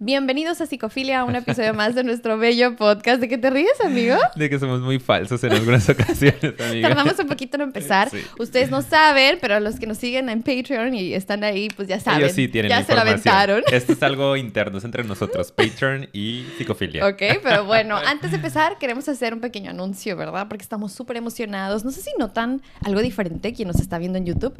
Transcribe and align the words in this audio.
Bienvenidos 0.00 0.60
a 0.60 0.66
Psicofilia, 0.66 1.22
un 1.22 1.36
episodio 1.36 1.72
más 1.72 1.94
de 1.94 2.02
nuestro 2.02 2.36
bello 2.36 2.74
podcast. 2.74 3.20
¿De 3.20 3.28
qué 3.28 3.38
te 3.38 3.48
ríes, 3.48 3.80
amigo? 3.80 4.16
De 4.34 4.50
que 4.50 4.58
somos 4.58 4.80
muy 4.80 4.98
falsos 4.98 5.42
en 5.44 5.52
algunas 5.52 5.88
ocasiones, 5.88 6.60
amigo. 6.60 6.88
Tardamos 6.88 7.16
un 7.20 7.28
poquito 7.28 7.56
en 7.58 7.62
empezar. 7.62 8.10
Sí. 8.10 8.18
Ustedes 8.40 8.72
no 8.72 8.82
saben, 8.82 9.38
pero 9.40 9.60
los 9.60 9.78
que 9.78 9.86
nos 9.86 9.98
siguen 9.98 10.28
en 10.30 10.42
Patreon 10.42 10.96
y 10.96 11.14
están 11.14 11.44
ahí, 11.44 11.68
pues 11.76 11.86
ya 11.86 12.00
saben. 12.00 12.22
Ellos 12.22 12.32
sí 12.32 12.48
tienen 12.48 12.70
ya 12.70 12.82
se 12.82 12.92
lo 12.92 13.02
aventaron. 13.02 13.62
Esto 13.70 13.92
es 13.92 14.02
algo 14.02 14.36
interno, 14.36 14.78
es 14.78 14.84
entre 14.84 15.04
nosotros, 15.04 15.52
Patreon 15.56 16.08
y 16.12 16.44
Psicofilia. 16.58 17.06
Ok, 17.06 17.22
pero 17.40 17.64
bueno, 17.64 17.96
antes 17.96 18.32
de 18.32 18.38
empezar 18.38 18.78
queremos 18.78 19.08
hacer 19.08 19.32
un 19.32 19.40
pequeño 19.40 19.70
anuncio, 19.70 20.16
¿verdad? 20.16 20.48
Porque 20.48 20.62
estamos 20.62 20.92
súper 20.92 21.18
emocionados. 21.18 21.84
No 21.84 21.92
sé 21.92 22.00
si 22.00 22.10
notan 22.18 22.62
algo 22.84 23.00
diferente 23.00 23.52
quien 23.52 23.68
nos 23.68 23.78
está 23.80 23.98
viendo 23.98 24.18
en 24.18 24.26
YouTube. 24.26 24.54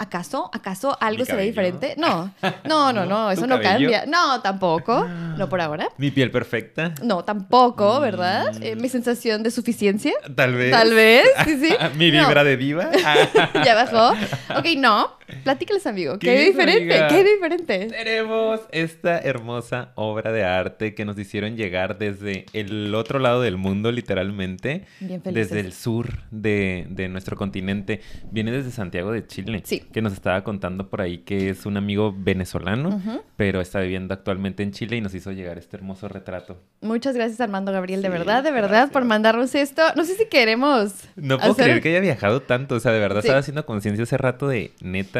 ¿Acaso? 0.00 0.48
¿Acaso 0.52 0.96
algo 1.00 1.20
¿Mi 1.20 1.26
se 1.26 1.34
ve 1.34 1.42
diferente? 1.42 1.94
No, 1.98 2.32
no, 2.64 2.92
no, 2.92 3.04
no, 3.06 3.26
¿Tu 3.26 3.32
eso 3.32 3.46
no 3.48 3.56
cabello? 3.60 3.90
cambia. 3.90 4.06
No, 4.06 4.40
tampoco. 4.40 5.04
No 5.36 5.48
por 5.48 5.60
ahora. 5.60 5.88
Mi 5.98 6.10
piel 6.12 6.30
perfecta. 6.30 6.94
No, 7.02 7.24
tampoco, 7.24 7.98
¿verdad? 8.00 8.52
Eh, 8.62 8.76
mi 8.76 8.88
sensación 8.88 9.42
de 9.42 9.50
suficiencia. 9.50 10.12
Tal 10.36 10.54
vez. 10.54 10.70
Tal 10.70 10.94
vez, 10.94 11.26
sí, 11.44 11.58
sí. 11.58 11.76
Mi 11.96 12.12
No. 12.12 12.26
vibra 12.26 12.44
de 12.44 12.56
diva. 12.56 12.90
ya 13.64 13.74
bajó. 13.74 14.10
Ok, 14.56 14.66
no. 14.76 15.17
Platícales, 15.44 15.86
amigo. 15.86 16.18
¿Qué, 16.18 16.26
¿Qué 16.28 16.44
diferente? 16.46 16.94
amiga? 16.94 17.08
¿Qué 17.08 17.24
diferente? 17.24 17.86
Tenemos 17.86 18.60
esta 18.72 19.18
hermosa 19.18 19.92
obra 19.94 20.32
de 20.32 20.44
arte 20.44 20.94
que 20.94 21.04
nos 21.04 21.18
hicieron 21.18 21.56
llegar 21.56 21.98
desde 21.98 22.46
el 22.52 22.94
otro 22.94 23.18
lado 23.18 23.42
del 23.42 23.56
mundo, 23.56 23.92
literalmente. 23.92 24.84
Bien 25.00 25.22
felices. 25.22 25.50
Desde 25.50 25.60
el 25.66 25.72
sur 25.72 26.20
de, 26.30 26.86
de 26.90 27.08
nuestro 27.08 27.36
continente. 27.36 28.00
Viene 28.30 28.50
desde 28.52 28.70
Santiago 28.70 29.12
de 29.12 29.26
Chile. 29.26 29.62
Sí. 29.64 29.80
Que 29.80 30.02
nos 30.02 30.12
estaba 30.12 30.42
contando 30.44 30.88
por 30.88 31.00
ahí 31.00 31.18
que 31.18 31.50
es 31.50 31.66
un 31.66 31.76
amigo 31.76 32.14
venezolano, 32.16 33.00
pero 33.36 33.60
está 33.60 33.80
viviendo 33.80 34.14
actualmente 34.14 34.62
en 34.62 34.72
Chile 34.72 34.96
y 34.96 35.00
nos 35.00 35.14
hizo 35.14 35.32
llegar 35.32 35.58
este 35.58 35.76
hermoso 35.76 36.08
retrato. 36.08 36.60
Muchas 36.80 37.14
gracias, 37.14 37.40
Armando 37.40 37.72
Gabriel, 37.72 38.02
de 38.02 38.08
Sí, 38.08 38.12
verdad, 38.12 38.42
de 38.42 38.50
verdad, 38.50 38.68
gracias. 38.70 38.90
por 38.90 39.04
mandarnos 39.04 39.54
esto. 39.54 39.82
No 39.96 40.04
sé 40.04 40.14
si 40.14 40.26
queremos. 40.26 40.94
No 41.16 41.38
puedo 41.38 41.52
hacer- 41.52 41.64
creer 41.64 41.82
que 41.82 41.88
haya 41.90 42.00
viajado 42.00 42.40
tanto. 42.42 42.76
O 42.76 42.80
sea, 42.80 42.92
de 42.92 43.00
verdad 43.00 43.20
Sí. 43.20 43.26
estaba 43.28 43.40
haciendo 43.40 43.66
conciencia 43.66 44.02
hace 44.04 44.16
rato 44.16 44.48
de 44.48 44.72
neta. 44.80 45.17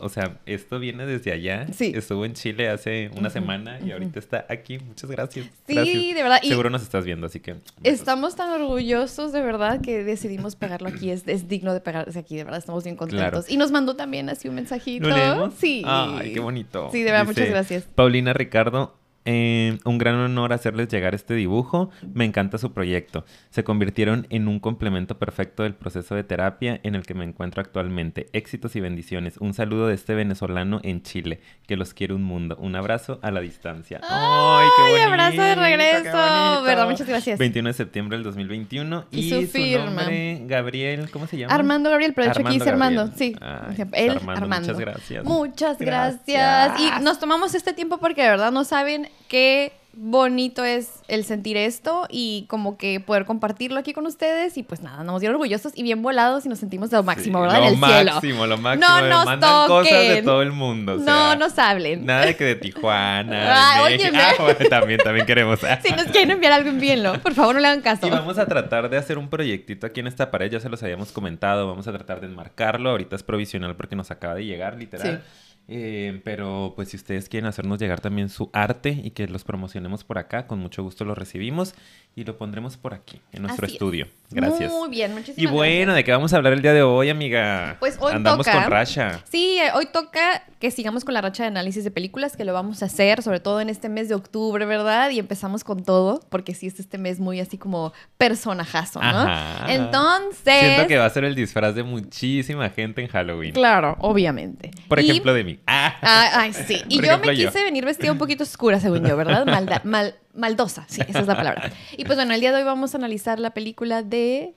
O 0.00 0.08
sea, 0.08 0.38
esto 0.46 0.78
viene 0.78 1.06
desde 1.06 1.32
allá. 1.32 1.66
Sí. 1.72 1.92
Estuvo 1.94 2.24
en 2.24 2.34
Chile 2.34 2.68
hace 2.68 3.10
una 3.16 3.30
semana 3.30 3.80
y 3.84 3.90
ahorita 3.90 4.20
está 4.20 4.46
aquí. 4.48 4.78
Muchas 4.78 5.10
gracias. 5.10 5.46
Sí, 5.66 5.74
Gracias. 5.74 6.14
de 6.14 6.22
verdad. 6.22 6.38
Y 6.40 6.48
Seguro 6.48 6.70
nos 6.70 6.82
estás 6.82 7.04
viendo, 7.04 7.26
así 7.26 7.40
que. 7.40 7.56
estamos 7.82 8.36
tan 8.36 8.50
orgullosos, 8.50 9.32
de 9.32 9.42
verdad, 9.42 9.80
que 9.80 10.04
decidimos 10.04 10.54
pegarlo 10.54 10.88
aquí. 10.88 11.10
Es, 11.10 11.26
es 11.26 11.48
digno 11.48 11.74
de 11.74 11.80
pegarse 11.80 12.16
aquí, 12.16 12.36
de 12.36 12.44
verdad, 12.44 12.60
estamos 12.60 12.84
bien 12.84 12.94
contentos. 12.94 13.28
Claro. 13.30 13.44
Y 13.48 13.56
nos 13.56 13.72
mandó 13.72 13.96
también 13.96 14.28
así 14.28 14.48
un 14.48 14.54
mensajito. 14.54 15.08
¿Lo 15.08 15.16
leemos? 15.16 15.54
Sí. 15.54 15.82
Ay, 15.84 16.32
qué 16.32 16.38
bonito. 16.40 16.90
Sí, 16.92 17.02
de 17.02 17.10
verdad, 17.10 17.26
Dice, 17.26 17.40
muchas 17.40 17.50
gracias. 17.50 17.84
Paulina 17.96 18.32
Ricardo, 18.32 18.96
eh, 19.24 19.78
un 19.84 19.98
gran 19.98 20.14
honor 20.14 20.52
hacerles 20.52 20.88
llegar 20.88 21.14
este 21.14 21.34
dibujo. 21.34 21.90
Me 22.14 22.24
encanta 22.24 22.56
su 22.56 22.72
proyecto. 22.72 23.24
Se 23.50 23.62
convirtieron 23.64 24.26
en 24.30 24.48
un 24.48 24.58
complemento 24.58 25.18
perfecto 25.18 25.64
del 25.64 25.74
proceso 25.74 26.14
de 26.14 26.24
terapia 26.24 26.80
en 26.82 26.94
el 26.94 27.04
que 27.04 27.14
me 27.14 27.24
encuentro 27.24 27.60
actualmente. 27.60 28.28
Éxitos 28.32 28.74
y 28.76 28.80
bendiciones. 28.80 29.36
Un 29.38 29.52
saludo 29.52 29.86
de 29.88 29.94
este 29.94 30.14
venezolano 30.14 30.80
en 30.82 31.02
Chile, 31.02 31.40
que 31.66 31.76
los 31.76 31.92
quiere 31.92 32.14
un 32.14 32.22
mundo. 32.22 32.56
Un 32.58 32.74
abrazo 32.76 33.18
a 33.22 33.30
la 33.30 33.40
distancia. 33.40 34.00
¡Ay, 34.08 34.66
qué 34.76 34.82
¡Ay, 34.82 34.90
bonito! 34.92 35.08
abrazo 35.08 35.42
de 35.42 35.54
regreso! 35.56 36.62
¿Verdad? 36.62 36.88
Muchas 36.88 37.06
gracias. 37.06 37.38
21 37.38 37.68
de 37.68 37.74
septiembre 37.74 38.16
del 38.16 38.24
2021. 38.24 39.06
Y 39.10 39.18
Y, 39.20 39.30
su 39.30 39.42
su, 39.42 39.48
firma. 39.48 39.84
nombre, 39.84 40.42
Gabriel, 40.46 41.10
¿cómo 41.10 41.26
se 41.26 41.36
llama? 41.36 41.54
Armando 41.54 41.90
Gabriel, 41.90 42.12
pero 42.14 42.26
de 42.26 42.30
hecho 42.32 42.40
aquí 42.46 42.58
dice 42.58 42.70
Armando. 42.70 43.10
Sí. 43.16 43.36
Ay, 43.40 43.74
pues, 43.76 43.88
Él, 43.92 44.10
Armando, 44.12 44.32
Armando. 44.42 44.68
Muchas 44.68 44.80
gracias. 44.80 45.24
Muchas 45.24 45.78
gracias. 45.78 46.22
Gracias. 46.26 47.00
Y 47.00 47.04
nos 47.04 47.18
tomamos 47.18 47.54
este 47.54 47.72
tiempo 47.72 47.98
porque 47.98 48.22
de 48.22 48.28
verdad 48.28 48.52
no 48.52 48.64
saben 48.64 49.07
qué 49.28 49.72
bonito 50.00 50.64
es 50.64 51.00
el 51.08 51.24
sentir 51.24 51.56
esto 51.56 52.06
y 52.08 52.46
como 52.48 52.78
que 52.78 53.00
poder 53.00 53.24
compartirlo 53.24 53.80
aquí 53.80 53.92
con 53.92 54.06
ustedes 54.06 54.56
y 54.56 54.62
pues 54.62 54.80
nada, 54.80 55.02
nos 55.02 55.18
dieron 55.20 55.34
orgullosos 55.34 55.72
y 55.74 55.82
bien 55.82 56.02
volados 56.02 56.46
y 56.46 56.48
nos 56.48 56.60
sentimos 56.60 56.90
de 56.90 56.98
lo 56.98 57.02
máximo, 57.02 57.38
Sí, 57.38 57.42
¿verdad? 57.42 57.58
Lo 57.58 57.66
en 57.66 57.72
el 57.74 57.78
máximo, 57.80 58.20
cielo. 58.20 58.46
lo 58.46 58.58
máximo. 58.58 58.86
No 58.88 59.08
nos 59.08 59.24
mandan 59.24 59.66
cosas 59.66 59.92
de 59.92 60.06
toquen. 60.08 60.24
todo 60.24 60.42
el 60.42 60.52
mundo. 60.52 60.92
o 60.92 60.98
no 60.98 61.34
nos 61.34 61.58
hablen. 61.58 62.06
Nada 62.06 62.26
de 62.26 62.36
que 62.36 62.44
de 62.44 62.54
Tijuana. 63.02 63.80
Ay, 63.82 63.98
de. 63.98 64.16
Ah, 64.16 64.34
bueno, 64.38 64.58
también, 64.70 65.00
también 65.00 65.26
queremos. 65.26 65.58
Si 65.82 65.92
nos 65.92 66.04
quieren 66.06 66.30
enviar 66.30 66.52
algo, 66.52 66.68
envíenlo. 66.68 67.14
Por 67.20 67.34
favor, 67.34 67.56
no 67.56 67.60
le 67.60 67.66
hagan 67.66 67.80
caso. 67.80 68.06
Y 68.06 68.10
vamos 68.10 68.38
a 68.38 68.46
tratar 68.46 68.88
de 68.90 68.98
hacer 68.98 69.18
un 69.18 69.28
proyectito 69.28 69.84
aquí 69.86 69.98
en 69.98 70.06
esta 70.06 70.30
pared, 70.30 70.48
ya 70.48 70.60
se 70.60 70.68
los 70.68 70.80
habíamos 70.80 71.10
comentado, 71.10 71.66
vamos 71.66 71.88
a 71.88 71.92
tratar 71.92 72.20
de 72.20 72.26
enmarcarlo, 72.28 72.90
ahorita 72.90 73.16
es 73.16 73.24
provisional 73.24 73.74
porque 73.74 73.96
nos 73.96 74.12
acaba 74.12 74.36
de 74.36 74.44
llegar, 74.44 74.76
literal. 74.76 75.24
Eh, 75.70 76.22
pero 76.24 76.72
pues 76.74 76.88
si 76.88 76.96
ustedes 76.96 77.28
quieren 77.28 77.46
hacernos 77.46 77.78
llegar 77.78 78.00
también 78.00 78.30
su 78.30 78.48
arte 78.54 78.88
y 79.04 79.10
que 79.10 79.28
los 79.28 79.44
promocionemos 79.44 80.02
por 80.02 80.16
acá, 80.16 80.46
con 80.46 80.58
mucho 80.60 80.82
gusto 80.82 81.04
lo 81.04 81.14
recibimos 81.14 81.74
y 82.16 82.24
lo 82.24 82.38
pondremos 82.38 82.78
por 82.78 82.94
aquí, 82.94 83.20
en 83.32 83.42
nuestro 83.42 83.66
Así 83.66 83.72
es. 83.74 83.76
estudio. 83.76 84.08
Gracias. 84.30 84.72
Muy 84.72 84.88
bien, 84.88 85.12
muchísimas 85.12 85.38
Y 85.38 85.46
bueno, 85.46 85.74
gracias. 85.92 85.96
¿de 85.96 86.04
qué 86.04 86.12
vamos 86.12 86.32
a 86.32 86.36
hablar 86.38 86.54
el 86.54 86.62
día 86.62 86.72
de 86.72 86.82
hoy, 86.82 87.10
amiga? 87.10 87.76
Pues 87.80 87.98
hoy 88.00 88.14
Andamos 88.14 88.46
toca- 88.46 88.62
con 88.62 88.70
Rasha. 88.70 89.20
Sí, 89.30 89.58
eh, 89.58 89.70
hoy 89.74 89.86
toca 89.92 90.42
que 90.58 90.70
sigamos 90.70 91.04
con 91.04 91.12
la 91.14 91.20
racha 91.20 91.42
de 91.44 91.48
análisis 91.48 91.84
de 91.84 91.90
películas, 91.90 92.34
que 92.36 92.44
lo 92.46 92.54
vamos 92.54 92.82
a 92.82 92.86
hacer, 92.86 93.22
sobre 93.22 93.38
todo 93.38 93.60
en 93.60 93.68
este 93.68 93.90
mes 93.90 94.08
de 94.08 94.14
octubre, 94.14 94.64
¿verdad? 94.64 95.10
Y 95.10 95.18
empezamos 95.18 95.64
con 95.64 95.84
todo, 95.84 96.20
porque 96.30 96.54
sí 96.54 96.66
es 96.66 96.80
este 96.80 96.96
mes 96.96 97.20
muy 97.20 97.40
así 97.40 97.58
como 97.58 97.92
personajazo, 98.16 99.00
¿no? 99.00 99.06
Ajá. 99.06 99.72
Entonces... 99.72 100.60
Siento 100.60 100.86
que 100.88 100.96
va 100.96 101.04
a 101.04 101.10
ser 101.10 101.24
el 101.24 101.34
disfraz 101.34 101.74
de 101.74 101.82
muchísima 101.84 102.70
gente 102.70 103.02
en 103.02 103.08
Halloween. 103.08 103.52
Claro, 103.52 103.96
obviamente. 104.00 104.70
Por 104.88 105.00
Y- 105.00 105.10
ejemplo, 105.10 105.34
de 105.34 105.44
mí. 105.44 105.58
Ah. 105.66 105.94
Ah, 106.02 106.30
ay, 106.40 106.52
sí. 106.54 106.82
Y 106.88 106.96
yo 106.96 107.02
ejemplo, 107.04 107.30
me 107.32 107.36
yo. 107.36 107.48
quise 107.48 107.62
venir 107.64 107.84
vestida 107.84 108.10
un 108.12 108.18
poquito 108.18 108.42
oscura, 108.44 108.80
según 108.80 109.06
yo, 109.06 109.16
¿verdad? 109.16 109.44
Malda- 109.46 109.82
mal, 109.84 110.14
maldosa, 110.34 110.84
sí, 110.88 111.02
esa 111.06 111.20
es 111.20 111.26
la 111.26 111.36
palabra. 111.36 111.70
Y 111.96 112.04
pues 112.04 112.16
bueno, 112.16 112.34
el 112.34 112.40
día 112.40 112.50
de 112.52 112.58
hoy 112.58 112.64
vamos 112.64 112.94
a 112.94 112.98
analizar 112.98 113.38
la 113.38 113.50
película 113.50 114.02
de 114.02 114.54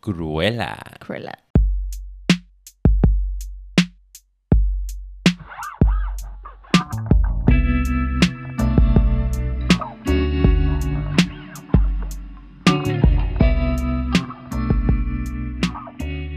Cruella. 0.00 0.76
Cruella. 1.00 1.38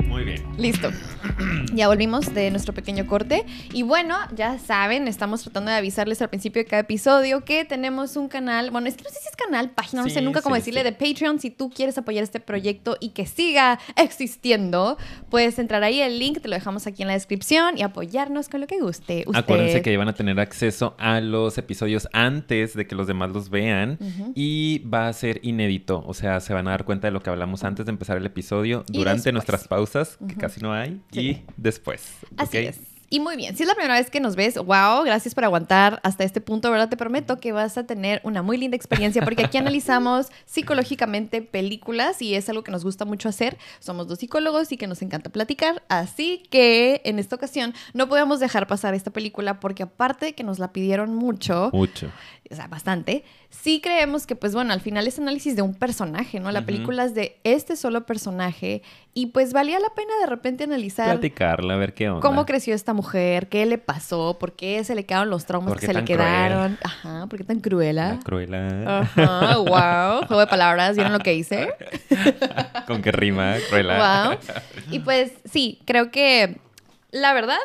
Muy 0.08 0.24
bien. 0.24 0.44
Listo. 0.58 0.90
Ya 1.77 1.88
volvimos 1.88 2.33
de 2.33 2.49
nuestro 2.49 2.73
pequeño 2.73 3.05
corte. 3.05 3.45
Y 3.71 3.83
bueno, 3.83 4.15
ya 4.35 4.57
saben, 4.57 5.07
estamos 5.07 5.43
tratando 5.43 5.69
de 5.69 5.77
avisarles 5.77 6.19
al 6.23 6.29
principio 6.29 6.63
de 6.63 6.65
cada 6.65 6.81
episodio 6.81 7.45
que 7.45 7.65
tenemos 7.65 8.15
un 8.15 8.29
canal. 8.29 8.71
Bueno, 8.71 8.88
es 8.88 8.97
que 8.97 9.03
no 9.03 9.11
sé 9.11 9.19
si 9.21 9.27
es 9.27 9.35
canal, 9.35 9.69
página, 9.69 10.01
no 10.01 10.09
sé 10.09 10.23
nunca 10.23 10.41
cómo 10.41 10.55
sí, 10.55 10.61
decirle, 10.61 10.79
sí. 10.81 10.85
de 10.85 10.91
Patreon. 10.93 11.39
Si 11.39 11.51
tú 11.51 11.69
quieres 11.69 11.95
apoyar 11.95 12.23
este 12.23 12.39
proyecto 12.39 12.97
y 12.99 13.09
que 13.09 13.27
siga 13.27 13.77
existiendo, 13.95 14.97
puedes 15.29 15.59
entrar 15.59 15.83
ahí. 15.83 16.01
El 16.01 16.17
link 16.17 16.41
te 16.41 16.47
lo 16.47 16.55
dejamos 16.55 16.87
aquí 16.87 17.03
en 17.03 17.09
la 17.09 17.13
descripción 17.13 17.77
y 17.77 17.83
apoyarnos 17.83 18.49
con 18.49 18.61
lo 18.61 18.66
que 18.66 18.79
guste. 18.79 19.25
Usted. 19.27 19.39
Acuérdense 19.39 19.83
que 19.83 19.95
van 19.97 20.09
a 20.09 20.13
tener 20.13 20.39
acceso 20.39 20.95
a 20.97 21.21
los 21.21 21.59
episodios 21.59 22.07
antes 22.11 22.73
de 22.73 22.87
que 22.87 22.95
los 22.95 23.05
demás 23.05 23.29
los 23.29 23.51
vean 23.51 23.99
y 24.33 24.79
va 24.79 25.09
a 25.09 25.13
ser 25.13 25.41
inédito, 25.43 26.03
o 26.07 26.16
sea, 26.16 26.39
se 26.39 26.55
van 26.55 26.67
a 26.69 26.71
dar 26.71 26.85
cuenta 26.85 27.05
de 27.05 27.11
lo 27.11 27.21
que 27.21 27.29
hablamos 27.29 27.63
antes 27.63 27.85
de 27.85 27.91
empezar 27.91 28.17
el 28.17 28.25
episodio, 28.25 28.83
Y 28.91 28.97
durante 28.97 29.17
después. 29.17 29.33
nuestras 29.33 29.67
pausas, 29.67 30.17
que 30.27 30.33
casi 30.33 30.59
no 30.59 30.73
hay, 30.73 30.99
y 31.11 31.43
después. 31.67 32.01
Así 32.38 32.57
es. 32.57 32.79
Y 33.09 33.22
muy 33.22 33.38
bien, 33.38 33.55
si 33.55 33.63
es 33.63 33.69
la 33.69 33.73
primera 33.75 33.94
vez 33.94 34.09
que 34.09 34.19
nos 34.19 34.35
ves, 34.35 34.55
wow, 34.55 35.03
gracias 35.05 35.33
por 35.33 35.45
aguantar 35.45 36.01
hasta 36.03 36.25
este 36.25 36.41
punto, 36.41 36.69
¿verdad? 36.69 36.89
Te 36.89 36.97
prometo 36.97 37.39
que 37.39 37.53
vas 37.53 37.78
a 37.78 37.85
tener 37.85 38.19
una 38.25 38.41
muy 38.41 38.57
linda 38.57 38.75
experiencia 38.75 39.22
porque 39.22 39.45
aquí 39.45 39.57
analizamos 39.57 40.28
psicológicamente 40.45 41.41
películas 41.41 42.22
y 42.22 42.35
es 42.35 42.50
algo 42.50 42.63
que 42.66 42.72
nos 42.72 42.83
gusta 42.83 43.05
mucho 43.05 43.29
hacer. 43.29 43.57
Somos 43.79 44.09
dos 44.09 44.19
psicólogos 44.19 44.73
y 44.73 44.78
que 44.78 44.88
nos 44.88 45.01
encanta 45.01 45.29
platicar, 45.29 45.83
así 45.88 46.44
que 46.50 47.00
en 47.05 47.17
esta 47.17 47.38
ocasión 47.38 47.73
no 47.94 48.09
podemos 48.09 48.41
dejar 48.41 48.67
pasar 48.67 48.94
esta 48.94 49.11
película 49.11 49.61
porque 49.61 49.84
aparte 49.84 50.25
de 50.25 50.34
que 50.34 50.44
nos 50.44 50.59
la 50.59 50.73
pidieron 50.73 51.16
mucho, 51.16 51.69
Mucho. 51.72 52.11
o 52.51 52.55
sea, 52.55 52.67
bastante, 52.67 53.23
sí 53.50 53.82
creemos 53.82 54.28
que, 54.28 54.35
pues 54.35 54.53
bueno, 54.53 54.73
al 54.73 54.82
final 54.82 55.08
es 55.08 55.17
análisis 55.20 55.55
de 55.55 55.61
un 55.61 55.73
personaje, 55.73 56.40
¿no? 56.40 56.52
La 56.52 56.66
película 56.66 57.05
es 57.05 57.14
de 57.16 57.40
este 57.44 57.76
solo 57.76 58.05
personaje 58.05 58.82
y 59.14 59.28
pues 59.28 59.53
valía 59.53 59.79
la 59.79 59.90
pena 59.96 60.11
de 60.20 60.26
repente 60.28 60.66
analizar 60.66 61.09
Platicarla, 61.11 61.73
a 61.73 61.78
ver 61.78 61.94
qué 61.94 62.09
onda. 62.09 62.22
cómo 62.22 62.46
creció 62.46 62.76
esta 62.76 62.94
mujer, 62.94 63.49
qué 63.49 63.66
le 63.66 63.78
pasó, 63.78 64.38
por 64.40 64.55
qué 64.55 64.84
se 64.84 64.96
le 64.96 65.05
quedaron 65.05 65.29
los 65.29 65.46
traumas 65.46 65.70
¿Por 65.72 65.79
que 65.79 65.88
se 65.88 65.94
le 65.94 65.99
tan 65.99 66.05
cruel? 66.05 66.20
quedaron. 66.20 66.78
Ajá, 66.84 67.26
por 67.28 67.40
qué 67.40 67.46
tan 67.46 67.59
cruela. 67.59 68.14
La 68.14 68.20
Cruella. 68.20 68.99
Ajá, 68.99 69.58
wow. 69.58 70.28
Juego 70.28 70.40
de 70.41 70.47
palabras, 70.47 70.96
¿vieron 70.96 71.14
lo 71.14 71.20
que 71.20 71.34
hice? 71.34 71.73
Con 72.88 73.02
qué 73.02 73.11
rima, 73.11 73.55
Cruella. 73.70 74.28
Wow. 74.29 74.38
Y 74.91 75.00
pues 75.00 75.32
sí, 75.46 75.79
creo 75.85 76.11
que 76.11 76.59
la 77.11 77.34
verdad 77.34 77.58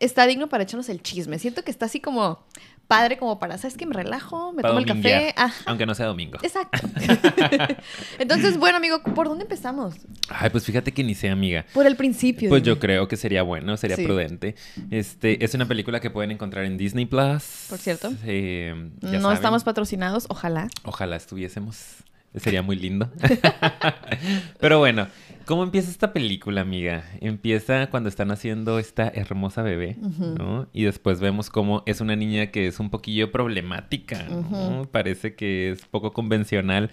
está 0.00 0.26
digno 0.26 0.48
para 0.48 0.64
echarnos 0.64 0.88
el 0.88 1.02
chisme. 1.02 1.38
Siento 1.38 1.62
que 1.62 1.70
está 1.70 1.86
así 1.86 2.00
como 2.00 2.44
padre 2.92 3.16
como 3.16 3.38
para, 3.38 3.56
¿sabes 3.56 3.76
qué? 3.78 3.86
Me 3.86 3.94
relajo, 3.94 4.52
me 4.52 4.60
Para 4.60 4.74
tomo 4.74 4.80
el 4.80 4.86
café. 4.86 5.34
Aunque 5.64 5.86
no 5.86 5.94
sea 5.94 6.06
domingo. 6.06 6.38
exacto. 6.42 6.86
Entonces, 8.18 8.58
bueno, 8.58 8.76
amigo, 8.76 9.02
¿por 9.02 9.28
dónde 9.28 9.44
empezamos? 9.44 9.94
Ay, 10.28 10.50
pues 10.50 10.64
fíjate 10.66 10.92
que 10.92 11.02
ni 11.02 11.14
sé, 11.14 11.30
amiga. 11.30 11.64
Por 11.72 11.86
el 11.86 11.96
principio. 11.96 12.50
Pues 12.50 12.62
dime. 12.62 12.74
yo 12.74 12.80
creo 12.80 13.08
que 13.08 13.16
sería 13.16 13.42
bueno, 13.42 13.76
sería 13.78 13.96
Sí. 13.96 14.04
prudente. 14.04 14.56
Este, 14.90 15.42
es 15.42 15.54
una 15.54 15.66
película 15.66 16.00
que 16.00 16.10
pueden 16.10 16.32
encontrar 16.32 16.64
en 16.66 16.76
Disney 16.76 17.06
Plus. 17.06 17.66
Por 17.70 17.78
cierto. 17.78 18.12
Eh, 18.24 18.90
No 19.00 19.20
saben. 19.20 19.36
estamos 19.36 19.64
patrocinados, 19.64 20.26
ojalá. 20.28 20.68
Ojalá 20.84 21.16
estuviésemos. 21.16 21.96
Sería 22.36 22.62
muy 22.62 22.76
lindo. 22.76 23.10
Pero 24.60 24.78
bueno, 24.78 25.06
¿cómo 25.46 25.62
empieza 25.62 25.90
esta 25.90 26.12
película, 26.12 26.60
amiga? 26.60 27.04
Empieza 27.20 27.88
cuando 27.90 28.08
están 28.08 28.30
haciendo 28.30 28.78
esta 28.78 29.08
hermosa 29.08 29.62
bebé, 29.62 29.96
¿no? 29.98 30.68
Y 30.72 30.84
después 30.84 31.20
vemos 31.20 31.50
cómo 31.50 31.82
es 31.86 32.00
una 32.00 32.16
niña 32.16 32.48
que 32.48 32.66
es 32.66 32.80
un 32.80 32.90
poquillo 32.90 33.30
problemática, 33.32 34.24
¿no? 34.24 34.88
Parece 34.90 35.34
que 35.34 35.70
es 35.70 35.84
poco 35.86 36.12
convencional. 36.12 36.90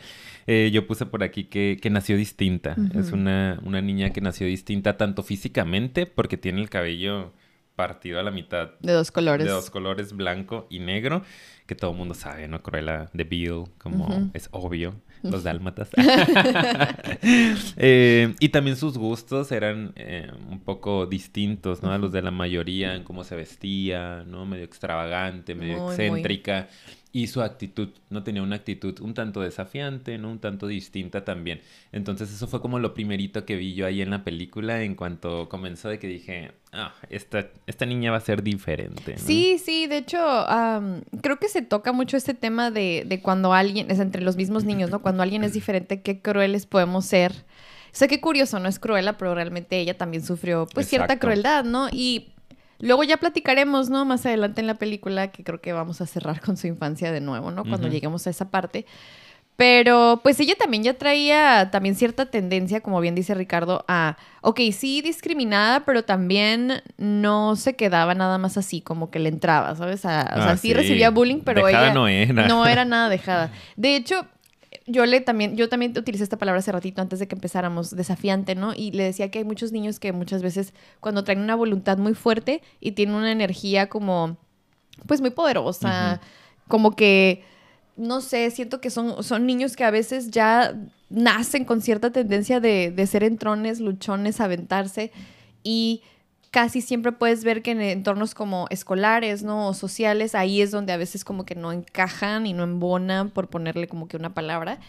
Eh, 0.47 0.69
yo 0.73 0.87
puse 0.87 1.05
por 1.05 1.23
aquí 1.23 1.45
que, 1.45 1.77
que 1.81 1.89
nació 1.89 2.17
distinta. 2.17 2.75
Es 2.95 3.11
una, 3.11 3.59
una 3.63 3.81
niña 3.81 4.11
que 4.11 4.21
nació 4.21 4.47
distinta 4.47 4.97
tanto 4.97 5.23
físicamente, 5.23 6.05
porque 6.05 6.37
tiene 6.37 6.61
el 6.61 6.69
cabello 6.69 7.31
partido 7.75 8.19
a 8.19 8.23
la 8.23 8.31
mitad 8.31 8.71
De 8.81 8.91
dos 8.91 9.09
colores. 9.09 9.45
de 9.45 9.51
dos 9.53 9.69
colores, 9.69 10.11
blanco 10.13 10.67
y 10.69 10.79
negro, 10.79 11.23
que 11.65 11.75
todo 11.75 11.91
el 11.91 11.97
mundo 11.97 12.13
sabe, 12.13 12.47
¿no? 12.49 12.61
Cruella 12.61 13.09
de 13.13 13.23
Bill, 13.23 13.65
como 13.77 14.29
es 14.33 14.49
obvio, 14.51 14.95
los 15.23 15.43
dálmatas. 15.43 15.89
Eh, 17.81 18.33
y 18.39 18.49
también 18.49 18.75
sus 18.75 18.97
gustos 18.97 19.51
eran 19.51 19.93
eh, 19.95 20.31
un 20.49 20.59
poco 20.59 21.05
distintos, 21.05 21.81
¿no? 21.81 21.91
A 21.91 21.97
los 21.97 22.11
de 22.11 22.21
la 22.21 22.31
mayoría, 22.31 22.95
en 22.95 23.03
cómo 23.03 23.23
se 23.23 23.35
vestía, 23.35 24.23
¿no? 24.25 24.45
Medio 24.45 24.65
extravagante, 24.65 25.55
medio 25.55 25.79
Muy, 25.79 26.09
muy. 26.09 26.21
Y 27.11 27.25
su 27.25 27.41
actitud, 27.41 27.89
no 28.11 28.21
tenía 28.21 28.43
una 28.43 28.57
actitud 28.57 28.99
un 28.99 29.15
tanto 29.15 29.41
desafiante, 29.41 30.19
¿no? 30.19 30.29
Un 30.29 30.39
tanto 30.39 30.67
distinta 30.67 31.25
también. 31.25 31.61
Entonces 31.91 32.31
eso 32.31 32.47
fue 32.47 32.61
como 32.61 32.77
lo 32.77 32.93
primerito 32.93 33.45
que 33.45 33.55
vi 33.55 33.73
yo 33.73 33.87
ahí 33.87 34.03
en 34.03 34.11
la 34.11 34.23
película 34.23 34.83
en 34.83 34.93
cuanto 34.93 35.49
comenzó 35.49 35.89
de 35.89 35.97
que 35.97 36.07
dije, 36.07 36.51
ah, 36.71 36.93
esta, 37.09 37.47
esta 37.65 37.87
niña 37.87 38.11
va 38.11 38.17
a 38.17 38.21
ser 38.21 38.43
diferente. 38.43 39.13
¿no? 39.13 39.19
Sí, 39.19 39.57
sí, 39.57 39.87
de 39.87 39.97
hecho, 39.97 40.19
am, 40.19 41.01
creo 41.21 41.37
que 41.37 41.49
se 41.49 41.63
toca 41.63 41.93
mucho 41.93 42.15
este 42.15 42.35
tema 42.35 42.69
de, 42.69 43.03
de 43.07 43.21
cuando 43.21 43.53
alguien, 43.53 43.89
es 43.89 43.99
entre 43.99 44.21
los 44.21 44.35
mismos 44.35 44.63
niños, 44.63 44.91
¿no? 44.91 45.01
Cuando 45.01 45.23
alguien 45.23 45.43
es 45.43 45.53
diferente, 45.53 46.03
qué 46.03 46.21
crueles 46.21 46.67
podemos 46.67 47.05
ser. 47.05 47.31
O 47.91 47.95
sea, 47.95 48.07
qué 48.07 48.21
curioso, 48.21 48.59
no 48.59 48.69
es 48.69 48.77
cruela, 48.77 49.17
pero 49.17 49.33
realmente 49.33 49.79
ella 49.79 49.97
también 49.97 50.23
sufrió, 50.23 50.67
pues, 50.73 50.87
cierta 50.87 51.17
crueldad, 51.17 51.63
¿no? 51.65 51.89
Y 51.91 52.33
luego 52.79 53.03
ya 53.03 53.17
platicaremos, 53.17 53.89
¿no? 53.89 54.05
Más 54.05 54.25
adelante 54.25 54.61
en 54.61 54.67
la 54.67 54.75
película, 54.75 55.31
que 55.31 55.43
creo 55.43 55.61
que 55.61 55.73
vamos 55.73 56.01
a 56.01 56.05
cerrar 56.05 56.39
con 56.41 56.57
su 56.57 56.67
infancia 56.67 57.11
de 57.11 57.21
nuevo, 57.21 57.51
¿no? 57.51 57.63
Cuando 57.65 57.87
lleguemos 57.87 58.25
a 58.27 58.29
esa 58.29 58.49
parte. 58.49 58.85
Pero 59.55 60.21
pues 60.23 60.39
ella 60.39 60.55
también 60.57 60.83
ya 60.83 60.93
traía 60.93 61.69
también 61.69 61.93
cierta 61.95 62.27
tendencia, 62.27 62.79
como 62.79 63.01
bien 63.01 63.13
dice 63.13 63.33
Ricardo, 63.33 63.83
a, 63.89 64.15
ok, 64.41 64.61
sí 64.71 65.01
discriminada, 65.01 65.81
pero 65.81 66.03
también 66.05 66.81
no 66.97 67.57
se 67.57 67.75
quedaba 67.75 68.15
nada 68.15 68.37
más 68.37 68.57
así, 68.57 68.79
como 68.79 69.11
que 69.11 69.19
le 69.19 69.27
entraba, 69.27 69.75
¿sabes? 69.75 70.05
A- 70.05 70.31
o 70.31 70.35
sea, 70.37 70.51
Ah, 70.51 70.55
sí, 70.57 70.69
sí. 70.69 70.73
recibía 70.73 71.09
bullying, 71.09 71.41
pero 71.43 71.65
Dejada 71.65 71.85
ella 71.87 71.93
no 71.93 72.07
era. 72.07 72.47
no 72.47 72.65
era 72.65 72.85
nada 72.85 73.09
dejada. 73.09 73.51
De 73.75 73.97
hecho, 73.97 74.25
yo 74.91 75.05
le 75.05 75.21
también, 75.21 75.55
yo 75.55 75.69
también 75.69 75.93
utilicé 75.97 76.23
esta 76.23 76.37
palabra 76.37 76.59
hace 76.59 76.71
ratito 76.71 77.01
antes 77.01 77.19
de 77.19 77.27
que 77.27 77.35
empezáramos, 77.35 77.95
desafiante, 77.95 78.55
¿no? 78.55 78.73
Y 78.75 78.91
le 78.91 79.03
decía 79.03 79.29
que 79.29 79.39
hay 79.39 79.45
muchos 79.45 79.71
niños 79.71 79.99
que 79.99 80.11
muchas 80.11 80.41
veces 80.41 80.73
cuando 80.99 81.23
traen 81.23 81.39
una 81.39 81.55
voluntad 81.55 81.97
muy 81.97 82.13
fuerte 82.13 82.61
y 82.79 82.93
tienen 82.93 83.15
una 83.15 83.31
energía 83.31 83.89
como, 83.89 84.37
pues 85.05 85.21
muy 85.21 85.29
poderosa, 85.29 86.21
como 86.67 86.95
que, 86.95 87.43
no 87.97 88.21
sé, 88.21 88.49
siento 88.51 88.81
que 88.81 88.89
son, 88.89 89.23
son 89.23 89.45
niños 89.45 89.75
que 89.75 89.83
a 89.83 89.91
veces 89.91 90.31
ya 90.31 90.75
nacen 91.09 91.65
con 91.65 91.81
cierta 91.81 92.11
tendencia 92.11 92.59
de, 92.59 92.91
de 92.91 93.07
ser 93.07 93.23
entrones, 93.23 93.79
luchones, 93.79 94.39
aventarse 94.39 95.11
y 95.63 96.01
casi 96.51 96.81
siempre 96.81 97.11
puedes 97.11 97.43
ver 97.43 97.61
que 97.61 97.71
en 97.71 97.81
entornos 97.81 98.33
como 98.33 98.67
escolares, 98.69 99.43
¿no? 99.43 99.67
O 99.67 99.73
sociales, 99.73 100.33
ahí 100.35 100.61
es 100.61 100.71
donde 100.71 100.93
a 100.93 100.97
veces 100.97 101.23
como 101.23 101.45
que 101.45 101.55
no 101.55 101.71
encajan 101.71 102.45
y 102.47 102.53
no 102.53 102.63
embonan, 102.63 103.29
por 103.29 103.49
ponerle 103.49 103.87
como 103.87 104.07
que 104.07 104.17
una 104.17 104.33
palabra, 104.33 104.79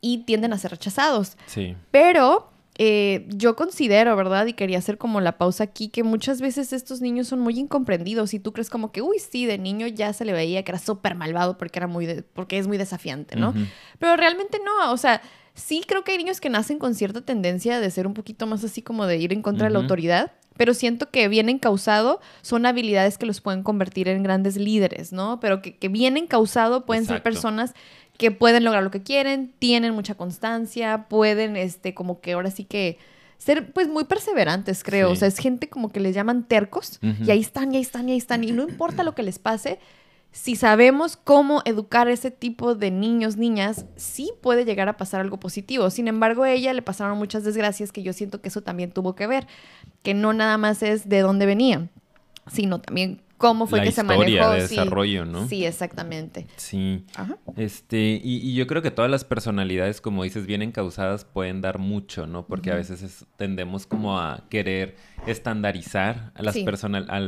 y 0.00 0.18
tienden 0.24 0.52
a 0.52 0.58
ser 0.58 0.70
rechazados. 0.70 1.36
Sí. 1.46 1.76
Pero 1.90 2.50
eh, 2.78 3.26
yo 3.30 3.56
considero, 3.56 4.14
¿verdad? 4.16 4.46
Y 4.46 4.52
quería 4.52 4.78
hacer 4.78 4.96
como 4.98 5.20
la 5.20 5.36
pausa 5.36 5.64
aquí, 5.64 5.88
que 5.88 6.04
muchas 6.04 6.40
veces 6.40 6.72
estos 6.72 7.00
niños 7.00 7.26
son 7.26 7.40
muy 7.40 7.58
incomprendidos 7.58 8.32
y 8.34 8.38
tú 8.38 8.52
crees 8.52 8.70
como 8.70 8.92
que, 8.92 9.02
uy, 9.02 9.18
sí, 9.18 9.46
de 9.46 9.58
niño 9.58 9.88
ya 9.88 10.12
se 10.12 10.24
le 10.24 10.32
veía 10.32 10.62
que 10.62 10.70
era 10.70 10.78
súper 10.78 11.16
malvado 11.16 11.58
porque, 11.58 11.80
era 11.80 11.88
muy 11.88 12.06
de- 12.06 12.22
porque 12.22 12.56
es 12.56 12.68
muy 12.68 12.78
desafiante, 12.78 13.34
¿no? 13.36 13.52
Pero 13.98 14.16
realmente 14.16 14.60
no, 14.64 14.92
o 14.92 14.96
sea, 14.96 15.20
sí 15.54 15.82
creo 15.86 16.04
que 16.04 16.12
hay 16.12 16.18
niños 16.18 16.40
que 16.40 16.48
nacen 16.50 16.78
con 16.78 16.94
cierta 16.94 17.20
tendencia 17.20 17.80
de 17.80 17.90
ser 17.90 18.06
un 18.06 18.14
poquito 18.14 18.46
más 18.46 18.62
así 18.62 18.80
como 18.80 19.06
de 19.06 19.16
ir 19.16 19.32
en 19.32 19.42
contra 19.42 19.66
de 19.66 19.72
la 19.72 19.80
autoridad, 19.80 20.32
pero 20.58 20.74
siento 20.74 21.10
que 21.10 21.28
bien 21.28 21.48
encausado 21.48 22.20
son 22.42 22.66
habilidades 22.66 23.16
que 23.16 23.24
los 23.24 23.40
pueden 23.40 23.62
convertir 23.62 24.08
en 24.08 24.22
grandes 24.22 24.56
líderes, 24.56 25.12
¿no? 25.12 25.40
Pero 25.40 25.62
que, 25.62 25.76
que 25.76 25.88
bien 25.88 26.18
encausado 26.18 26.84
pueden 26.84 27.06
ser 27.06 27.22
personas 27.22 27.72
que 28.18 28.32
pueden 28.32 28.64
lograr 28.64 28.82
lo 28.82 28.90
que 28.90 29.02
quieren, 29.02 29.52
tienen 29.58 29.94
mucha 29.94 30.16
constancia, 30.16 31.06
pueden, 31.08 31.56
este, 31.56 31.94
como 31.94 32.20
que 32.20 32.32
ahora 32.32 32.50
sí 32.50 32.64
que 32.64 32.98
ser 33.38 33.72
pues 33.72 33.88
muy 33.88 34.04
perseverantes, 34.04 34.82
creo. 34.82 35.08
Sí. 35.08 35.12
O 35.12 35.16
sea, 35.16 35.28
es 35.28 35.38
gente 35.38 35.68
como 35.68 35.90
que 35.90 36.00
les 36.00 36.14
llaman 36.14 36.42
tercos 36.42 36.98
y 37.00 37.30
ahí 37.30 37.40
están, 37.40 37.72
y 37.72 37.76
ahí 37.76 37.82
están, 37.82 38.08
y 38.08 38.12
ahí 38.12 38.18
están. 38.18 38.42
Y 38.44 38.50
no 38.50 38.64
importa 38.64 39.04
lo 39.04 39.14
que 39.14 39.22
les 39.22 39.38
pase, 39.38 39.78
si 40.30 40.56
sabemos 40.56 41.16
cómo 41.16 41.62
educar 41.64 42.06
a 42.08 42.12
ese 42.12 42.30
tipo 42.30 42.74
de 42.74 42.90
niños, 42.90 43.36
niñas, 43.36 43.86
sí 43.96 44.30
puede 44.40 44.64
llegar 44.64 44.88
a 44.88 44.96
pasar 44.96 45.20
algo 45.20 45.40
positivo. 45.40 45.90
Sin 45.90 46.06
embargo, 46.06 46.42
a 46.44 46.50
ella 46.52 46.72
le 46.74 46.82
pasaron 46.82 47.18
muchas 47.18 47.44
desgracias 47.44 47.92
que 47.92 48.02
yo 48.02 48.12
siento 48.12 48.40
que 48.40 48.48
eso 48.48 48.60
también 48.62 48.92
tuvo 48.92 49.14
que 49.14 49.26
ver, 49.26 49.46
que 50.02 50.14
no 50.14 50.32
nada 50.32 50.56
más 50.58 50.82
es 50.82 51.08
de 51.08 51.20
dónde 51.20 51.46
venía, 51.46 51.88
sino 52.46 52.80
también 52.80 53.20
cómo 53.36 53.66
fue 53.68 53.78
La 53.78 53.84
que 53.84 53.92
se 53.92 54.00
historia 54.02 54.18
manejó. 54.42 54.50
de 54.52 54.60
sí. 54.68 54.76
desarrollo, 54.76 55.24
¿no? 55.24 55.46
Sí, 55.48 55.64
exactamente. 55.64 56.46
Sí. 56.56 57.04
Ajá. 57.14 57.36
Este, 57.56 58.20
y, 58.22 58.36
y 58.38 58.54
yo 58.54 58.66
creo 58.66 58.82
que 58.82 58.90
todas 58.90 59.10
las 59.10 59.24
personalidades, 59.24 60.00
como 60.00 60.24
dices, 60.24 60.44
bien 60.46 60.60
encausadas, 60.62 61.24
pueden 61.24 61.60
dar 61.60 61.78
mucho, 61.78 62.26
¿no? 62.26 62.46
Porque 62.46 62.72
a 62.72 62.74
veces 62.74 63.02
es- 63.02 63.26
tendemos 63.36 63.86
como 63.86 64.18
a 64.18 64.42
querer 64.50 64.96
estandarizar 65.26 66.32
a 66.34 66.42
las 66.42 66.54
Sí. 66.54 66.64
personas, 66.64 67.04
a 67.08 67.20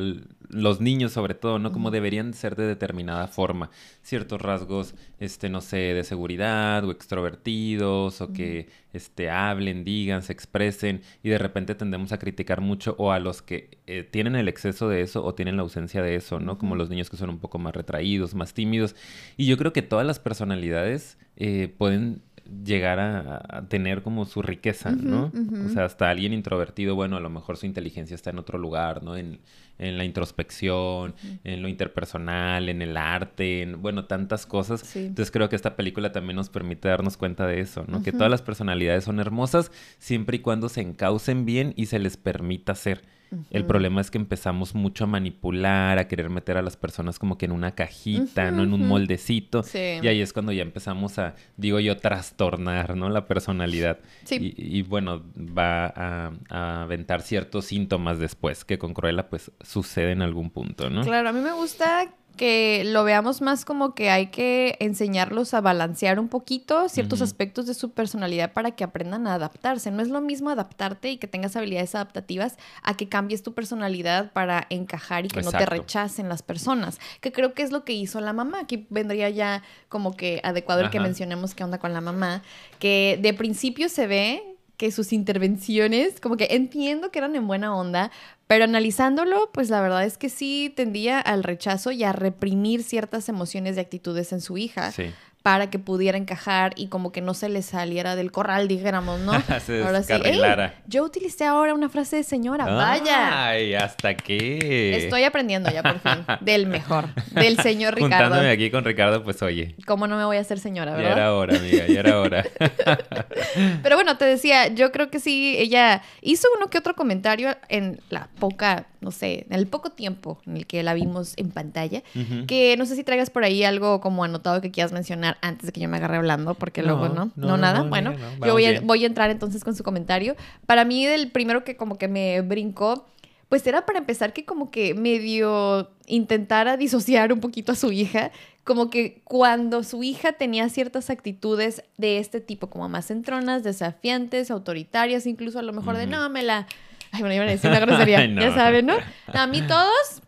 los 0.51 0.81
niños 0.81 1.13
sobre 1.13 1.35
todo, 1.35 1.59
¿no? 1.59 1.73
Como 1.73 1.91
deberían 1.91 2.35
ser 2.35 2.57
de 2.57 2.67
determinada 2.67 3.29
forma. 3.29 3.71
Ciertos 4.03 4.41
rasgos, 4.41 4.95
este, 5.19 5.49
no 5.49 5.61
sé, 5.61 5.77
de 5.77 6.05
seguridad 6.05 6.85
o 6.85 6.91
extrovertidos 6.91 8.21
o 8.21 8.33
que, 8.33 8.69
este, 8.93 9.31
hablen, 9.31 9.85
digan, 9.85 10.23
se 10.23 10.33
expresen 10.33 11.03
y 11.23 11.29
de 11.29 11.39
repente 11.39 11.75
tendemos 11.75 12.13
a 12.13 12.19
criticar 12.19 12.61
mucho 12.61 12.97
o 12.99 13.13
a 13.13 13.21
los 13.21 13.43
que 13.43 13.79
eh, 13.87 14.03
tienen 14.03 14.35
el 14.35 14.49
exceso 14.49 14.89
de 14.89 15.03
eso 15.03 15.25
o 15.25 15.35
tienen 15.35 15.57
la 15.57 15.63
ausencia 15.63 16.03
de 16.03 16.17
eso, 16.17 16.41
¿no? 16.41 16.59
Como 16.59 16.75
los 16.75 16.91
niños 16.91 17.11
que 17.11 17.17
son 17.17 17.31
un 17.31 17.39
poco 17.39 17.59
más 17.59 17.75
retraídos, 17.75 18.35
más 18.35 18.53
tímidos. 18.53 18.97
Y 19.37 19.47
yo 19.47 19.57
creo 19.57 19.73
que 19.73 19.83
todas 19.83 20.07
las 20.07 20.19
personalidades 20.19 21.19
eh, 21.37 21.73
pueden 21.79 22.23
llegar 22.65 22.99
a, 22.99 23.43
a 23.49 23.69
tener 23.69 24.03
como 24.03 24.25
su 24.25 24.43
riqueza, 24.43 24.91
¿no? 24.91 25.31
O 25.65 25.69
sea, 25.69 25.85
hasta 25.85 26.11
alguien 26.11 26.33
introvertido, 26.33 26.97
bueno, 26.97 27.17
a 27.17 27.21
lo 27.21 27.31
mejor 27.31 27.57
su 27.57 27.67
inteligencia 27.67 28.15
está 28.15 28.31
en 28.31 28.39
otro 28.39 28.59
lugar, 28.59 29.05
¿no? 29.05 29.17
En, 29.17 29.39
en 29.81 29.99
la 29.99 30.05
introspección, 30.05 31.15
en 31.43 31.63
lo 31.63 31.69
interpersonal, 31.69 32.69
en 32.69 32.83
el 32.83 32.97
arte, 32.97 33.63
en, 33.63 33.81
bueno, 33.81 34.05
tantas 34.05 34.47
cosas. 34.47 34.81
Sí. 34.81 35.07
Entonces 35.07 35.31
creo 35.31 35.49
que 35.49 35.57
esta 35.57 35.75
película 35.75 36.13
también 36.13 36.37
nos 36.37 36.51
permite 36.51 36.89
darnos 36.89 37.17
cuenta 37.17 37.47
de 37.47 37.61
eso, 37.61 37.85
¿no? 37.89 38.03
Que 38.03 38.13
todas 38.13 38.31
las 38.31 38.43
personalidades 38.43 39.05
son 39.05 39.19
hermosas 39.19 39.73
siempre 39.99 40.37
y 40.37 40.41
cuando 40.41 40.69
se 40.69 40.83
encaucen 40.83 41.45
bien 41.47 41.73
y 41.77 41.87
se 41.87 41.99
les 41.99 42.17
permita 42.17 42.75
ser. 42.75 43.03
El 43.51 43.65
problema 43.65 44.01
es 44.01 44.11
que 44.11 44.19
empezamos 44.19 44.75
mucho 44.75 45.05
a 45.05 45.07
manipular, 45.07 45.99
a 45.99 46.09
querer 46.09 46.31
meter 46.31 46.57
a 46.57 46.63
las 46.63 46.77
personas 46.77 47.19
como 47.19 47.39
que 47.39 47.47
en 47.47 47.53
una 47.53 47.75
cajita, 47.75 48.51
¿no? 48.51 48.63
En 48.63 48.73
un 48.73 48.89
moldecito. 48.89 49.63
Sí. 49.63 49.99
Y 50.03 50.09
ahí 50.09 50.21
es 50.21 50.33
cuando 50.33 50.53
ya 50.53 50.63
empezamos 50.63 51.19
a, 51.19 51.35
digo 51.57 51.81
yo, 51.81 51.97
trastornar, 51.97 52.97
¿no? 52.97 53.09
La 53.09 53.27
personalidad. 53.27 54.01
Sí. 54.25 54.55
Y, 54.57 54.79
y, 54.79 54.83
bueno, 54.83 55.23
va 55.37 55.87
a, 55.87 56.33
a 56.49 56.83
aventar 56.83 57.23
ciertos 57.23 57.67
síntomas 57.67 58.19
después, 58.19 58.65
que 58.65 58.79
con 58.79 58.95
Cruella 58.95 59.29
pues 59.29 59.51
sucede 59.61 60.13
en 60.13 60.23
algún 60.23 60.51
punto, 60.51 60.91
¿no? 60.91 61.03
Claro, 61.03 61.29
a 61.29 61.33
mí 61.33 61.41
me 61.41 61.53
gusta 61.53 62.09
que 62.37 62.83
lo 62.87 63.05
veamos 63.05 63.43
más 63.43 63.65
como 63.65 63.95
que 63.95 64.11
hay 64.11 64.29
que 64.29 64.77
enseñarlos 64.81 65.53
a 65.55 65.61
balancear 65.61 66.19
un 66.19 66.29
poquito 66.29 66.89
ciertos 66.89 67.21
aspectos 67.21 67.67
de 67.67 67.75
su 67.75 67.91
personalidad 67.91 68.53
para 68.53 68.71
que 68.71 68.85
aprendan 68.85 69.27
a 69.27 69.35
adaptarse. 69.35 69.91
No 69.91 70.01
es 70.01 70.09
lo 70.09 70.21
mismo 70.21 70.51
adaptarte 70.51 71.11
y 71.11 71.17
que 71.19 71.27
tengas 71.27 71.57
habilidades 71.57 71.95
adaptativas 71.95 72.57
a 72.83 72.97
que 72.97 73.09
cambies 73.09 73.43
tu 73.43 73.53
personalidad 73.53 74.33
para 74.33 74.67
encajar 74.71 75.27
y 75.27 75.29
que 75.29 75.43
no 75.43 75.53
te 75.53 75.67
rechacen 75.67 76.29
las 76.29 76.43
personas. 76.43 76.99
Que 77.21 77.33
creo 77.33 77.53
que 77.53 77.63
es 77.63 77.73
lo 77.73 77.85
que 77.85 77.93
hizo 77.93 78.21
la 78.21 78.33
mamá. 78.33 78.61
Aquí 78.61 78.87
vendría 78.91 79.29
ya 79.29 79.63
como 79.89 80.17
que 80.17 80.41
adecuado 80.43 80.81
el 80.81 80.91
que 80.91 81.01
mencionemos 81.01 81.55
qué 81.55 81.65
onda 81.65 81.79
con 81.79 81.93
la 81.93 82.01
mamá. 82.01 82.43
Que 82.79 83.19
de 83.21 83.35
principio 83.35 83.89
se 83.89 84.07
ve 84.07 84.51
que 84.81 84.91
sus 84.93 85.13
intervenciones, 85.13 86.21
como 86.21 86.39
que 86.39 86.49
entiendo 86.53 87.11
que 87.11 87.19
eran 87.19 87.37
en 87.37 87.47
buena 87.47 87.77
onda, 87.77 88.11
Pero 88.51 88.65
analizándolo, 88.65 89.49
pues 89.53 89.71
la 89.71 89.81
verdad 89.81 90.05
es 90.05 90.19
que 90.19 90.29
sí 90.29 90.73
tendía 90.75 91.21
al 91.21 91.45
rechazo 91.45 91.93
y 91.93 92.03
a 92.03 92.13
reprimir 92.13 92.83
ciertas 92.83 93.29
emociones 93.29 93.77
y 93.77 93.79
actitudes 93.79 94.33
en 94.33 94.41
su 94.41 94.59
hija. 94.59 94.91
Sí. 94.91 95.13
Para 95.43 95.71
que 95.71 95.79
pudiera 95.79 96.19
encajar 96.19 96.73
y 96.77 96.89
como 96.89 97.13
que 97.13 97.23
no 97.23 97.33
se 97.33 97.49
le 97.49 97.63
saliera 97.63 98.15
del 98.15 98.31
corral, 98.31 98.69
dijéramos, 98.69 99.21
¿no? 99.21 99.33
Se 99.65 99.83
ahora 99.83 100.03
sí. 100.03 100.13
descarrilara. 100.13 100.67
"Ey, 100.67 100.73
yo 100.87 101.03
utilicé 101.03 101.47
ahora 101.47 101.73
una 101.73 101.89
frase 101.89 102.17
de 102.17 102.25
señora, 102.25 102.67
vaya. 102.67 103.49
Ay, 103.49 103.75
¿hasta 103.75 104.15
qué? 104.15 104.95
Estoy 104.99 105.25
aprendiendo 105.25 105.71
ya 105.71 105.83
por 105.83 105.99
fin. 105.99 106.27
Del 106.43 106.67
mejor. 106.67 107.07
Del 107.33 107.59
señor 107.61 107.95
Ricardo. 107.95 108.17
Juntándome 108.27 108.51
aquí 108.51 108.71
con 108.71 108.85
Ricardo, 108.85 109.25
pues 109.25 109.41
oye, 109.43 109.77
¿Cómo 109.87 110.07
no 110.07 110.17
me 110.19 110.25
voy 110.27 110.37
a 110.37 110.41
hacer 110.41 110.59
señora, 110.61 110.91
ya 110.91 110.97
verdad? 110.99 111.13
era 111.17 111.35
hora, 111.35 111.57
amiga, 111.57 111.87
ya 111.87 112.01
era 112.01 112.21
hora. 112.21 112.45
Pero 113.83 113.97
bueno, 113.97 114.17
te 114.19 114.27
decía, 114.27 114.69
yo 114.69 114.93
creo 114.93 115.11
que 115.11 115.21
sí, 115.21 115.57
ella 115.59 116.03
hizo 116.21 116.49
uno 116.57 116.69
que 116.69 116.79
otro 116.79 116.95
comentario 116.95 117.57
en 117.69 118.01
la 118.11 118.29
poca, 118.39 118.87
no 119.01 119.11
sé, 119.11 119.47
en 119.49 119.55
el 119.59 119.67
poco 119.67 119.91
tiempo 119.91 120.39
en 120.47 120.57
el 120.59 120.67
que 120.67 120.83
la 120.83 120.93
vimos 120.95 121.33
en 121.37 121.51
pantalla, 121.51 122.03
que 122.47 122.77
no 122.77 122.85
sé 122.87 122.97
si 122.97 123.05
traigas 123.05 123.31
por 123.31 123.45
ahí 123.45 123.65
algo 123.65 124.01
como 124.01 124.25
anotado 124.25 124.61
que 124.61 124.71
quieras 124.71 124.93
mencionar 124.93 125.39
antes 125.41 125.67
de 125.67 125.73
que 125.73 125.81
yo 125.81 125.89
me 125.89 125.97
agarre 125.97 126.19
hablando, 126.19 126.55
porque 126.55 126.83
No, 126.83 126.89
luego 126.89 127.09
no, 127.15 127.31
no, 127.37 127.57
nada. 127.57 127.79
no, 127.83 127.89
bueno, 127.89 128.13
yo 128.45 128.53
voy 128.53 128.65
a, 128.67 128.81
voy 128.83 129.05
a 129.05 129.07
entrar 129.07 129.31
entonces 129.31 129.65
con 129.65 129.75
su 129.75 129.83
comentario. 129.85 130.37
Para 130.67 130.85
mí, 130.85 131.07
el 131.07 131.31
primero 131.31 131.65
que 131.65 131.77
como 131.77 131.97
que 131.97 132.09
me 132.09 132.41
brincó, 132.43 133.07
pues 133.49 133.67
era 133.67 133.85
para 133.87 133.99
empezar 133.99 134.33
que 134.33 134.45
como 134.45 134.71
que 134.71 134.95
medio 134.95 135.91
intentara 136.07 136.77
disociar 136.77 137.33
un 137.33 137.41
poquito 137.41 137.73
a 137.73 137.75
su 137.77 137.91
hija, 137.93 138.31
como 138.65 138.91
que 138.91 139.23
cuando 139.25 139.83
su 139.83 140.03
hija 140.03 140.33
tenía 140.35 140.69
ciertas 140.69 141.09
actitudes 141.11 141.83
de 141.97 142.19
este 142.19 142.41
tipo, 142.41 142.69
como 142.69 142.89
más 142.89 143.11
entronas, 143.11 143.63
desafiantes, 143.65 144.51
autoritarias, 144.51 145.27
incluso 145.27 145.59
a 145.59 145.63
lo 145.63 145.73
mejor 145.73 145.97
de 145.97 146.07
no, 146.07 146.29
me 146.29 146.43
la... 146.43 146.67
Ay, 147.13 147.21
bueno, 147.21 147.35
iban 147.35 147.49
a 147.49 147.51
decir 147.53 147.71
una 147.71 147.81
grosería, 147.81 148.27
no. 148.29 148.41
ya 148.41 148.55
saben, 148.55 148.87
¿no? 148.87 148.97
A 149.33 149.47
mí 149.47 149.63
todos. 149.63 150.23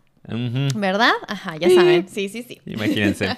¿verdad? 0.75 1.11
Ajá, 1.27 1.57
ya 1.57 1.69
saben. 1.69 2.07
Sí, 2.07 2.29
sí, 2.29 2.43
sí. 2.43 2.61
Imagínense. 2.65 3.27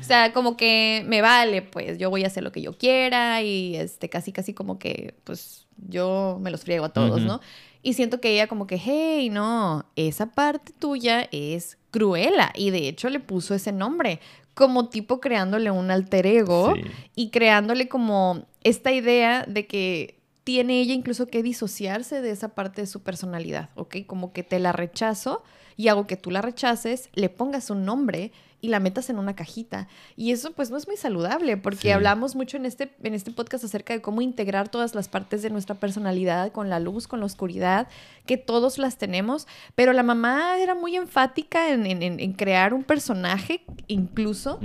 O 0.00 0.04
sea, 0.04 0.32
como 0.32 0.56
que 0.56 1.02
me 1.06 1.22
vale, 1.22 1.62
pues 1.62 1.96
yo 1.98 2.10
voy 2.10 2.24
a 2.24 2.26
hacer 2.26 2.42
lo 2.42 2.52
que 2.52 2.60
yo 2.60 2.76
quiera 2.76 3.40
y 3.42 3.76
este 3.76 4.08
casi 4.10 4.32
casi 4.32 4.52
como 4.52 4.78
que 4.78 5.14
pues 5.24 5.66
yo 5.88 6.38
me 6.42 6.50
los 6.50 6.62
friego 6.62 6.84
a 6.84 6.88
todos. 6.92 7.22
¿no? 7.22 7.40
Y 7.82 7.94
siento 7.94 8.20
que 8.20 8.32
ella 8.34 8.46
como 8.48 8.66
que, 8.66 8.76
hey, 8.76 9.30
no, 9.30 9.86
esa 9.96 10.26
parte 10.32 10.72
tuya 10.78 11.26
es 11.32 11.78
Cruela 11.90 12.52
y 12.54 12.70
de 12.70 12.88
hecho 12.88 13.08
le 13.08 13.20
puso 13.20 13.54
ese 13.54 13.72
nombre 13.72 14.20
como 14.54 14.88
tipo 14.90 15.20
creándole 15.20 15.70
un 15.70 15.90
alter 15.90 16.26
ego 16.26 16.74
Sí. 16.74 16.82
y 17.16 17.30
creándole 17.30 17.88
como 17.88 18.46
esta 18.62 18.92
idea 18.92 19.44
de 19.48 19.66
que 19.66 20.18
tiene 20.44 20.80
ella 20.80 20.94
incluso 20.94 21.26
que 21.26 21.42
disociarse 21.42 22.20
de 22.20 22.30
esa 22.30 22.48
parte 22.48 22.80
de 22.82 22.86
su 22.86 23.02
personalidad, 23.02 23.70
¿ok? 23.76 23.98
Como 24.06 24.32
que 24.32 24.42
te 24.42 24.58
la 24.58 24.72
rechazo 24.72 25.42
y 25.76 25.88
hago 25.88 26.06
que 26.06 26.16
tú 26.16 26.30
la 26.30 26.42
rechaces, 26.42 27.08
le 27.14 27.28
pongas 27.28 27.70
un 27.70 27.84
nombre 27.84 28.32
y 28.60 28.68
la 28.68 28.78
metas 28.78 29.10
en 29.10 29.18
una 29.18 29.34
cajita. 29.34 29.88
Y 30.16 30.30
eso 30.30 30.52
pues 30.52 30.70
no 30.70 30.76
es 30.76 30.86
muy 30.86 30.96
saludable 30.96 31.56
porque 31.56 31.78
Sí. 31.88 31.90
hablamos 31.90 32.36
mucho 32.36 32.56
en 32.56 32.66
este, 32.66 32.92
en 33.02 33.14
este 33.14 33.30
podcast 33.32 33.64
acerca 33.64 33.92
de 33.92 34.00
cómo 34.02 34.20
integrar 34.20 34.68
todas 34.68 34.94
las 34.94 35.08
partes 35.08 35.42
de 35.42 35.50
nuestra 35.50 35.74
personalidad 35.76 36.52
con 36.52 36.68
la 36.70 36.78
luz, 36.78 37.08
con 37.08 37.18
la 37.20 37.26
oscuridad, 37.26 37.88
que 38.26 38.36
todos 38.36 38.78
las 38.78 38.98
tenemos, 38.98 39.48
pero 39.74 39.92
la 39.92 40.02
mamá 40.04 40.58
era 40.58 40.74
muy 40.76 40.94
enfática 40.96 41.70
en, 41.70 41.86
en- 41.86 42.32
crear 42.34 42.72
un 42.74 42.84
personaje 42.84 43.62
incluso 43.88 44.60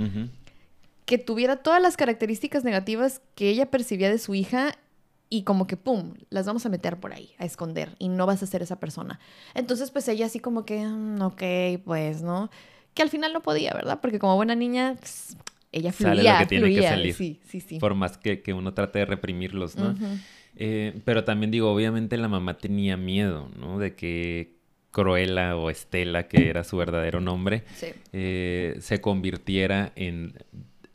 que 1.06 1.18
tuviera 1.18 1.56
todas 1.56 1.80
las 1.82 1.96
características 1.96 2.64
negativas 2.64 3.20
que 3.34 3.48
ella 3.48 3.70
percibía 3.70 4.10
de 4.10 4.18
su 4.18 4.34
hija 4.34 4.76
y 5.30 5.42
como 5.42 5.66
que, 5.66 5.76
¡pum!, 5.76 6.14
las 6.30 6.46
vamos 6.46 6.64
a 6.66 6.68
meter 6.68 6.98
por 6.98 7.12
ahí, 7.12 7.30
a 7.38 7.44
esconder, 7.44 7.94
y 7.98 8.08
no 8.08 8.26
vas 8.26 8.42
a 8.42 8.46
ser 8.46 8.62
esa 8.62 8.80
persona. 8.80 9.20
Entonces, 9.54 9.90
pues 9.90 10.08
ella 10.08 10.26
así 10.26 10.40
como 10.40 10.64
que, 10.64 10.80
"Mm, 10.86 11.20
ok, 11.22 11.42
pues, 11.84 12.22
¿no? 12.22 12.50
Que 12.94 13.02
al 13.02 13.10
final 13.10 13.32
no 13.32 13.42
podía, 13.42 13.72
¿verdad? 13.74 14.00
Porque 14.00 14.18
como 14.18 14.36
buena 14.36 14.54
niña, 14.54 14.96
pues, 14.98 15.36
ella 15.70 15.92
Sale 15.92 16.14
lo 16.14 16.20
fluía, 16.22 16.38
que 16.38 16.46
tiene 16.46 16.66
que 16.68 16.72
fluía. 16.74 16.88
salir. 16.90 17.14
Sí, 17.14 17.40
sí, 17.46 17.60
sí. 17.60 17.78
Por 17.78 17.94
más 17.94 18.16
que, 18.16 18.40
que 18.42 18.54
uno 18.54 18.72
trate 18.74 19.00
de 19.00 19.04
reprimirlos, 19.04 19.76
¿no? 19.76 19.90
Ujú. 19.90 20.06
Eh, 20.56 21.00
pero 21.04 21.24
también 21.24 21.50
digo, 21.50 21.70
obviamente 21.72 22.16
la 22.16 22.28
mamá 22.28 22.58
tenía 22.58 22.96
miedo, 22.96 23.48
¿no? 23.56 23.78
De 23.78 23.94
que 23.94 24.56
Cruella 24.90 25.54
o 25.56 25.68
Estela, 25.70 26.26
que 26.26 26.48
era 26.48 26.64
su 26.64 26.76
verdadero 26.78 27.20
nombre, 27.20 27.64
Sí. 27.76 27.88
eh, 28.12 28.76
se 28.80 29.00
convirtiera 29.02 29.92
en 29.94 30.32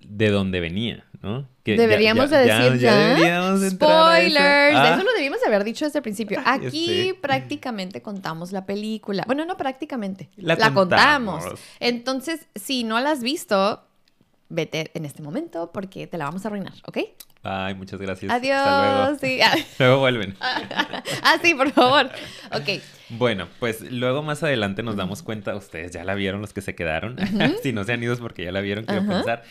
de 0.07 0.29
donde 0.29 0.59
venía, 0.59 1.05
¿no? 1.21 1.47
Que 1.63 1.77
Deberíamos 1.77 2.29
ya- 2.29 2.39
de 2.39 2.45
decir 2.45 2.79
ya 2.81 2.95
deberíamos 2.97 3.61
a 3.61 3.67
eso. 3.67 3.75
Spoilers. 3.75 4.75
Ah, 4.77 4.93
Eso 4.95 5.03
lo 5.03 5.13
debimos 5.13 5.39
de 5.39 5.47
haber 5.47 5.63
dicho 5.63 5.85
desde 5.85 5.99
el 5.99 6.03
principio. 6.03 6.41
Aquí 6.45 7.13
prácticamente 7.21 8.01
contamos 8.01 8.51
la 8.51 8.65
película. 8.65 9.23
Bueno, 9.25 9.45
no 9.45 9.55
prácticamente. 9.57 10.29
La 10.37 10.55
La, 10.55 10.73
contamos. 10.73 11.43
contamos. 11.43 11.59
Entonces, 11.79 12.47
si 12.55 12.83
no 12.83 12.99
la 12.99 13.11
has 13.11 13.21
visto, 13.23 13.83
vete 14.49 14.91
en 14.93 15.05
este 15.05 15.21
momento 15.21 15.71
porque 15.73 16.05
te 16.07 16.17
la 16.17 16.25
vamos 16.25 16.43
a 16.45 16.49
arruinar, 16.49 16.73
¿ok? 16.85 16.97
Ay, 17.45 17.75
muchas 17.75 17.99
gracias. 17.99 18.31
Hasta 18.31 18.45
luego. 18.45 19.01
Adiós. 19.03 19.17
Sí. 19.21 19.39
Ah, 19.41 19.53
Luego 19.79 19.99
vuelven. 19.99 20.35
ah, 20.41 21.37
sí, 21.41 21.53
por 21.55 21.71
favor. 21.71 22.09
Ok. 22.51 22.81
Bueno, 23.09 23.47
pues 23.59 23.81
luego 23.91 24.21
más 24.23 24.43
adelante 24.43 24.81
nos 24.83 24.95
damos 24.95 25.23
cuenta, 25.23 25.55
ustedes 25.55 25.91
ya 25.91 26.03
la 26.03 26.15
vieron 26.15 26.41
los 26.41 26.51
que 26.53 26.61
se 26.61 26.73
quedaron, 26.73 27.17
si 27.61 27.71
no 27.73 27.83
se 27.83 27.93
han 27.93 28.01
ido 28.01 28.13
es 28.13 28.19
porque 28.19 28.43
ya 28.45 28.51
la 28.51 28.61
vieron, 28.61 28.85
quiero 28.85 29.01
Ajá. 29.01 29.11
pensar, 29.11 29.43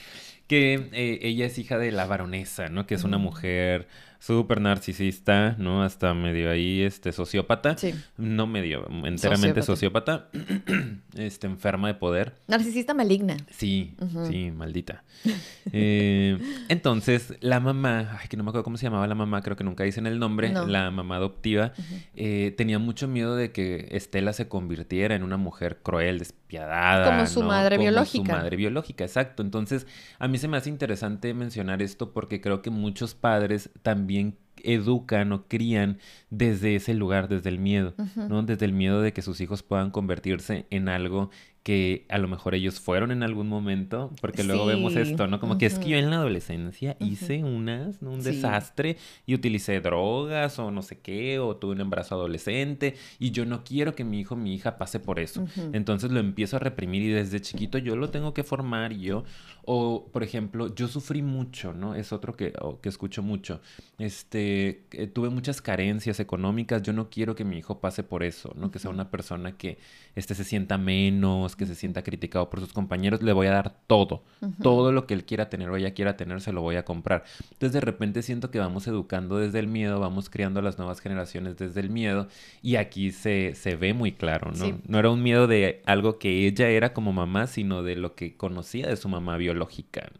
que 0.53 0.91
eh, 0.93 1.19
ella 1.23 1.47
es 1.47 1.57
hija 1.57 1.79
de 1.79 1.91
la 1.93 2.05
baronesa, 2.05 2.69
¿no? 2.69 2.87
Que 2.87 2.95
es 2.95 3.05
una 3.05 3.17
mujer 3.17 3.89
súper 4.19 4.61
narcisista, 4.61 5.57
¿no? 5.59 5.83
Hasta 5.83 6.13
medio 6.13 6.51
ahí, 6.51 6.83
este, 6.83 7.11
sociópata. 7.11 7.79
Sí. 7.79 7.95
No 8.19 8.47
medio, 8.47 8.87
enteramente 9.05 9.63
sociópata. 9.63 10.29
este, 11.17 11.47
enferma 11.47 11.89
de 11.89 11.95
poder. 11.95 12.35
Narcisista 12.49 12.93
maligna. 12.93 13.39
Sí, 13.49 13.97
sí, 14.29 14.51
maldita. 14.51 15.03
Eh, 15.75 16.39
entonces, 16.69 17.35
la 17.41 17.61
mamá, 17.61 18.19
ay, 18.21 18.29
que 18.29 18.37
no 18.37 18.43
me 18.43 18.51
acuerdo 18.51 18.65
cómo 18.65 18.77
se 18.77 18.85
llamaba 18.85 19.07
la 19.07 19.15
mamá, 19.15 19.41
creo 19.41 19.57
que 19.57 19.65
nunca 19.65 19.85
dicen 19.85 20.07
el 20.07 20.19
nombre, 20.19 20.51
No. 20.51 20.67
la 20.67 20.91
mamá 20.91 21.17
adoptiva, 21.17 21.73
eh, 22.15 22.53
tenía 22.57 22.79
mucho 22.79 23.07
miedo 23.09 23.37
de 23.37 23.53
que 23.53 23.87
Estela 23.93 24.33
se 24.33 24.49
convirtiera 24.49 25.15
en 25.15 25.23
una 25.23 25.37
mujer 25.37 25.79
cruel, 25.83 26.21
despiadada. 26.53 27.07
Como 27.07 27.27
su 27.27 27.41
¿no? 27.41 27.49
madre 27.49 27.77
Como 27.77 27.89
biológica. 27.89 28.25
Su 28.25 28.39
madre 28.39 28.57
biológica, 28.57 29.05
exacto. 29.05 29.43
Entonces, 29.43 29.87
a 30.19 30.29
mí 30.29 30.39
se 30.39 30.49
me 30.49 30.57
hace 30.57 30.69
interesante 30.69 31.35
mencionar 31.35 31.83
esto 31.83 32.13
porque 32.13 32.41
creo 32.41 32.63
que 32.63 32.71
muchos 32.71 33.15
padres 33.15 33.71
también 33.83 34.37
educan 34.65 35.33
o 35.33 35.49
crían 35.49 35.99
desde 36.31 36.77
ese 36.77 36.95
lugar, 36.95 37.29
desde 37.29 37.49
el 37.49 37.59
miedo. 37.59 37.95
¿no? 38.17 38.43
Desde 38.43 38.65
el 38.67 38.73
miedo 38.73 39.01
de 39.01 39.13
que 39.13 39.23
sus 39.23 39.41
hijos 39.41 39.63
puedan 39.63 39.91
convertirse 39.91 40.67
en 40.71 40.89
algo 40.89 41.31
que 41.63 42.07
a 42.09 42.19
lo 42.19 42.27
mejor 42.27 42.57
ellos 42.57 42.81
fueron 42.81 43.13
en 43.13 43.23
algún 43.23 43.49
momento, 43.49 44.11
porque 44.21 44.43
luego 44.43 44.67
vemos 44.67 44.95
Sí, 44.95 44.99
esto, 44.99 45.29
¿no? 45.29 45.39
Como 45.39 45.59
que 45.59 45.67
es 45.67 45.79
que 45.79 45.91
yo 45.91 45.97
en 45.97 46.11
la 46.11 46.17
adolescencia 46.17 46.97
Ujú. 46.99 47.09
hice 47.11 47.45
unas, 47.45 48.03
¿no? 48.03 48.11
Un 48.11 48.21
Sí. 48.23 48.31
desastre 48.31 48.97
y 49.27 49.35
utilicé 49.35 49.81
drogas 49.81 50.59
o 50.59 50.73
no 50.73 50.83
sé 50.83 50.99
qué, 50.99 51.39
o 51.39 51.57
tuve 51.57 51.73
un 51.75 51.81
embarazo 51.81 52.17
adolescente 52.17 52.97
y 53.21 53.31
yo 53.31 53.47
no 53.47 53.63
quiero 53.63 53.95
que 53.95 54.03
mi 54.03 54.19
hijo, 54.21 54.35
mi 54.35 54.55
hija 54.55 54.77
pase 54.77 54.99
por 54.99 55.21
eso. 55.21 55.43
Ujú. 55.43 55.71
Entonces 55.73 56.11
lo 56.11 56.19
empiezo 56.19 56.57
a 56.57 56.59
reprimir 56.59 57.03
y 57.03 57.11
desde 57.11 57.41
chiquito 57.41 57.79
yo 57.79 57.95
lo 57.95 58.11
tengo 58.11 58.35
que 58.35 58.43
formar 58.43 58.93
yo, 58.95 59.23
o 59.65 60.09
por 60.13 60.25
ejemplo, 60.25 60.75
yo 60.75 60.89
sufrí 60.89 61.23
mucho, 61.23 61.73
¿no? 61.73 61.95
Es 61.95 62.13
otro 62.13 62.35
que, 62.35 62.53
o 62.61 62.81
que 62.81 62.89
escucho 62.89 63.23
mucho. 63.23 63.61
Este, 63.99 64.85
eh, 64.91 65.07
tuve 65.07 65.29
muchas 65.31 65.63
carencias 65.63 66.19
económicas, 66.19 66.83
yo 66.83 66.93
no 66.93 67.09
quiero 67.09 67.37
que 67.37 67.45
mi 67.45 67.59
hijo 67.59 67.79
pase 67.79 68.03
por 68.03 68.25
eso, 68.25 68.53
¿no? 68.57 68.73
Que 68.73 68.81
sea 68.81 68.91
una 68.91 69.11
persona 69.13 69.57
que 69.57 69.79
este, 70.17 70.35
se 70.35 70.43
sienta 70.43 70.77
menos, 70.77 71.52
que 71.57 71.67
se 71.67 71.75
sienta 71.75 72.03
criticado 72.03 72.49
por 72.51 72.61
sus 72.61 72.73
compañeros, 72.73 73.23
le 73.23 73.33
voy 73.33 73.47
a 73.47 73.53
dar 73.53 73.75
todo, 73.87 74.23
todo 74.63 74.93
lo 74.93 75.07
que 75.07 75.15
él 75.15 75.25
quiera 75.25 75.49
tener 75.49 75.71
o 75.71 75.77
ella 75.77 75.95
quiera 75.95 76.17
tener, 76.17 76.41
se 76.41 76.53
lo 76.53 76.63
voy 76.63 76.77
a 76.77 76.85
comprar. 76.85 77.25
Entonces 77.53 77.73
de 77.73 77.81
repente 77.81 78.23
siento 78.23 78.51
que 78.51 78.59
vamos 78.59 78.87
educando 78.87 79.39
desde 79.39 79.59
el 79.59 79.69
miedo, 79.69 80.01
vamos 80.01 80.31
criando 80.31 80.61
a 80.61 80.63
las 80.63 80.79
nuevas 80.79 81.01
generaciones 81.01 81.57
desde 81.57 81.81
el 81.81 81.91
miedo 81.91 82.29
y 82.63 82.77
aquí 82.77 83.11
se, 83.13 83.55
se 83.55 83.77
ve 83.77 83.95
muy 83.95 84.13
claro, 84.13 84.53
¿no? 84.53 84.65
Sí. 84.65 84.75
No 84.87 84.99
era 84.99 85.11
un 85.11 85.23
miedo 85.23 85.47
de 85.47 85.83
algo 85.87 86.19
que 86.19 86.47
ella 86.47 86.69
era 86.69 86.93
como 86.93 87.13
mamá, 87.13 87.47
sino 87.47 87.83
de 87.83 87.97
lo 87.97 88.15
que 88.15 88.37
conocía 88.37 88.89
de 88.89 88.97
su 88.97 89.09
mamá 89.09 89.37
biológica. 89.37 90.11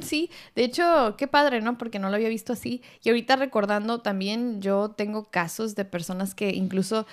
sí, 0.00 0.30
de 0.54 0.64
hecho, 0.64 1.14
qué 1.16 1.26
padre, 1.26 1.60
¿no? 1.60 1.78
Porque 1.78 1.98
no 1.98 2.10
lo 2.10 2.16
había 2.16 2.28
visto 2.28 2.52
así. 2.52 2.82
Y 3.02 3.08
ahorita 3.08 3.36
recordando 3.36 4.00
también, 4.00 4.60
yo 4.60 4.90
tengo 4.90 5.24
casos 5.24 5.74
de 5.74 5.84
personas 5.84 6.34
que 6.34 6.50
incluso 6.50 7.06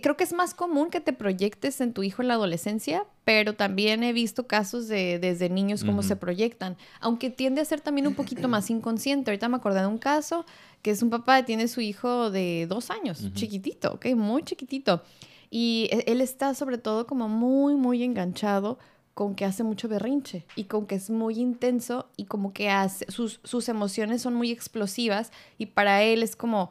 creo 0.00 0.16
que 0.16 0.24
es 0.24 0.32
más 0.32 0.54
común 0.54 0.90
que 0.90 1.00
te 1.00 1.12
proyectes 1.12 1.80
en 1.80 1.92
tu 1.92 2.02
hijo 2.02 2.22
en 2.22 2.28
la 2.28 2.34
adolescencia, 2.34 3.06
pero 3.24 3.54
también 3.54 4.02
he 4.02 4.12
visto 4.12 4.46
casos 4.46 4.88
de 4.88 5.18
desde 5.18 5.48
niños 5.48 5.84
cómo 5.84 6.02
se 6.02 6.16
proyectan, 6.16 6.76
aunque 7.00 7.30
tiende 7.30 7.60
a 7.60 7.64
ser 7.64 7.80
también 7.80 8.06
un 8.06 8.14
poquito 8.14 8.48
más 8.48 8.70
inconsciente. 8.70 9.30
Ahorita 9.30 9.48
me 9.48 9.56
acordé 9.56 9.80
de 9.80 9.86
un 9.86 9.98
caso 9.98 10.44
que 10.82 10.90
es 10.90 11.02
un 11.02 11.10
papá 11.10 11.38
que 11.38 11.44
tiene 11.44 11.68
su 11.68 11.80
hijo 11.80 12.30
de 12.30 12.66
dos 12.68 12.90
años, 12.90 13.20
Ujú. 13.20 13.30
chiquitito, 13.34 13.92
¿ok? 13.94 14.06
Muy 14.16 14.42
chiquitito. 14.42 15.02
Y 15.50 15.88
e- 15.92 16.04
él 16.10 16.20
está 16.20 16.54
sobre 16.54 16.78
todo 16.78 17.06
como 17.06 17.28
muy, 17.28 17.74
muy 17.76 18.02
enganchado 18.02 18.78
con 19.14 19.36
que 19.36 19.44
hace 19.44 19.62
mucho 19.62 19.86
berrinche 19.88 20.44
y 20.56 20.64
con 20.64 20.86
que 20.86 20.96
es 20.96 21.08
muy 21.08 21.36
intenso 21.38 22.08
y 22.16 22.24
como 22.24 22.52
que 22.52 22.68
hace, 22.68 23.08
sus, 23.12 23.38
sus 23.44 23.68
emociones 23.68 24.22
son 24.22 24.34
muy 24.34 24.50
explosivas 24.50 25.30
y 25.56 25.66
para 25.66 26.02
él 26.02 26.24
es 26.24 26.34
como, 26.34 26.68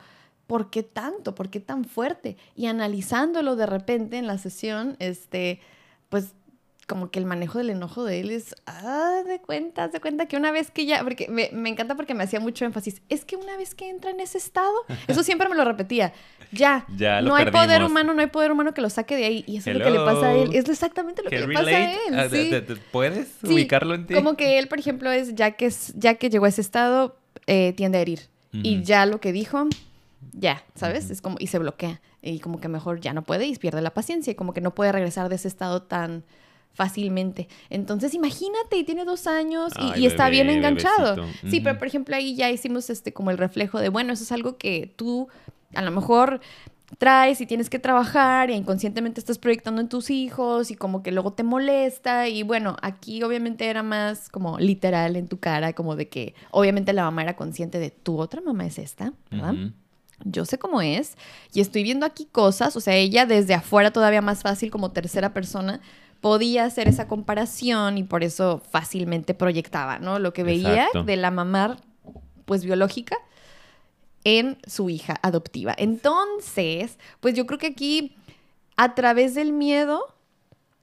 ¿por 0.53 0.69
qué 0.69 0.83
tanto? 0.83 1.33
¿Por 1.33 1.49
qué 1.49 1.59
tan 1.59 1.83
fuerte? 1.83 2.37
Y 2.55 2.67
analizándolo 2.67 3.55
de 3.55 3.65
repente 3.65 4.19
en 4.19 4.27
la 4.27 4.37
sesión, 4.37 4.95
este, 4.99 5.59
pues 6.09 6.35
como 6.85 7.09
que 7.09 7.17
el 7.17 7.25
manejo 7.25 7.57
del 7.57 7.71
enojo 7.71 8.03
de 8.03 8.19
él 8.19 8.29
es, 8.29 8.55
ah, 8.67 9.23
de 9.25 9.39
cuenta, 9.39 9.87
de 9.87 9.99
cuenta 9.99 10.27
que 10.27 10.37
una 10.37 10.51
vez 10.51 10.69
que 10.69 10.85
ya, 10.85 11.03
porque 11.03 11.27
me, 11.27 11.49
me, 11.53 11.69
encanta 11.69 11.95
porque 11.95 12.13
me 12.13 12.23
hacía 12.23 12.39
mucho 12.39 12.65
énfasis, 12.65 13.01
es 13.09 13.25
que 13.25 13.35
una 13.35 13.57
vez 13.57 13.73
que 13.73 13.89
entra 13.89 14.11
en 14.11 14.19
ese 14.19 14.37
estado, 14.37 14.71
eso 15.07 15.23
siempre 15.23 15.49
me 15.49 15.55
lo 15.55 15.65
repetía, 15.65 16.13
ya, 16.51 16.85
ya 16.95 17.23
no 17.23 17.33
hay 17.33 17.49
poder 17.49 17.83
humano, 17.83 18.13
no 18.13 18.21
hay 18.21 18.27
poder 18.27 18.51
humano 18.51 18.75
que 18.75 18.81
lo 18.81 18.91
saque 18.91 19.15
de 19.15 19.25
ahí, 19.25 19.43
y 19.47 19.57
eso 19.57 19.71
es 19.71 19.77
lo 19.77 19.83
que 19.83 19.89
le 19.89 20.01
pasa 20.01 20.27
a 20.27 20.33
él, 20.35 20.53
es 20.53 20.69
exactamente 20.69 21.23
lo 21.23 21.31
que 21.31 21.47
le 21.47 21.51
pasa 21.51 21.67
a 21.67 21.93
él. 21.93 22.13
Ah, 22.13 22.27
¿sí? 22.29 22.51
¿Puedes 22.91 23.39
ubicarlo 23.41 23.95
en 23.95 24.05
ti? 24.05 24.13
Como 24.13 24.37
que 24.37 24.59
él, 24.59 24.67
por 24.67 24.77
ejemplo, 24.77 25.11
es, 25.11 25.33
ya 25.33 25.49
que, 25.53 25.65
es, 25.65 25.95
ya 25.95 26.13
que 26.13 26.29
llegó 26.29 26.45
a 26.45 26.49
ese 26.49 26.61
estado, 26.61 27.17
eh, 27.47 27.73
tiende 27.75 27.97
a 27.97 28.01
herir, 28.01 28.19
y 28.51 28.83
ya 28.83 29.07
lo 29.07 29.19
que 29.19 29.31
dijo, 29.31 29.67
ya, 30.31 30.63
¿sabes? 30.75 31.11
Es 31.11 31.21
como, 31.21 31.37
y 31.39 31.47
se 31.47 31.59
bloquea, 31.59 32.01
y 32.21 32.39
como 32.39 32.59
que 32.59 32.67
mejor 32.67 32.99
ya 32.99 33.13
no 33.13 33.23
puede 33.23 33.45
y 33.45 33.55
pierde 33.55 33.81
la 33.81 33.93
paciencia, 33.93 34.31
y 34.31 34.35
como 34.35 34.53
que 34.53 34.61
no 34.61 34.73
puede 34.73 34.91
regresar 34.91 35.29
de 35.29 35.35
ese 35.35 35.47
estado 35.47 35.83
tan 35.83 36.23
fácilmente. 36.73 37.47
Entonces, 37.69 38.13
imagínate, 38.13 38.77
y 38.77 38.83
tiene 38.83 39.05
dos 39.05 39.27
años 39.27 39.73
y, 39.79 39.91
Ay, 39.93 40.03
y 40.03 40.05
está 40.07 40.29
bien 40.29 40.49
enganchado. 40.49 41.15
bebecito. 41.15 41.49
Sí, 41.49 41.59
pero 41.61 41.77
por 41.77 41.87
ejemplo 41.87 42.15
ahí 42.15 42.35
ya 42.35 42.49
hicimos 42.49 42.89
este 42.89 43.13
como 43.13 43.29
el 43.31 43.37
reflejo 43.37 43.79
de, 43.79 43.89
bueno, 43.89 44.13
eso 44.13 44.23
es 44.23 44.31
algo 44.31 44.57
que 44.57 44.91
tú 44.95 45.27
a 45.75 45.81
lo 45.81 45.91
mejor 45.91 46.39
traes 46.97 47.41
y 47.41 47.45
tienes 47.45 47.69
que 47.69 47.79
trabajar 47.79 48.49
e 48.51 48.55
inconscientemente 48.55 49.19
estás 49.19 49.39
proyectando 49.39 49.81
en 49.81 49.89
tus 49.89 50.09
hijos 50.09 50.69
y 50.71 50.75
como 50.75 51.01
que 51.01 51.11
luego 51.11 51.33
te 51.33 51.43
molesta 51.43 52.27
y 52.27 52.43
bueno, 52.43 52.77
aquí 52.81 53.23
obviamente 53.23 53.67
era 53.67 53.83
más 53.83 54.29
como 54.29 54.59
literal 54.59 55.15
en 55.15 55.27
tu 55.27 55.39
cara, 55.39 55.73
como 55.73 55.95
de 55.95 56.09
que 56.09 56.35
obviamente 56.51 56.93
la 56.93 57.03
mamá 57.03 57.23
era 57.23 57.35
consciente 57.35 57.79
de 57.79 57.89
tu 57.89 58.19
otra 58.19 58.41
mamá 58.41 58.65
es 58.65 58.77
esta, 58.77 59.13
¿verdad? 59.31 59.53
Ujú. 59.53 59.71
Yo 60.23 60.45
sé 60.45 60.57
cómo 60.57 60.81
es 60.81 61.15
y 61.53 61.61
estoy 61.61 61.83
viendo 61.83 62.05
aquí 62.05 62.25
cosas, 62.25 62.75
o 62.75 62.81
sea, 62.81 62.95
ella 62.95 63.25
desde 63.25 63.53
afuera 63.53 63.91
todavía 63.91 64.21
más 64.21 64.41
fácil 64.41 64.71
como 64.71 64.91
tercera 64.91 65.33
persona 65.33 65.81
podía 66.21 66.63
hacer 66.63 66.87
esa 66.87 67.07
comparación 67.07 67.97
y 67.97 68.03
por 68.03 68.23
eso 68.23 68.61
fácilmente 68.71 69.33
proyectaba, 69.33 69.99
¿no? 69.99 70.19
Lo 70.19 70.31
que 70.31 70.43
veía 70.43 70.85
Exacto. 70.85 71.03
de 71.03 71.17
la 71.17 71.31
mamá 71.31 71.77
pues 72.45 72.63
biológica 72.63 73.17
en 74.23 74.57
su 74.65 74.89
hija 74.89 75.19
adoptiva. 75.21 75.75
Entonces, 75.77 76.97
pues 77.19 77.35
yo 77.35 77.45
creo 77.45 77.59
que 77.59 77.67
aquí 77.67 78.15
a 78.77 78.95
través 78.95 79.35
del 79.35 79.51
miedo 79.51 80.15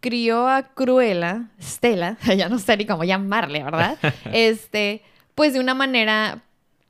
crió 0.00 0.48
a 0.48 0.62
Cruella, 0.74 1.48
Stella, 1.60 2.18
ya 2.36 2.48
no 2.48 2.58
sé 2.58 2.76
ni 2.76 2.86
cómo 2.86 3.04
llamarle, 3.04 3.62
¿verdad? 3.62 3.98
este, 4.32 5.02
pues 5.34 5.52
de 5.52 5.60
una 5.60 5.74
manera 5.74 6.42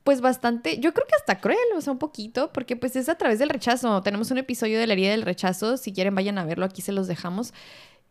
pues 0.05 0.21
bastante, 0.21 0.79
yo 0.79 0.95
creo 0.95 1.07
que 1.07 1.15
hasta 1.15 1.41
cruel, 1.41 1.59
o 1.77 1.81
sea, 1.81 1.93
un 1.93 1.99
poquito, 1.99 2.51
porque 2.53 2.77
pues 2.77 2.97
es 2.97 3.09
a 3.09 3.17
través 3.17 3.39
del 3.39 3.51
rechazo. 3.51 4.03
Tenemos 4.03 4.31
un 4.31 4.39
episodio 4.39 4.79
de 4.79 4.87
la 4.87 4.95
herida 4.95 5.11
del 5.11 5.23
rechazo, 5.23 5.77
si 5.77 5.93
quieren 5.93 6.15
vayan 6.15 6.39
a 6.39 6.45
verlo, 6.45 6.65
aquí 6.65 6.83
se 6.83 6.93
los 6.93 7.07
dejamos, 7.07 7.53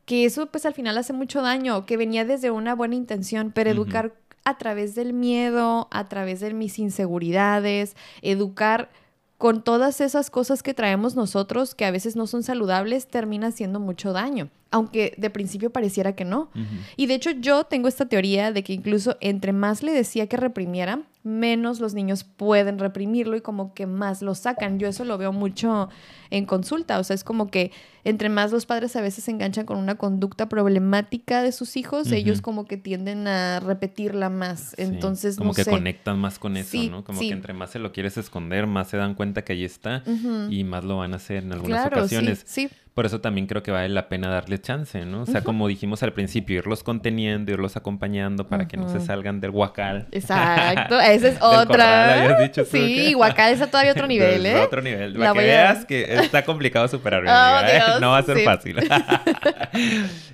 que 0.06 0.26
eso 0.26 0.48
pues 0.48 0.66
al 0.66 0.74
final 0.74 0.98
hace 0.98 1.14
mucho 1.14 1.42
daño, 1.42 1.86
que 1.86 1.98
venía 1.98 2.26
desde 2.26 2.52
una 2.52 2.76
buena 2.76 2.96
intención, 2.96 3.52
pero 3.54 3.70
educar 3.70 4.14
a 4.46 4.58
través 4.58 4.96
del 4.96 5.14
miedo, 5.14 5.88
a 5.92 6.08
través 6.08 6.40
de 6.40 6.54
mis 6.54 6.80
inseguridades, 6.80 7.96
educar 8.22 8.90
con 9.38 9.64
todas 9.64 10.02
esas 10.02 10.30
cosas 10.30 10.64
que 10.64 10.74
traemos 10.74 11.16
nosotros 11.16 11.76
que 11.76 11.86
a 11.86 11.92
veces 11.92 12.16
no 12.16 12.28
son 12.28 12.44
saludables, 12.44 13.08
termina 13.08 13.48
haciendo 13.48 13.80
mucho 13.80 14.12
daño, 14.12 14.50
aunque 14.72 15.14
de 15.18 15.30
principio 15.30 15.72
pareciera 15.72 16.14
que 16.16 16.26
no. 16.26 16.50
Y 16.96 17.08
de 17.08 17.16
hecho 17.16 17.32
yo 17.32 17.64
tengo 17.64 17.88
esta 17.88 18.06
teoría 18.08 18.52
de 18.52 18.64
que 18.64 18.74
incluso 18.74 19.18
entre 19.22 19.52
más 19.54 19.82
le 19.84 19.92
decía 19.92 20.28
que 20.28 20.38
reprimiera, 20.38 21.02
menos 21.24 21.80
los 21.82 21.94
niños 21.94 22.24
pueden 22.24 22.80
reprimirlo 22.80 23.36
y 23.36 23.42
como 23.42 23.74
que 23.74 23.86
más 23.86 24.22
lo 24.22 24.36
sacan. 24.36 24.80
Yo 24.80 24.88
eso 24.88 25.04
lo 25.06 25.18
veo 25.18 25.34
mucho 25.34 25.90
en 26.30 26.46
consulta, 26.46 26.98
o 27.00 27.04
sea, 27.04 27.14
es 27.14 27.24
como 27.24 27.48
que 27.52 27.72
entre 28.06 28.30
más 28.30 28.52
los 28.52 28.66
padres 28.66 28.96
a 28.96 29.02
veces 29.02 29.26
se 29.26 29.32
enganchan 29.32 29.66
con 29.66 29.78
una 29.78 29.96
conducta 29.96 30.48
problemática 30.48 31.44
de 31.44 31.52
sus 31.52 31.76
hijos, 31.76 32.12
ellos 32.12 32.42
como 32.42 32.66
que 32.66 32.78
tienden 32.78 33.28
a 33.28 33.60
repetirla 33.60 34.30
más. 34.30 34.70
Sí, 34.78 34.84
Entonces, 34.84 35.36
como 35.36 35.50
no 35.50 35.54
que 35.56 35.66
sé. 35.66 35.72
conectan 35.72 36.18
más 36.20 36.40
con 36.40 36.56
eso, 36.56 36.72
Sí, 36.72 36.90
¿no? 36.90 37.04
Como 37.04 37.20
sí. 37.20 37.28
que 37.28 37.34
entre 37.34 37.54
más 37.54 37.72
se 37.72 37.80
lo 37.80 37.92
quieres 37.92 38.18
esconder, 38.18 38.66
más 38.68 38.88
se 38.90 38.98
dan 38.98 39.16
cuenta 39.16 39.44
que 39.44 39.54
ahí 39.54 39.66
está 39.66 40.04
y 40.50 40.64
más 40.64 40.84
lo 40.86 40.98
van 40.98 41.14
a 41.14 41.18
hacer 41.18 41.44
en 41.44 41.52
algunas 41.52 41.82
Claro, 41.82 41.98
ocasiones. 42.00 42.44
sí, 42.46 42.68
sí. 42.70 42.76
Por 43.00 43.06
eso 43.06 43.22
también 43.22 43.48
creo 43.48 43.64
que 43.64 43.72
vale 43.72 43.88
la 43.88 44.10
pena 44.10 44.28
darle 44.28 44.60
chance, 44.60 45.06
¿no? 45.06 45.22
O 45.22 45.26
sea, 45.26 45.40
como 45.42 45.70
dijimos 45.70 46.04
al 46.04 46.12
principio, 46.12 46.58
irlos 46.58 46.84
conteniendo, 46.84 47.50
irlos 47.50 47.78
acompañando 47.78 48.46
para 48.50 48.68
que 48.68 48.76
no 48.76 48.90
se 48.90 49.00
salgan 49.00 49.40
del 49.40 49.52
huacal. 49.52 50.10
Exacto, 50.12 51.00
esa 51.00 51.14
es 51.14 51.22
Del 51.22 51.40
corral, 51.40 51.62
otra. 51.70 52.14
habías 52.26 52.40
dicho 52.42 52.66
tú, 52.66 52.72
sí, 52.72 52.96
¿qué? 53.08 53.14
Guacal 53.14 53.54
es 53.54 53.72
todavía 53.72 53.94
otro 53.94 54.06
nivel, 54.14 54.46
Es 54.46 54.54
¿eh? 54.54 54.60
Otro 54.60 54.82
nivel. 54.82 55.14
Para 55.16 55.32
que 55.32 55.40
a- 55.40 55.44
veas 55.44 55.86
que 55.88 56.14
está 56.14 56.44
complicado 56.44 56.90
superarlo, 56.90 57.30
Oh, 57.32 57.62
¿eh? 57.66 58.02
No 58.02 58.10
va 58.12 58.18
a 58.18 58.24
ser 58.24 58.38
sí. 58.40 58.44
fácil. 58.44 58.76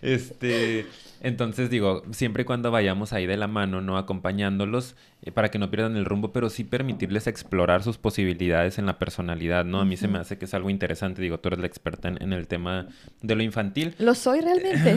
este, 0.02 0.88
entonces 1.22 1.70
digo, 1.70 2.04
siempre 2.12 2.44
y 2.44 2.46
cuando 2.46 2.72
vayamos 2.72 3.14
ahí 3.14 3.26
de 3.26 3.38
la 3.38 3.48
mano, 3.48 3.82
¿no? 3.82 3.98
Acompañándolos 3.98 4.96
eh, 5.24 5.32
para 5.32 5.50
que 5.50 5.58
no 5.60 5.72
pierdan 5.72 5.96
el 5.98 6.06
rumbo, 6.06 6.32
pero 6.32 6.50
sí 6.50 6.64
permitirles 6.64 7.28
explorar 7.28 7.84
sus 7.84 7.98
posibilidades 7.98 8.78
en 8.78 8.86
la 8.86 9.00
personalidad, 9.00 9.66
¿no? 9.66 9.80
A 9.82 9.86
mí 9.86 9.98
se 9.98 10.08
me 10.08 10.20
hace 10.20 10.38
que 10.38 10.46
es 10.46 10.54
algo 10.54 10.70
interesante. 10.70 11.22
Digo, 11.22 11.40
tú 11.40 11.50
eres 11.50 11.60
la 11.60 11.68
experta 11.68 12.08
en, 12.08 12.22
en 12.22 12.34
el 12.34 12.48
tema 12.48 12.88
de 13.22 13.36
lo 13.36 13.44
infantil. 13.44 13.96
Lo 13.98 14.14
soy 14.16 14.42
realmente. 14.42 14.96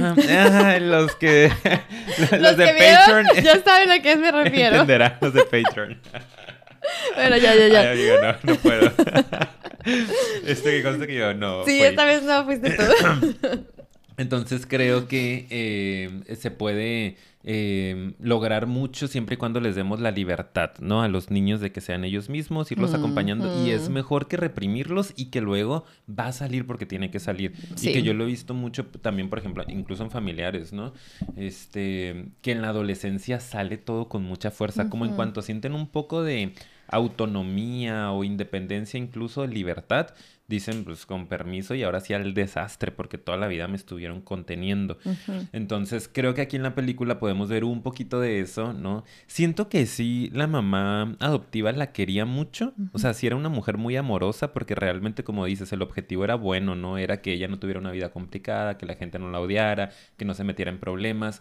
Los 0.81 1.14
que 1.16 1.50
los, 2.31 2.40
Los, 2.40 2.57
de 2.57 2.64
que 2.66 2.72
Patreon 2.72 3.26
ya 3.44 3.62
saben 3.62 3.90
a 3.90 4.00
qué 4.02 4.16
me 4.16 4.31
refiero. 4.31 4.74
entenderán 4.76 5.16
los 5.20 5.33
de 5.35 5.42
Patreon. 5.44 5.98
Bueno, 7.16 7.37
ya, 7.37 7.54
ya, 7.54 7.68
ya. 7.68 7.81
Ay, 7.81 7.88
amiga, 8.09 8.38
no, 8.44 8.52
no 8.54 8.59
puedo. 8.61 8.90
este 10.46 10.70
que 10.70 10.83
consta 10.83 11.07
que 11.07 11.16
yo 11.16 11.35
no. 11.35 11.64
sí, 11.66 11.78
fui. 11.78 11.83
esta 11.87 12.04
vez 12.07 12.22
no 12.22 12.44
fuiste 12.44 12.70
tú. 12.70 13.66
Entonces 14.18 14.66
creo 14.66 15.07
que 15.09 15.46
eh, 15.48 16.37
se 16.37 16.50
puede 16.50 17.16
eh, 17.44 18.12
lograr 18.20 18.66
mucho 18.66 19.07
siempre 19.07 19.35
y 19.35 19.37
cuando 19.38 19.61
les 19.61 19.76
demos 19.76 20.00
la 20.00 20.11
libertad, 20.11 20.72
¿no? 20.81 21.02
A 21.02 21.09
los 21.09 21.31
niños 21.31 21.61
de 21.61 21.70
que 21.70 21.81
sean 21.81 22.04
ellos 22.04 22.28
mismos, 22.28 22.70
irlos 22.72 22.94
acompañando. 22.94 23.64
Y 23.64 23.70
es 23.70 23.88
mejor 23.88 24.26
que 24.26 24.37
reprimirlos 24.37 25.14
y 25.16 25.26
que 25.26 25.40
luego 25.40 25.85
va 26.09 26.26
a 26.26 26.33
salir 26.33 26.66
porque 26.66 26.85
tiene 26.85 27.11
que 27.12 27.20
salir. 27.20 27.54
Sí. 27.76 27.90
Y 27.90 27.92
que 27.92 28.02
yo 28.02 28.12
lo 28.12 28.24
he 28.24 28.26
visto 28.26 28.54
mucho 28.54 28.87
también, 28.87 29.31
por 29.31 29.38
ejemplo, 29.38 29.64
incluso 29.68 30.02
en 30.02 30.11
familiares, 30.11 30.72
¿no? 30.72 30.92
Este, 31.37 32.26
que 32.42 32.52
en 32.52 32.61
la 32.61 32.70
adolescencia 32.70 33.38
sale 33.38 33.78
todo 33.78 34.09
con 34.09 34.24
mucha 34.24 34.50
fuerza, 34.50 34.90
como 34.90 35.04
en 35.07 35.12
cuanto 35.12 35.40
sienten 35.40 35.74
un 35.74 35.87
poco 35.87 36.24
de 36.24 36.54
autonomía 36.88 38.11
o 38.12 38.24
independencia, 38.24 38.98
incluso 38.98 39.46
libertad, 39.46 40.09
dicen 40.48 40.82
pues 40.84 41.04
con 41.04 41.26
permiso 41.26 41.74
y 41.74 41.82
ahora 41.82 42.00
sí 42.00 42.14
al 42.14 42.32
desastre 42.32 42.90
porque 42.90 43.18
toda 43.18 43.37
la 43.37 43.46
vida 43.48 43.68
me 43.68 43.76
estuvieron 43.76 44.22
conteniendo. 44.22 44.98
Entonces 45.52 46.11
creo 46.12 46.32
que 46.32 46.40
aquí 46.40 46.56
en 46.56 46.62
la 46.62 46.74
película 46.74 47.18
podemos 47.18 47.50
ver 47.50 47.64
un 47.64 47.82
poquito 47.82 48.18
de 48.18 48.40
eso, 48.40 48.72
¿no? 48.72 49.04
Siento 49.26 49.68
que 49.68 49.84
sí, 49.84 50.30
la 50.32 50.46
mamá 50.46 51.16
adoptiva 51.20 51.70
la 51.72 51.92
quería 51.92 52.24
mucho, 52.24 52.72
o 52.92 52.98
sea, 52.98 53.12
sí 53.12 53.26
era 53.26 53.37
una 53.37 53.50
mujer 53.50 53.76
muy 53.76 53.94
amorosa 53.96 54.52
porque 54.54 54.74
realmente 54.74 55.22
como 55.22 55.44
dices, 55.44 55.70
el 55.72 55.82
objetivo 55.82 56.24
era 56.24 56.34
bueno, 56.34 56.74
¿no? 56.74 56.96
Era 56.96 57.20
que 57.20 57.34
ella 57.34 57.46
no 57.48 57.58
tuviera 57.58 57.78
una 57.80 57.90
vida 57.92 58.08
complicada, 58.11 58.78
que 58.78 58.87
la 58.87 58.94
gente 58.94 59.18
no 59.18 59.30
la 59.30 59.40
odiara, 59.40 59.90
que 60.16 60.24
no 60.24 60.32
se 60.34 60.44
metiera 60.44 60.70
en 60.70 60.78
problemas. 60.80 61.40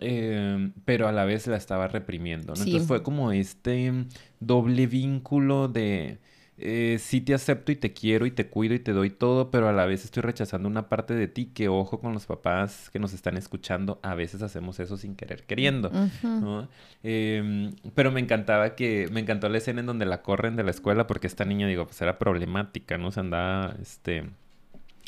eh, 0.00 0.70
pero 0.84 1.06
a 1.08 1.12
la 1.12 1.24
vez 1.24 1.46
la 1.46 1.56
estaba 1.56 1.88
reprimiendo, 1.88 2.54
¿no? 2.54 2.56
Sí. 2.56 2.62
Entonces 2.64 2.88
fue 2.88 3.02
como 3.02 3.32
este 3.32 3.92
doble 4.40 4.86
vínculo 4.86 5.68
de 5.68 6.18
eh, 6.62 6.98
sí 6.98 7.20
te 7.20 7.34
acepto 7.34 7.72
y 7.72 7.76
te 7.76 7.92
quiero 7.92 8.26
y 8.26 8.30
te 8.30 8.46
cuido 8.46 8.74
y 8.74 8.78
te 8.78 8.92
doy 8.92 9.10
todo, 9.10 9.50
pero 9.50 9.68
a 9.68 9.72
la 9.72 9.84
vez 9.86 10.04
estoy 10.04 10.22
rechazando 10.22 10.68
una 10.68 10.88
parte 10.88 11.14
de 11.14 11.28
ti 11.28 11.46
que 11.46 11.68
ojo 11.68 12.00
con 12.00 12.12
los 12.12 12.26
papás 12.26 12.90
que 12.90 12.98
nos 12.98 13.12
están 13.12 13.36
escuchando, 13.36 13.98
a 14.02 14.14
veces 14.14 14.42
hacemos 14.42 14.78
eso 14.80 14.96
sin 14.96 15.16
querer 15.16 15.44
queriendo. 15.44 15.90
Eh, 17.02 17.70
pero 17.94 18.12
me 18.12 18.20
encantaba 18.20 18.74
que, 18.74 19.08
me 19.12 19.20
encantó 19.20 19.48
la 19.48 19.58
escena 19.58 19.80
en 19.80 19.86
donde 19.86 20.06
la 20.06 20.22
corren 20.22 20.56
de 20.56 20.64
la 20.64 20.70
escuela 20.70 21.06
porque 21.06 21.26
esta 21.26 21.44
niña, 21.44 21.66
digo, 21.66 21.86
pues 21.86 22.00
era 22.00 22.18
problemática, 22.18 22.98
¿no? 22.98 23.10
Se 23.10 23.20
andaba, 23.20 23.74
este, 23.80 24.24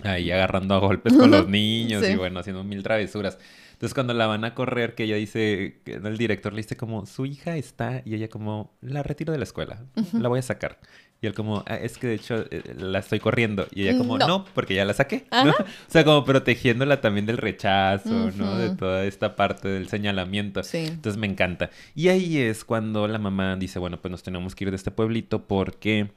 ahí 0.02 0.30
agarrando 0.30 0.74
a 0.74 0.78
golpes 0.78 1.12
con 1.14 1.30
los 1.30 1.48
niños 1.48 2.04
Sí. 2.04 2.12
y 2.12 2.16
bueno, 2.16 2.40
haciendo 2.40 2.64
mil 2.64 2.82
travesuras. 2.82 3.38
Entonces 3.72 3.94
cuando 3.94 4.14
la 4.14 4.26
van 4.26 4.44
a 4.44 4.54
correr, 4.54 4.94
que 4.94 5.04
ella 5.04 5.16
dice, 5.16 5.80
el 5.84 6.16
director 6.16 6.52
le 6.52 6.62
dice 6.62 6.76
como, 6.76 7.06
su 7.06 7.26
hija 7.26 7.56
está, 7.56 8.02
y 8.04 8.14
ella 8.14 8.28
como, 8.28 8.72
la 8.80 9.02
retiro 9.02 9.32
de 9.32 9.38
la 9.38 9.44
escuela, 9.44 9.82
la 10.12 10.28
voy 10.28 10.38
a 10.38 10.42
sacar. 10.42 10.78
Y 11.20 11.26
él 11.26 11.32
como, 11.34 11.62
"Ah, 11.66 11.76
es 11.76 11.96
que 11.96 12.06
de 12.08 12.14
hecho 12.14 12.44
eh, 12.50 12.74
la 12.78 12.98
estoy 12.98 13.18
corriendo. 13.18 13.66
Y 13.74 13.82
ella 13.88 13.96
como, 13.96 14.18
No. 14.18 14.26
no, 14.26 14.44
porque 14.54 14.74
ya 14.74 14.84
la 14.84 14.92
saqué. 14.92 15.24
¿no? 15.32 15.50
O 15.52 15.54
sea, 15.88 16.04
como 16.04 16.22
protegiéndola 16.24 17.00
también 17.00 17.24
del 17.24 17.38
rechazo, 17.38 18.30
¿no? 18.36 18.58
De 18.58 18.70
toda 18.76 19.04
esta 19.04 19.34
parte 19.36 19.68
del 19.68 19.88
señalamiento. 19.88 20.62
Sí. 20.62 20.78
Entonces 20.86 21.18
me 21.18 21.26
encanta. 21.26 21.70
Y 21.94 22.08
ahí 22.08 22.36
es 22.38 22.64
cuando 22.64 23.08
la 23.08 23.18
mamá 23.18 23.56
dice, 23.56 23.78
bueno, 23.78 24.00
pues 24.02 24.10
nos 24.12 24.22
tenemos 24.22 24.54
que 24.54 24.64
ir 24.64 24.70
de 24.70 24.76
este 24.76 24.90
pueblito 24.90 25.46
porque 25.46 26.08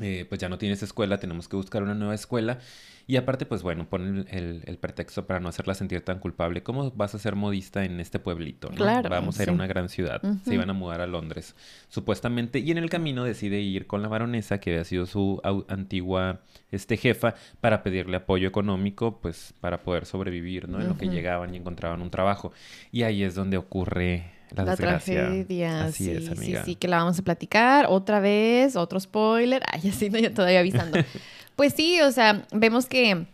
eh, 0.00 0.26
pues 0.28 0.40
ya 0.40 0.48
no 0.48 0.58
tienes 0.58 0.82
escuela, 0.82 1.18
tenemos 1.18 1.48
que 1.48 1.56
buscar 1.56 1.82
una 1.82 1.94
nueva 1.94 2.14
escuela. 2.14 2.58
Y 3.06 3.16
aparte, 3.16 3.46
pues 3.46 3.62
bueno, 3.62 3.88
ponen 3.88 4.26
el, 4.30 4.62
el, 4.66 4.76
pretexto 4.76 5.26
para 5.26 5.40
no 5.40 5.48
hacerla 5.48 5.72
sentir 5.72 6.02
tan 6.02 6.18
culpable. 6.18 6.62
¿Cómo 6.62 6.90
vas 6.90 7.14
a 7.14 7.18
ser 7.18 7.36
modista 7.36 7.86
en 7.86 8.00
este 8.00 8.18
pueblito? 8.18 8.68
¿no? 8.68 8.76
Claro, 8.76 9.08
Vamos 9.08 9.40
a 9.40 9.44
ir 9.44 9.48
a 9.48 9.52
una 9.52 9.66
gran 9.66 9.88
ciudad. 9.88 10.20
Se 10.44 10.52
iban 10.52 10.68
a 10.68 10.74
mudar 10.74 11.00
a 11.00 11.06
Londres, 11.06 11.56
supuestamente. 11.88 12.58
Y 12.58 12.70
en 12.70 12.76
el 12.76 12.90
camino 12.90 13.24
decide 13.24 13.60
ir 13.60 13.86
con 13.86 14.02
la 14.02 14.08
baronesa, 14.08 14.60
que 14.60 14.72
había 14.72 14.84
sido 14.84 15.06
su 15.06 15.40
antigua 15.68 16.42
este, 16.70 16.98
jefa, 16.98 17.34
para 17.62 17.82
pedirle 17.82 18.18
apoyo 18.18 18.46
económico, 18.46 19.20
pues 19.22 19.54
para 19.58 19.82
poder 19.82 20.04
sobrevivir, 20.04 20.68
¿no? 20.68 20.78
En 20.78 20.88
lo 20.88 20.98
que 20.98 21.08
llegaban 21.08 21.54
y 21.54 21.56
encontraban 21.56 22.02
un 22.02 22.10
trabajo. 22.10 22.52
Y 22.92 23.04
ahí 23.04 23.22
es 23.22 23.34
donde 23.34 23.56
ocurre 23.56 24.37
la, 24.54 24.76
tragedia, 24.76 25.84
Así 25.84 26.04
sí, 26.04 26.10
es, 26.10 26.30
amiga. 26.30 26.64
sí, 26.64 26.72
sí, 26.72 26.74
que 26.76 26.88
la 26.88 26.98
vamos 26.98 27.18
a 27.18 27.22
platicar 27.22 27.86
otra 27.88 28.20
vez, 28.20 28.76
otro 28.76 28.98
spoiler. 29.00 29.62
Ay, 29.70 29.90
así 29.90 30.10
no, 30.10 30.18
yo 30.18 30.32
todavía 30.32 30.60
avisando. 30.60 30.98
pues 31.56 31.74
sí, 31.74 32.00
o 32.00 32.10
sea, 32.12 32.44
vemos 32.52 32.86
que, 32.86 33.26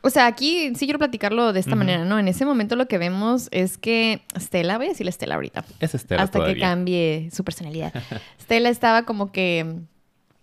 o 0.00 0.10
sea, 0.10 0.26
aquí 0.26 0.74
sí 0.74 0.86
quiero 0.86 0.98
platicarlo 0.98 1.52
de 1.52 1.60
esta 1.60 1.76
manera, 1.76 2.04
¿no? 2.04 2.18
En 2.18 2.28
ese 2.28 2.44
momento 2.44 2.76
lo 2.76 2.86
que 2.88 2.98
vemos 2.98 3.48
es 3.50 3.78
que 3.78 4.22
Stella, 4.38 4.76
voy 4.76 4.86
a 4.86 4.88
decirle 4.90 5.12
Stella 5.12 5.34
ahorita, 5.34 5.64
Es 5.80 5.94
Estela 5.94 6.22
hasta 6.22 6.44
que 6.44 6.58
cambie 6.58 7.30
su 7.32 7.44
personalidad. 7.44 7.92
Stella 8.40 8.68
estaba 8.68 9.04
como 9.04 9.32
que 9.32 9.60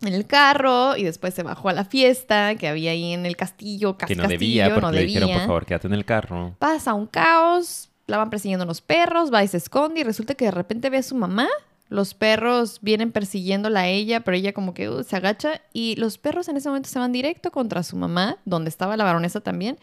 en 0.01 0.13
el 0.13 0.25
carro 0.25 0.95
y 0.97 1.03
después 1.03 1.33
se 1.33 1.43
bajó 1.43 1.69
a 1.69 1.73
la 1.73 1.85
fiesta 1.85 2.55
que 2.55 2.67
había 2.67 2.91
ahí 2.91 3.13
en 3.13 3.25
el 3.25 3.35
castillo, 3.35 3.97
casi 3.97 4.13
Que 4.13 4.17
no 4.17 4.23
castillo, 4.23 4.39
debía, 4.39 4.65
porque 4.69 4.81
no 4.81 4.91
le 4.91 5.05
dijeron, 5.05 5.29
por 5.29 5.33
debía 5.33 5.47
favor, 5.47 5.65
quédate 5.65 5.87
en 5.87 5.93
el 5.93 6.05
carro. 6.05 6.55
pasa 6.59 6.93
un 6.93 7.07
caos, 7.07 7.89
la 8.07 8.17
van 8.17 8.29
persiguiendo 8.29 8.65
los 8.65 8.81
perros, 8.81 9.33
va 9.33 9.43
y 9.43 9.47
se 9.47 9.57
esconde 9.57 10.01
y 10.01 10.03
resulta 10.03 10.35
que 10.35 10.45
de 10.45 10.51
repente 10.51 10.89
ve 10.89 10.97
a 10.97 11.03
su 11.03 11.15
mamá. 11.15 11.47
Los 11.87 12.13
perros 12.13 12.79
vienen 12.81 13.11
persiguiéndola 13.11 13.81
a 13.81 13.87
ella, 13.87 14.21
pero 14.21 14.35
ella 14.35 14.53
como 14.53 14.73
que 14.73 14.89
uh, 14.89 15.03
se 15.03 15.15
agacha 15.15 15.61
y 15.71 15.95
los 15.97 16.17
perros 16.17 16.47
en 16.47 16.57
ese 16.57 16.67
momento 16.67 16.89
se 16.89 16.99
van 16.99 17.11
directo 17.11 17.51
contra 17.51 17.83
su 17.83 17.95
mamá, 17.95 18.37
donde 18.45 18.69
estaba 18.69 18.97
la 18.97 19.03
baronesa 19.03 19.41
también, 19.41 19.77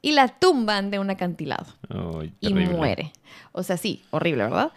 y 0.00 0.12
la 0.12 0.28
tumban 0.28 0.90
de 0.90 0.98
un 0.98 1.10
acantilado 1.10 1.66
Ay, 1.88 2.32
y 2.40 2.54
muere. 2.54 3.12
O 3.52 3.62
sea, 3.62 3.76
sí, 3.76 4.02
horrible, 4.10 4.44
¿verdad? 4.44 4.72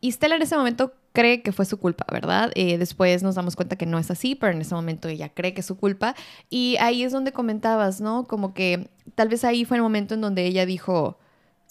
Y 0.00 0.10
Stella 0.10 0.36
en 0.36 0.42
ese 0.42 0.56
momento 0.56 0.94
cree 1.12 1.42
que 1.42 1.52
fue 1.52 1.64
su 1.64 1.78
culpa, 1.78 2.04
¿verdad? 2.10 2.50
Eh, 2.56 2.76
después 2.76 3.22
nos 3.22 3.36
damos 3.36 3.54
cuenta 3.54 3.76
que 3.76 3.86
no 3.86 3.98
es 3.98 4.10
así, 4.10 4.34
pero 4.34 4.52
en 4.52 4.60
ese 4.60 4.74
momento 4.74 5.08
ella 5.08 5.28
cree 5.28 5.54
que 5.54 5.60
es 5.60 5.66
su 5.66 5.76
culpa. 5.76 6.16
Y 6.50 6.76
ahí 6.80 7.04
es 7.04 7.12
donde 7.12 7.32
comentabas, 7.32 8.00
¿no? 8.00 8.24
Como 8.24 8.52
que 8.52 8.88
tal 9.14 9.28
vez 9.28 9.44
ahí 9.44 9.64
fue 9.64 9.76
el 9.76 9.82
momento 9.82 10.14
en 10.14 10.20
donde 10.20 10.44
ella 10.44 10.66
dijo, 10.66 11.18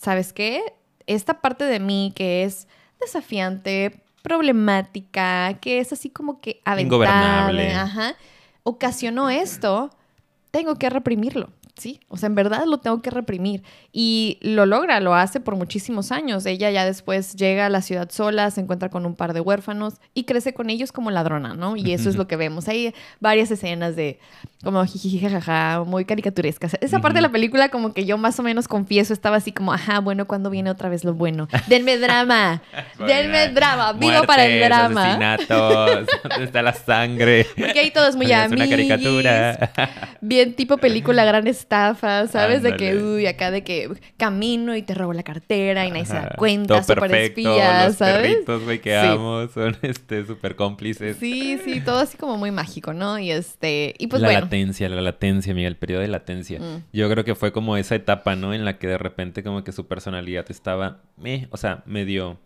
¿sabes 0.04 0.34
qué? 0.34 0.62
Esta 1.08 1.42
parte 1.42 1.64
de 1.64 1.80
mí 1.80 2.14
que 2.16 2.44
es 2.44 2.68
desafiante, 3.00 4.04
problemática, 4.22 5.56
que 5.60 5.80
es 5.80 5.92
así 5.94 6.10
como 6.10 6.40
que 6.42 6.62
aventada, 6.66 6.82
Ingobernable. 6.82 7.74
ajá, 7.74 8.16
ocasionó 8.64 9.30
esto, 9.30 9.90
tengo 10.52 10.76
que 10.76 10.90
reprimirlo. 10.90 11.50
Sí, 11.76 12.00
o 12.08 12.18
sea, 12.18 12.28
en 12.28 12.36
verdad 12.36 12.66
lo 12.68 12.78
tengo 12.78 13.02
que 13.02 13.10
reprimir. 13.10 13.64
Y 13.92 14.38
lo 14.42 14.66
logra, 14.66 15.00
lo 15.00 15.16
hace 15.16 15.40
por 15.40 15.56
muchísimos 15.56 16.12
años. 16.12 16.46
Ella 16.46 16.70
ya 16.70 16.86
después 16.86 17.36
llega 17.36 17.66
a 17.66 17.70
la 17.70 17.82
ciudad 17.82 18.12
sola, 18.12 18.52
se 18.52 18.62
encuentra 18.62 18.90
con 18.90 19.08
un 19.08 19.16
par 19.16 19.34
de 19.34 19.40
huérfanos 19.40 19.96
y 20.14 20.26
crece 20.26 20.54
con 20.54 20.70
ellos 20.70 20.92
como 20.92 21.10
ladrona, 21.10 21.56
¿no? 21.56 21.76
Y 21.76 21.94
eso 21.94 22.10
es 22.10 22.16
lo 22.16 22.28
que 22.28 22.36
vemos. 22.36 22.68
Hay 22.68 22.94
varias 23.20 23.50
escenas 23.50 23.96
de 23.96 24.20
como 24.64 24.86
jiji, 24.86 25.20
jajaja, 25.20 25.84
muy 25.84 26.06
caricaturescas. 26.06 26.78
Esa 26.80 27.00
parte 27.02 27.18
de 27.18 27.22
la 27.24 27.32
película 27.32 27.70
como 27.70 27.94
que 27.94 28.06
yo 28.06 28.18
más 28.18 28.40
o 28.40 28.44
menos 28.44 28.68
confieso, 28.68 29.12
estaba 29.12 29.38
así 29.38 29.52
como, 29.52 29.74
ajá, 29.74 30.00
bueno, 30.00 30.26
¿cuándo 30.26 30.50
viene 30.50 30.70
otra 30.70 30.90
vez 30.90 31.04
lo 31.04 31.14
bueno? 31.14 31.50
Denme 31.68 31.98
drama, 31.98 32.62
denme 33.00 33.50
drama, 33.50 33.94
vivo 33.94 34.24
para 34.26 34.46
el 34.46 34.64
drama. 34.64 35.04
asesinatos, 35.04 36.08
¿dónde 36.30 36.46
está 36.46 36.62
la 36.62 36.74
sangre? 36.74 37.46
Porque 37.58 37.80
ahí 37.80 37.92
todo 37.92 38.08
es 38.08 38.16
muy 38.16 38.32
es 38.32 38.52
una 38.52 38.70
caricatura. 38.70 39.72
Bien 40.22 40.54
tipo 40.54 40.78
película 40.78 41.26
gran 41.34 41.46
estafa, 41.64 42.28
¿sabes? 42.28 42.62
De 42.62 42.76
que, 42.76 42.96
uy, 42.98 43.26
acá 43.26 43.50
de 43.52 43.64
que 43.64 43.90
camino 44.18 44.76
y 44.76 44.82
te 44.82 44.94
robo 44.94 45.14
la 45.14 45.24
cartera 45.24 45.86
y 45.86 45.92
nadie 45.92 46.06
se 46.06 46.14
da 46.14 46.20
Ajá, 46.26 46.36
cuenta, 46.38 46.68
todo 46.76 46.84
súper 46.84 47.00
perfecto, 47.00 47.40
espía, 47.42 47.86
los 47.88 47.96
¿sabes? 47.96 48.16
perritos, 48.36 48.64
güey, 48.64 48.80
que 48.82 48.92
Sí. 48.92 49.08
amo, 49.08 49.48
son 49.48 49.78
este 49.82 50.26
súper 50.26 50.56
cómplices. 50.56 51.18
Sí, 51.18 51.58
sí, 51.64 51.82
todo 51.82 52.00
así 52.00 52.18
como 52.18 52.38
muy 52.38 52.52
mágico, 52.52 52.94
¿no? 52.94 53.18
Y 53.18 53.32
este, 53.32 53.96
y 53.98 54.08
pues 54.08 54.22
la 54.22 54.28
bueno. 54.28 54.42
latencia, 54.42 54.88
la 54.90 55.02
latencia, 55.02 55.54
Miguel, 55.54 55.74
el 55.74 55.78
periodo 55.78 56.02
de 56.02 56.08
latencia. 56.10 56.60
Mm. 56.60 56.84
Yo 56.94 57.10
creo 57.10 57.24
que 57.24 57.36
fue 57.36 57.52
como 57.52 57.78
esa 57.78 57.96
etapa, 57.96 58.36
¿no? 58.36 58.54
En 58.54 58.66
la 58.66 58.78
que 58.78 58.88
de 58.88 58.98
repente 58.98 59.44
como 59.44 59.64
que 59.64 59.72
su 59.72 59.88
personalidad 59.88 60.46
estaba, 60.50 61.02
eh, 61.24 61.48
o 61.52 61.58
sea, 61.58 61.84
medio 61.86 62.38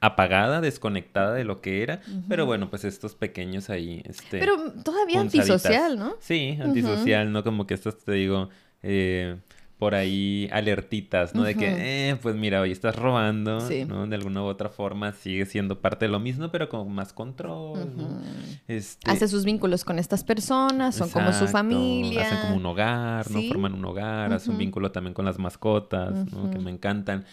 apagada, 0.00 0.60
desconectada 0.60 1.34
de 1.34 1.44
lo 1.44 1.60
que 1.60 1.82
era. 1.82 2.00
Pero 2.28 2.46
bueno, 2.46 2.70
pues 2.70 2.84
estos 2.84 3.14
pequeños 3.14 3.68
ahí, 3.70 4.02
este... 4.04 4.38
Pero 4.38 4.72
todavía 4.84 5.20
antisocial, 5.20 5.98
¿no? 5.98 6.14
Sí, 6.20 6.58
antisocial, 6.62 7.32
¿no? 7.32 7.42
Como 7.42 7.66
que 7.66 7.74
estas, 7.74 7.96
te 7.98 8.12
digo, 8.12 8.48
eh, 8.82 9.36
por 9.78 9.94
ahí 9.94 10.48
alertitas, 10.52 11.34
¿no? 11.36 11.42
De 11.44 11.54
que, 11.54 12.10
eh, 12.10 12.16
pues 12.20 12.34
mira, 12.34 12.60
hoy 12.60 12.72
estás 12.72 12.96
robando, 12.96 13.60
Sí. 13.60 13.84
¿no? 13.84 14.06
De 14.08 14.16
alguna 14.16 14.42
u 14.42 14.46
otra 14.46 14.68
forma 14.70 15.12
sigue 15.12 15.46
siendo 15.46 15.80
parte 15.80 16.06
de 16.06 16.10
lo 16.10 16.18
mismo, 16.18 16.50
pero 16.50 16.68
con 16.68 16.92
más 16.92 17.12
control, 17.12 17.96
¿no? 17.96 18.20
Este, 18.66 19.08
Hace 19.10 19.28
sus 19.28 19.44
vínculos 19.44 19.84
con 19.84 19.98
estas 20.00 20.24
personas, 20.24 20.96
son 20.96 21.10
como 21.10 21.32
su 21.32 21.46
familia. 21.46 22.22
Hacen 22.26 22.38
como 22.40 22.56
un 22.56 22.66
hogar, 22.66 23.30
¿no? 23.30 23.38
Sí. 23.40 23.48
Forman 23.48 23.74
un 23.74 23.84
hogar, 23.84 24.32
hace 24.32 24.50
un 24.50 24.58
vínculo 24.58 24.90
también 24.90 25.14
con 25.14 25.24
las 25.24 25.38
mascotas, 25.38 26.32
¿no? 26.32 26.50
Que 26.50 26.58
me 26.58 26.70
encantan. 26.72 27.24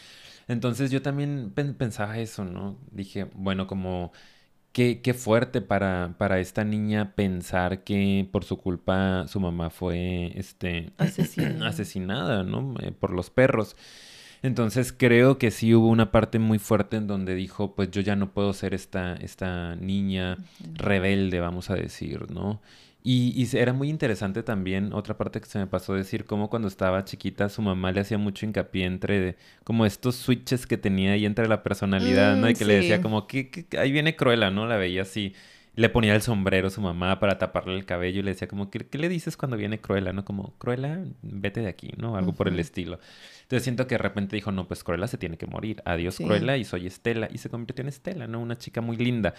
Entonces 0.47 0.91
yo 0.91 1.01
también 1.01 1.51
pen- 1.55 1.75
pensaba 1.75 2.17
eso, 2.19 2.45
¿no? 2.45 2.77
Dije, 2.91 3.25
bueno, 3.35 3.67
como 3.67 4.11
qué, 4.73 5.01
qué 5.01 5.13
fuerte 5.13 5.61
para, 5.61 6.15
para 6.17 6.39
esta 6.39 6.63
niña 6.65 7.15
pensar 7.15 7.83
que 7.83 8.27
por 8.31 8.45
su 8.45 8.57
culpa 8.57 9.27
su 9.27 9.39
mamá 9.39 9.69
fue 9.71 10.33
este, 10.39 10.93
Asesinada. 10.97 11.65
asesinada, 11.65 12.43
¿no? 12.43 12.75
Eh, 12.81 12.91
por 12.91 13.11
los 13.11 13.29
perros. 13.29 13.75
Entonces 14.41 14.93
creo 14.93 15.37
que 15.37 15.51
sí 15.51 15.73
hubo 15.73 15.87
una 15.89 16.11
parte 16.11 16.39
muy 16.39 16.59
fuerte 16.59 16.97
en 16.97 17.07
donde 17.07 17.35
dijo, 17.35 17.75
pues 17.75 17.91
yo 17.91 18.01
ya 18.01 18.15
no 18.15 18.33
puedo 18.33 18.53
ser 18.53 18.73
esta, 18.73 19.15
esta 19.15 19.75
niña 19.75 20.39
rebelde, 20.73 21.39
vamos 21.39 21.69
a 21.69 21.75
decir, 21.75 22.31
¿no? 22.31 22.61
Y, 23.07 23.33
y 23.39 23.55
era 23.55 23.71
muy 23.71 23.89
interesante 23.89 24.41
también, 24.41 24.91
otra 24.91 25.15
parte 25.15 25.39
que 25.39 25.45
se 25.45 25.59
me 25.59 25.67
pasó 25.67 25.93
decir, 25.93 26.25
cómo 26.25 26.49
cuando 26.49 26.67
estaba 26.67 27.05
chiquita 27.05 27.49
su 27.49 27.61
mamá 27.61 27.91
le 27.91 27.99
hacía 28.01 28.17
mucho 28.17 28.47
hincapié 28.47 28.85
entre 28.85 29.35
como 29.63 29.85
estos 29.85 30.15
switches 30.15 30.65
que 30.65 30.77
tenía 30.77 31.11
ahí 31.11 31.25
entre 31.27 31.47
la 31.47 31.61
personalidad, 31.61 32.35
¿no? 32.35 32.47
Mm, 32.47 32.49
Y 32.49 32.55
que 32.55 32.65
le 32.65 32.73
decía 32.73 33.01
como, 33.01 33.27
que 33.27 33.67
ahí 33.77 33.91
viene 33.91 34.15
Cruella, 34.15 34.49
¿no? 34.49 34.65
La 34.65 34.77
veía 34.77 35.03
así. 35.03 35.35
Le 35.75 35.89
ponía 35.89 36.15
el 36.15 36.21
sombrero 36.23 36.67
a 36.67 36.71
su 36.71 36.81
mamá 36.81 37.19
para 37.19 37.37
taparle 37.37 37.75
el 37.75 37.85
cabello 37.85 38.21
y 38.21 38.23
le 38.23 38.31
decía 38.31 38.47
como, 38.47 38.71
¿qué, 38.71 38.79
qué 38.87 38.97
le 38.97 39.09
dices 39.09 39.37
cuando 39.37 39.55
viene 39.57 39.79
Cruella, 39.81 40.11
no? 40.13 40.25
Como, 40.25 40.55
Cruella, 40.57 41.03
vete 41.21 41.59
de 41.61 41.67
aquí, 41.67 41.91
¿no? 41.97 42.15
Algo 42.17 42.33
por 42.33 42.47
el 42.47 42.59
estilo. 42.59 42.99
Entonces 43.45 43.63
siento 43.63 43.85
que 43.85 43.93
de 43.93 43.99
repente 43.99 44.35
dijo, 44.35 44.51
no, 44.51 44.67
pues 44.67 44.83
Cruella 44.83 45.05
se 45.07 45.19
tiene 45.19 45.37
que 45.37 45.45
morir. 45.45 45.79
Adiós 45.85 46.15
Sí. 46.15 46.23
Cruella 46.25 46.57
y 46.57 46.65
soy 46.65 46.87
Estela. 46.87 47.27
Y 47.31 47.37
se 47.37 47.47
convirtió 47.49 47.83
en 47.83 47.89
Estela, 47.89 48.25
¿no? 48.25 48.39
Una 48.39 48.57
chica 48.57 48.81
muy 48.81 48.97
linda. 48.97 49.35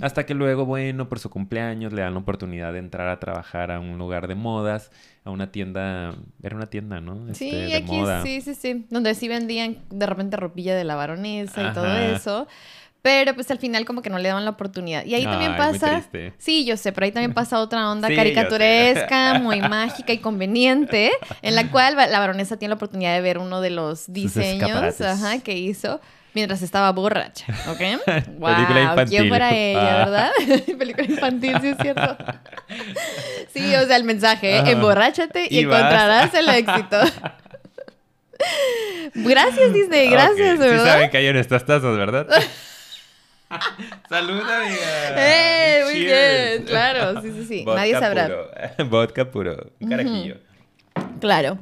Hasta 0.00 0.24
que 0.26 0.34
luego, 0.34 0.64
bueno, 0.64 1.08
por 1.08 1.18
su 1.18 1.28
cumpleaños 1.28 1.92
le 1.92 2.02
dan 2.02 2.14
la 2.14 2.20
oportunidad 2.20 2.72
de 2.72 2.78
entrar 2.78 3.08
a 3.08 3.18
trabajar 3.18 3.72
a 3.72 3.80
un 3.80 3.98
lugar 3.98 4.28
de 4.28 4.36
modas, 4.36 4.92
a 5.24 5.30
una 5.30 5.50
tienda, 5.50 6.14
era 6.40 6.54
una 6.54 6.66
tienda, 6.66 7.00
¿no? 7.00 7.34
Sí, 7.34 7.48
Este, 7.50 7.56
de 7.66 7.74
aquí 7.74 7.96
moda. 7.96 8.22
sí, 8.22 8.40
sí, 8.42 8.54
sí. 8.54 8.86
Donde 8.90 9.14
sí 9.16 9.26
vendían 9.26 9.78
de 9.90 10.06
repente 10.06 10.36
ropilla 10.36 10.76
de 10.76 10.84
la 10.84 10.94
baronesa 10.94 11.70
y 11.70 11.74
todo 11.74 11.96
eso. 11.98 12.46
Pero 13.08 13.32
pues 13.32 13.50
al 13.50 13.58
final 13.58 13.86
como 13.86 14.02
que 14.02 14.10
no 14.10 14.18
le 14.18 14.28
daban 14.28 14.44
la 14.44 14.50
oportunidad. 14.50 15.02
Y 15.06 15.14
ahí 15.14 15.24
también 15.24 15.56
pasa... 15.56 16.02
Sí, 16.36 16.66
yo 16.66 16.76
sé, 16.76 16.92
pero 16.92 17.06
ahí 17.06 17.10
también 17.10 17.32
pasa 17.32 17.58
otra 17.58 17.90
onda 17.90 18.06
Sí, 18.06 18.14
yo 18.14 18.20
caricaturesca, 18.20 19.38
muy 19.38 19.62
mágica 19.62 20.12
y 20.12 20.18
conveniente, 20.18 21.10
en 21.40 21.54
la 21.54 21.70
cual 21.70 21.96
la 21.96 22.18
baronesa 22.18 22.58
tiene 22.58 22.68
la 22.72 22.74
oportunidad 22.74 23.14
de 23.14 23.22
ver 23.22 23.38
uno 23.38 23.62
de 23.62 23.70
los 23.70 24.12
diseños 24.12 25.00
ajá, 25.00 25.38
que 25.38 25.54
hizo 25.56 26.02
mientras 26.34 26.60
estaba 26.60 26.92
borracha, 26.92 27.46
¿ok? 27.70 27.80
Wow, 28.36 28.54
Película 28.54 28.80
infantil. 28.82 29.08
¿Quién 29.08 29.28
fuera 29.30 29.56
ella, 29.56 30.02
Ah. 30.02 30.04
verdad? 30.04 30.30
Película 30.78 31.06
infantil, 31.06 31.56
sí 31.62 31.68
es 31.68 31.76
cierto. 31.80 32.16
Sí, 33.54 33.74
o 33.74 33.86
sea, 33.86 33.96
el 33.96 34.04
mensaje, 34.04 34.58
¿eh? 34.58 34.62
Emborráchate 34.66 35.46
y, 35.48 35.60
encontrarás 35.60 36.34
el 36.34 36.46
éxito. 36.50 36.98
Gracias, 39.14 39.72
Disney, 39.72 40.10
gracias, 40.10 40.58
Ok, 40.58 40.62
Sí 40.62 40.68
¿verdad? 40.68 40.84
saben 40.84 41.10
que 41.10 41.16
hay 41.16 41.26
en 41.28 41.36
estas 41.38 41.64
tazas, 41.64 41.96
¿verdad? 41.96 42.26
¡Salud, 44.08 44.40
amiga! 44.40 45.14
¡Eh! 45.16 45.82
Muy 45.84 46.04
bien, 46.04 46.64
claro, 46.64 47.22
sí, 47.22 47.32
sí, 47.32 47.44
sí. 47.46 47.64
Vodka 47.64 47.80
Nadie 47.80 47.92
sabrá. 47.98 48.26
Puro. 48.26 48.88
Vodka 48.90 49.30
puro. 49.30 49.72
Un 49.80 49.88
carajillo. 49.88 50.36
Claro. 51.20 51.58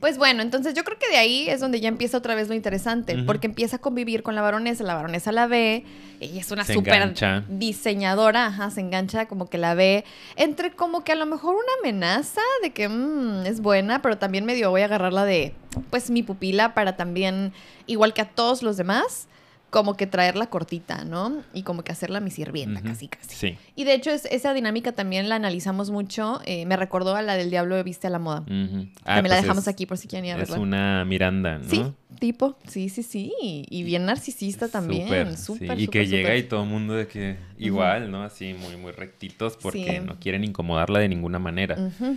Pues 0.00 0.16
bueno, 0.16 0.40
entonces 0.40 0.72
yo 0.72 0.82
creo 0.82 0.98
que 0.98 1.10
de 1.10 1.18
ahí 1.18 1.46
es 1.50 1.60
donde 1.60 1.78
ya 1.78 1.88
empieza 1.88 2.16
otra 2.16 2.34
vez 2.34 2.48
lo 2.48 2.54
interesante, 2.54 3.22
porque 3.24 3.48
empieza 3.48 3.76
a 3.76 3.78
convivir 3.80 4.22
con 4.22 4.34
la 4.34 4.40
baronesa, 4.40 4.82
la 4.82 4.94
baronesa 4.94 5.30
la 5.30 5.46
ve, 5.46 5.84
ella 6.20 6.40
es 6.40 6.50
una 6.50 6.64
súper 6.64 7.12
diseñadora, 7.48 8.46
ajá, 8.46 8.70
se 8.70 8.80
engancha 8.80 9.28
como 9.28 9.50
que 9.50 9.58
la 9.58 9.74
ve, 9.74 10.06
entre 10.36 10.70
como 10.70 11.04
que 11.04 11.12
a 11.12 11.16
lo 11.16 11.26
mejor 11.26 11.54
una 11.54 11.72
amenaza 11.80 12.40
de 12.62 12.70
que 12.70 12.88
mm, 12.88 13.44
es 13.44 13.60
buena, 13.60 14.00
pero 14.00 14.16
también 14.16 14.46
medio 14.46 14.70
voy 14.70 14.80
a 14.80 14.86
agarrarla 14.86 15.26
de, 15.26 15.52
pues, 15.90 16.08
mi 16.08 16.22
pupila 16.22 16.72
para 16.72 16.96
también, 16.96 17.52
igual 17.86 18.14
que 18.14 18.22
a 18.22 18.28
todos 18.30 18.62
los 18.62 18.78
demás, 18.78 19.28
como 19.70 19.96
que 19.96 20.06
traerla 20.06 20.46
cortita, 20.46 21.04
¿no? 21.04 21.42
Y 21.54 21.62
como 21.62 21.82
que 21.84 21.92
hacerla 21.92 22.18
mi 22.20 22.30
sirvienta, 22.30 22.82
casi, 22.82 23.06
casi. 23.08 23.34
Sí. 23.36 23.58
Y 23.76 23.84
de 23.84 23.94
hecho, 23.94 24.10
es, 24.10 24.24
esa 24.26 24.52
dinámica 24.52 24.92
también 24.92 25.28
la 25.28 25.36
analizamos 25.36 25.90
mucho. 25.90 26.40
eh, 26.44 26.66
me 26.66 26.76
recordó 26.76 27.14
a 27.16 27.22
la 27.22 27.36
del 27.36 27.50
Diablo 27.50 27.76
de 27.76 27.82
Viste 27.84 28.08
a 28.08 28.10
la 28.10 28.18
Moda. 28.18 28.40
Ujú. 28.40 28.48
Ah, 28.50 28.66
también 28.66 28.88
la 29.04 29.22
pues 29.22 29.42
dejamos 29.42 29.62
es- 29.64 29.68
aquí 29.68 29.86
por 29.86 29.96
si 29.98 30.08
quieren 30.08 30.26
ir 30.26 30.32
a 30.32 30.42
Es 30.42 30.48
verla. 30.48 30.58
una 30.62 31.04
Miranda, 31.04 31.58
¿no? 31.58 31.64
Sí, 31.68 31.84
tipo, 32.18 32.56
sí, 32.66 32.88
sí, 32.88 33.02
sí. 33.02 33.32
Y 33.38 33.82
bien 33.84 34.04
narcisista 34.06 34.68
también. 34.68 35.06
Súper, 35.06 35.36
Súper, 35.36 35.76
sí. 35.76 35.84
Y 35.84 35.88
que 35.88 36.06
llega 36.06 36.34
y 36.36 36.42
todo 36.42 36.64
el 36.64 36.68
mundo 36.68 36.94
de 36.94 37.06
que 37.06 37.36
igual, 37.58 38.10
¿no? 38.10 38.22
Así 38.24 38.54
muy, 38.54 38.76
muy 38.76 38.90
rectitos 38.92 39.56
porque 39.56 39.98
Sí. 40.00 40.06
no 40.06 40.18
quieren 40.18 40.42
incomodarla 40.44 40.98
de 40.98 41.08
ninguna 41.08 41.38
manera. 41.38 41.76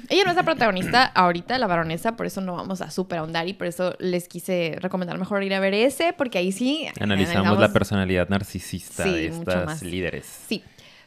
Ella 0.09 0.23
no 0.23 0.29
es 0.31 0.35
la 0.35 0.43
protagonista 0.43 1.03
ahorita, 1.15 1.57
la 1.59 1.67
baronesa, 1.67 2.15
por 2.15 2.25
eso 2.25 2.41
no 2.41 2.55
vamos 2.55 2.81
a 2.81 2.89
súper 2.91 3.19
ahondar 3.19 3.47
y 3.47 3.53
por 3.53 3.67
eso 3.67 3.95
les 3.99 4.27
quise 4.27 4.77
recomendar 4.79 5.17
mejor 5.19 5.43
ir 5.43 5.53
a 5.53 5.59
ver 5.59 5.73
ese, 5.73 6.13
porque 6.13 6.37
ahí 6.39 6.51
sí 6.51 6.87
Analizamos 6.99 7.42
la 7.43 7.73
personalidad 7.73 8.29
narcisista 8.29 9.03
Sí, 9.03 9.11
de 9.11 9.27
estas 9.27 9.81
líderes. 9.83 10.25
Sí. 10.47 10.63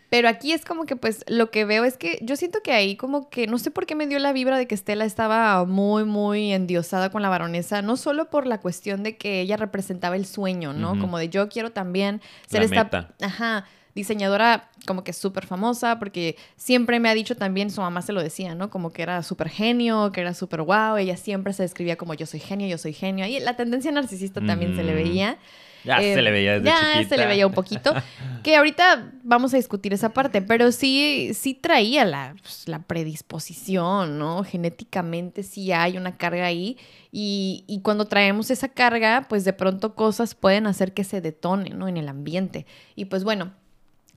Pero 0.09 0.29
aquí 0.29 0.53
es 0.53 0.64
como 0.64 0.85
que, 0.87 0.94
pues, 0.94 1.25
lo 1.27 1.51
que 1.51 1.64
veo 1.64 1.85
es 1.85 1.96
que 1.96 2.20
yo 2.22 2.37
siento 2.37 2.61
que 2.62 2.72
ahí 2.72 2.96
como 2.96 3.29
que, 3.29 3.49
no 3.49 3.59
sé 3.59 3.72
por 3.72 3.87
qué 3.87 3.96
me 3.96 4.07
dio 4.07 4.20
la 4.20 4.33
vibra 4.33 4.57
de 4.57 4.68
que 4.68 4.75
Estela 4.77 5.05
estaba 5.05 5.64
muy, 5.64 6.05
muy 6.05 6.53
endiosada 6.53 7.11
con 7.11 7.22
la 7.22 7.29
baronesa, 7.29 7.83
no 7.83 7.96
solo 7.96 8.31
por 8.31 8.46
la 8.46 8.61
cuestión 8.61 9.03
de 9.03 9.16
que 9.16 9.40
ella 9.40 9.57
representaba 9.57 10.14
el 10.14 10.25
sueño, 10.25 10.72
¿no? 10.72 10.96
Como 11.01 11.18
de 11.18 11.29
yo 11.29 11.49
quiero 11.49 11.72
también 11.72 12.20
ser 12.46 12.61
La 12.61 12.64
esta, 12.66 12.85
meta. 12.85 13.14
ajá, 13.20 13.64
diseñadora 13.96 14.70
como 14.87 15.03
que 15.03 15.12
súper 15.12 15.44
famosa, 15.44 15.99
porque 15.99 16.37
siempre 16.55 17.01
me 17.01 17.09
ha 17.09 17.14
dicho 17.14 17.35
también, 17.35 17.70
su 17.70 17.81
mamá 17.81 18.01
se 18.03 18.12
lo 18.12 18.22
decía, 18.22 18.55
¿no? 18.55 18.70
Como 18.70 18.92
que 18.92 19.03
era 19.03 19.25
súper 19.25 19.49
genio, 19.49 20.12
que 20.12 20.20
era 20.20 20.35
súper 20.35 20.62
guau, 20.62 20.99
ella 20.99 21.16
siempre 21.16 21.53
se 21.53 21.64
describía 21.64 21.96
como 21.96 22.14
yo 22.14 22.27
soy 22.27 22.38
genio, 22.38 22.68
yo 22.68 22.79
soy 22.79 22.92
genio, 22.92 23.27
y 23.27 23.40
la 23.40 23.57
tendencia 23.57 23.90
narcisista 23.90 24.40
también 24.40 24.77
se 24.77 24.85
le 24.85 24.94
veía. 24.94 25.38
Ya 25.87 26.03
Eh, 26.03 26.14
se 26.14 26.20
le 26.22 26.31
veía 26.33 26.53
desde 26.55 26.66
ya 26.66 26.79
chiquita. 26.94 27.09
se 27.09 27.16
le 27.16 27.27
veía 27.27 27.46
un 27.46 27.55
poquito. 27.55 27.94
Que 28.42 28.55
ahorita 28.55 29.11
vamos 29.25 29.53
a 29.55 29.57
discutir 29.57 29.92
esa 29.92 30.11
parte, 30.11 30.40
pero 30.40 30.70
sí, 30.70 31.33
sí 31.35 31.53
traía 31.55 32.05
la, 32.05 32.37
pues, 32.40 32.68
la 32.68 32.79
predisposición, 32.81 34.18
¿no? 34.18 34.44
Genéticamente 34.44 35.42
sí 35.42 35.72
hay 35.72 35.96
una 35.96 36.16
carga 36.16 36.46
ahí. 36.46 36.79
Y, 37.11 37.64
y 37.66 37.81
cuando 37.81 38.05
traemos 38.07 38.51
esa 38.51 38.68
carga, 38.68 39.27
pues 39.29 39.44
de 39.44 39.53
pronto 39.53 39.94
cosas 39.96 40.35
pueden 40.37 40.66
hacer 40.68 40.92
que 40.94 41.03
se 41.03 41.20
detone, 41.20 41.70
¿no? 41.70 41.88
En 41.88 41.96
el 41.96 42.09
ambiente. 42.09 42.66
Y 42.94 43.07
pues 43.07 43.25
bueno, 43.25 43.53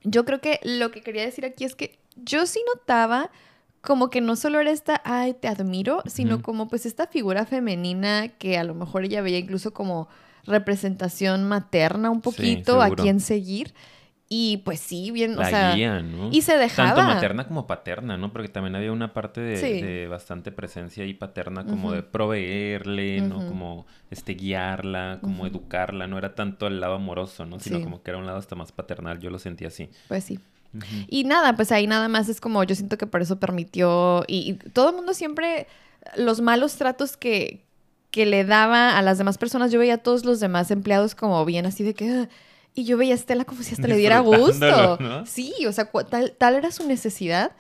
yo 0.04 0.26
creo 0.26 0.42
que 0.42 0.60
lo 0.64 0.92
que 0.92 1.02
quería 1.02 1.24
decir 1.24 1.46
aquí 1.46 1.64
es 1.66 1.74
que 1.76 1.98
yo 2.16 2.46
sí 2.46 2.60
notaba 2.76 3.32
como 3.82 4.10
que 4.10 4.22
no 4.22 4.36
solo 4.36 4.60
era 4.60 4.72
esta, 4.72 5.02
ay, 5.06 5.34
te 5.34 5.48
admiro, 5.48 6.04
sino 6.06 6.42
como 6.42 6.68
pues 6.68 6.86
esta 6.86 7.08
figura 7.08 7.46
femenina 7.46 8.28
que 8.28 8.58
a 8.58 8.64
lo 8.64 8.76
mejor 8.76 9.06
ella 9.06 9.22
veía 9.22 9.38
incluso 9.40 9.74
como 9.74 10.08
representación 10.45 11.47
materna 11.47 12.10
un 12.10 12.17
Sí, 12.17 12.21
poquito 12.23 12.82
a 12.82 12.86
seguro. 12.86 13.04
quien 13.04 13.19
seguir. 13.19 13.73
Y 14.32 14.58
pues 14.58 14.80
sí, 14.80 15.10
bien, 15.10 15.36
La 15.36 15.41
o 15.47 15.49
sea, 15.49 15.73
guía, 15.75 16.02
¿no? 16.04 16.30
y 16.32 16.41
se 16.43 16.56
dejaba. 16.56 16.93
Tanto 16.93 17.02
materna 17.15 17.47
como 17.47 17.65
paterna, 17.65 18.15
¿no? 18.15 18.32
Porque 18.32 18.47
también 18.47 18.75
había 18.75 18.91
una 18.91 19.12
parte 19.12 19.41
de, 19.41 19.58
Sí. 19.58 19.82
de 19.82 20.08
bastante 20.08 20.52
presencia 20.52 21.04
ahí 21.04 21.15
paterna, 21.15 21.65
como 21.65 21.88
Ujú. 21.88 21.95
de 21.95 22.04
proveerle, 22.04 23.21
¿no? 23.21 23.39
Ujú. 23.39 23.47
Como 23.47 23.88
este 24.12 24.36
guiarla, 24.36 25.17
como 25.21 25.38
Ujú. 25.39 25.47
educarla. 25.47 26.06
No 26.06 26.19
era 26.19 26.36
tanto 26.36 26.67
el 26.67 26.80
lado 26.80 26.93
amoroso, 26.93 27.47
¿no? 27.47 27.60
Sino 27.60 27.78
Sí. 27.78 27.84
como 27.84 28.04
que 28.04 28.12
era 28.12 28.19
un 28.19 28.28
lado 28.28 28.38
hasta 28.38 28.56
más 28.56 28.71
paternal. 28.71 29.19
Yo 29.19 29.32
lo 29.32 29.39
sentí 29.39 29.65
así. 29.65 29.89
Pues 30.08 30.25
sí. 30.25 30.39
Y 31.08 31.23
nada, 31.23 31.56
pues 31.56 31.71
ahí 31.71 31.88
nada 31.88 32.08
más 32.08 32.30
es 32.30 32.39
como 32.39 32.63
yo 32.63 32.75
siento 32.75 32.99
que 32.99 33.08
por 33.08 33.23
eso 33.23 33.39
permitió 33.39 34.23
y, 34.28 34.52
y 34.52 34.54
todo 34.69 34.91
el 34.91 34.95
mundo 34.95 35.15
siempre 35.15 35.65
los 36.15 36.39
malos 36.41 36.75
tratos 36.75 37.17
que, 37.17 37.65
que 38.12 38.26
le 38.26 38.43
daba 38.45 38.98
a 38.98 39.02
las 39.02 39.17
demás 39.17 39.38
personas, 39.38 39.72
yo 39.72 39.80
veía 39.80 39.95
a 39.95 39.98
todos 40.00 40.26
los 40.26 40.39
demás 40.39 40.72
empleados 40.72 41.15
como 41.15 41.43
bien 41.45 41.65
así 41.65 41.84
de 41.84 41.93
que... 41.93 42.10
"Ah", 42.10 42.30
y 42.76 42.86
yo 42.86 42.98
veía 42.98 43.13
a 43.13 43.17
Estela 43.17 43.45
como 43.45 43.62
si 43.63 43.74
hasta 43.74 43.88
le 43.88 43.95
diera 43.98 44.19
gusto. 44.19 44.98
Sí, 45.26 45.54
o 45.67 45.72
sea, 45.72 45.89
tal, 46.10 46.34
tal 46.38 46.56
era 46.56 46.72
su 46.72 46.88
necesidad 46.88 47.52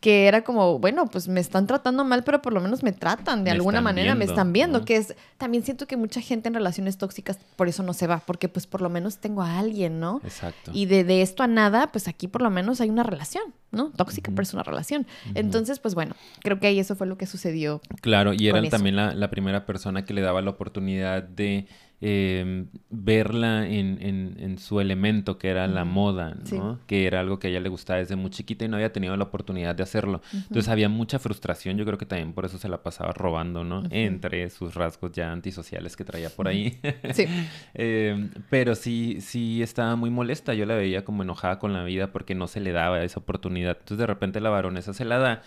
que 0.00 0.26
era 0.26 0.44
como, 0.44 0.78
bueno, 0.78 1.06
pues 1.06 1.26
me 1.26 1.40
están 1.40 1.66
tratando 1.66 2.04
mal, 2.04 2.22
pero 2.22 2.42
por 2.42 2.52
lo 2.52 2.60
menos 2.60 2.82
me 2.82 2.92
tratan 2.92 3.44
de 3.44 3.50
Me 3.50 3.56
alguna 3.56 3.80
manera, 3.80 4.14
me 4.14 4.24
están 4.24 4.52
viendo, 4.52 4.80
¿no? 4.80 4.84
que 4.84 4.96
es, 4.96 5.16
también 5.38 5.64
siento 5.64 5.86
que 5.86 5.96
mucha 5.96 6.20
gente 6.20 6.48
en 6.48 6.54
relaciones 6.54 6.98
tóxicas 6.98 7.38
por 7.56 7.68
eso 7.68 7.82
no 7.82 7.92
se 7.94 8.06
va, 8.06 8.18
porque 8.18 8.48
pues 8.48 8.66
por 8.66 8.82
lo 8.82 8.90
menos 8.90 9.18
tengo 9.18 9.42
a 9.42 9.58
alguien, 9.58 9.98
¿no? 9.98 10.20
Exacto. 10.22 10.70
Y 10.74 10.86
de, 10.86 11.02
de 11.04 11.22
esto 11.22 11.42
a 11.42 11.46
nada, 11.46 11.90
pues 11.92 12.08
aquí 12.08 12.28
por 12.28 12.42
lo 12.42 12.50
menos 12.50 12.80
hay 12.80 12.90
una 12.90 13.02
relación, 13.02 13.54
¿no? 13.70 13.90
Tóxica, 13.90 14.30
pero 14.30 14.42
es 14.42 14.52
una 14.52 14.62
relación. 14.62 15.06
Entonces, 15.34 15.80
pues 15.80 15.94
bueno, 15.94 16.14
creo 16.40 16.60
que 16.60 16.66
ahí 16.66 16.78
eso 16.78 16.94
fue 16.94 17.06
lo 17.06 17.16
que 17.16 17.26
sucedió. 17.26 17.80
Claro, 18.02 18.32
y 18.34 18.48
era 18.48 18.62
también 18.68 18.96
la, 18.96 19.14
la 19.14 19.30
primera 19.30 19.64
persona 19.64 20.04
que 20.04 20.12
le 20.12 20.20
daba 20.20 20.42
la 20.42 20.50
oportunidad 20.50 21.22
de 21.22 21.66
eh, 22.02 22.66
verla 22.90 23.66
en, 23.66 23.98
en- 24.02 24.36
en 24.38 24.58
su 24.58 24.80
elemento, 24.80 25.38
que 25.38 25.48
era 25.48 25.66
la 25.66 25.84
moda, 25.84 26.34
¿no? 26.34 26.44
Sí. 26.44 26.58
Que 26.86 27.06
era 27.06 27.20
algo 27.20 27.38
que 27.38 27.46
a 27.46 27.50
ella 27.50 27.60
le 27.60 27.68
gustaba 27.70 27.98
desde 27.98 28.16
muy 28.16 28.30
chiquita 28.30 28.64
y 28.64 28.68
no 28.68 28.76
había 28.76 28.92
tenido 28.92 29.16
la 29.16 29.24
oportunidad 29.24 29.74
de 29.74 29.82
hacerlo. 29.82 30.20
Entonces 30.32 30.68
había 30.68 30.88
mucha 30.88 31.18
frustración, 31.18 31.78
yo 31.78 31.84
creo 31.86 31.96
que 31.98 32.04
también 32.06 32.32
por 32.34 32.44
eso 32.44 32.58
se 32.58 32.68
la 32.68 32.82
pasaba 32.82 33.12
robando, 33.12 33.64
¿no? 33.64 33.82
Entre 33.90 34.48
sus 34.50 34.74
rasgos 34.74 35.12
ya 35.12 35.32
antisociales 35.32 35.96
que 35.96 36.04
traía 36.04 36.28
por 36.30 36.48
ahí. 36.48 36.78
Sí. 37.12 37.26
Eh, 37.78 38.28
pero 38.50 38.74
sí, 38.74 39.18
sí 39.20 39.62
estaba 39.62 39.96
muy 39.96 40.10
molesta. 40.10 40.54
Yo 40.54 40.64
la 40.66 40.74
veía 40.74 41.04
como 41.04 41.22
enojada 41.22 41.58
con 41.58 41.72
la 41.72 41.84
vida 41.84 42.12
porque 42.12 42.34
no 42.34 42.46
se 42.48 42.60
le 42.60 42.72
daba 42.72 43.02
esa 43.02 43.20
oportunidad. 43.20 43.72
Entonces 43.78 43.98
de 43.98 44.06
repente 44.06 44.40
la 44.40 44.50
baronesa 44.50 44.92
se 44.94 45.04
la 45.04 45.18
da. 45.18 45.42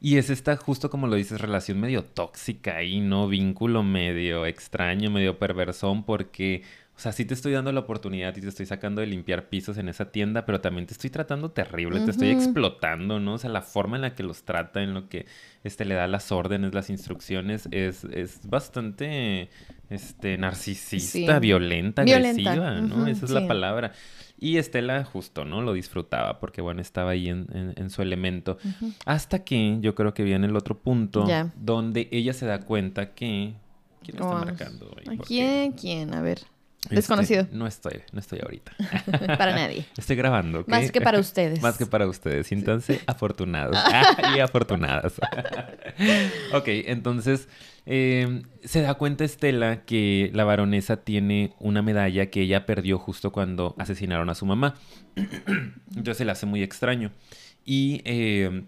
Y 0.00 0.18
es 0.18 0.30
esta, 0.30 0.56
justo 0.56 0.90
como 0.90 1.06
lo 1.06 1.16
dices, 1.16 1.40
relación 1.40 1.80
medio 1.80 2.04
tóxica 2.04 2.76
ahí, 2.76 3.00
¿no? 3.00 3.28
Vínculo 3.28 3.82
medio 3.82 4.46
extraño, 4.46 5.10
medio 5.10 5.38
perversón, 5.38 6.04
porque, 6.04 6.62
o 6.96 7.00
sea, 7.00 7.12
sí 7.12 7.24
te 7.24 7.34
estoy 7.34 7.52
dando 7.52 7.72
la 7.72 7.80
oportunidad 7.80 8.36
y 8.36 8.42
te 8.42 8.48
estoy 8.48 8.66
sacando 8.66 9.00
de 9.00 9.06
limpiar 9.06 9.48
pisos 9.48 9.78
en 9.78 9.88
esa 9.88 10.12
tienda, 10.12 10.44
pero 10.44 10.60
también 10.60 10.86
te 10.86 10.92
estoy 10.92 11.10
tratando 11.10 11.52
terrible, 11.52 12.00
te 12.00 12.10
estoy 12.10 12.28
explotando, 12.28 13.18
¿no? 13.18 13.34
O 13.34 13.38
sea, 13.38 13.50
la 13.50 13.62
forma 13.62 13.96
en 13.96 14.02
la 14.02 14.14
que 14.14 14.22
los 14.22 14.42
trata, 14.42 14.82
en 14.82 14.92
lo 14.92 15.08
que 15.08 15.26
este, 15.62 15.84
le 15.84 15.94
da 15.94 16.06
las 16.06 16.30
órdenes, 16.32 16.74
las 16.74 16.90
instrucciones, 16.90 17.68
es, 17.70 18.04
es 18.04 18.46
bastante 18.48 19.48
este, 19.90 20.38
narcisista, 20.38 21.34
Sí. 21.34 21.40
violenta, 21.40 22.02
Violenta, 22.04 22.52
agresiva, 22.52 22.80
¿no? 22.80 23.06
Esa 23.06 23.24
es 23.26 23.30
sí. 23.30 23.34
la 23.34 23.46
palabra. 23.46 23.92
Y 24.38 24.58
Estela 24.58 25.04
justo, 25.04 25.44
¿no? 25.44 25.62
Lo 25.62 25.72
disfrutaba 25.72 26.40
porque, 26.40 26.60
bueno, 26.60 26.80
estaba 26.80 27.10
ahí 27.12 27.28
en, 27.28 27.46
en- 27.54 27.74
en 27.76 27.90
su 27.90 28.02
elemento. 28.02 28.58
Hasta 29.06 29.44
que 29.44 29.78
yo 29.80 29.94
creo 29.94 30.12
que 30.14 30.22
viene 30.24 30.46
el 30.46 30.56
otro 30.56 30.78
punto 30.78 31.24
donde 31.56 32.08
ella 32.12 32.32
se 32.32 32.46
da 32.46 32.60
cuenta 32.60 33.14
que... 33.14 33.54
¿Quién 34.02 34.16
está 34.18 34.28
Oh, 34.28 34.34
marcando 34.34 34.86
hoy? 34.96 35.04
¿A 35.06 35.16
Porque, 35.16 35.24
quién? 35.26 35.72
¿Quién? 35.72 36.12
A 36.14 36.20
ver. 36.20 36.40
Este, 36.84 36.96
Desconocido. 36.96 37.48
no 37.52 37.66
estoy, 37.66 38.02
no 38.12 38.20
estoy 38.20 38.40
ahorita. 38.42 38.72
Para 39.38 39.54
nadie. 39.54 39.86
Estoy 39.96 40.16
grabando. 40.16 40.64
Más 40.66 40.90
que 40.92 41.00
para 41.00 41.18
ustedes. 41.20 41.62
Más 41.62 41.78
que 41.78 41.86
para 41.86 42.06
ustedes. 42.06 42.46
Siéntanse 42.46 43.00
afortunados. 43.06 43.76
Ah, 43.76 44.34
y 44.36 44.40
afortunadas. 44.40 45.14
ok, 46.52 46.64
entonces 46.66 47.48
eh, 47.86 48.42
se 48.64 48.82
da 48.82 48.94
cuenta 48.94 49.24
Estela 49.24 49.84
que 49.84 50.30
la 50.34 50.44
baronesa 50.44 50.98
tiene 50.98 51.54
una 51.58 51.82
medalla 51.82 52.26
que 52.30 52.42
ella 52.42 52.66
perdió 52.66 52.98
justo 52.98 53.32
cuando 53.32 53.74
asesinaron 53.78 54.30
a 54.30 54.34
su 54.34 54.46
mamá. 54.46 54.74
Entonces 55.16 56.18
se 56.18 56.24
le 56.24 56.32
hace 56.32 56.46
muy 56.46 56.62
extraño. 56.62 57.12
Y 57.64 58.02
eh, 58.04 58.64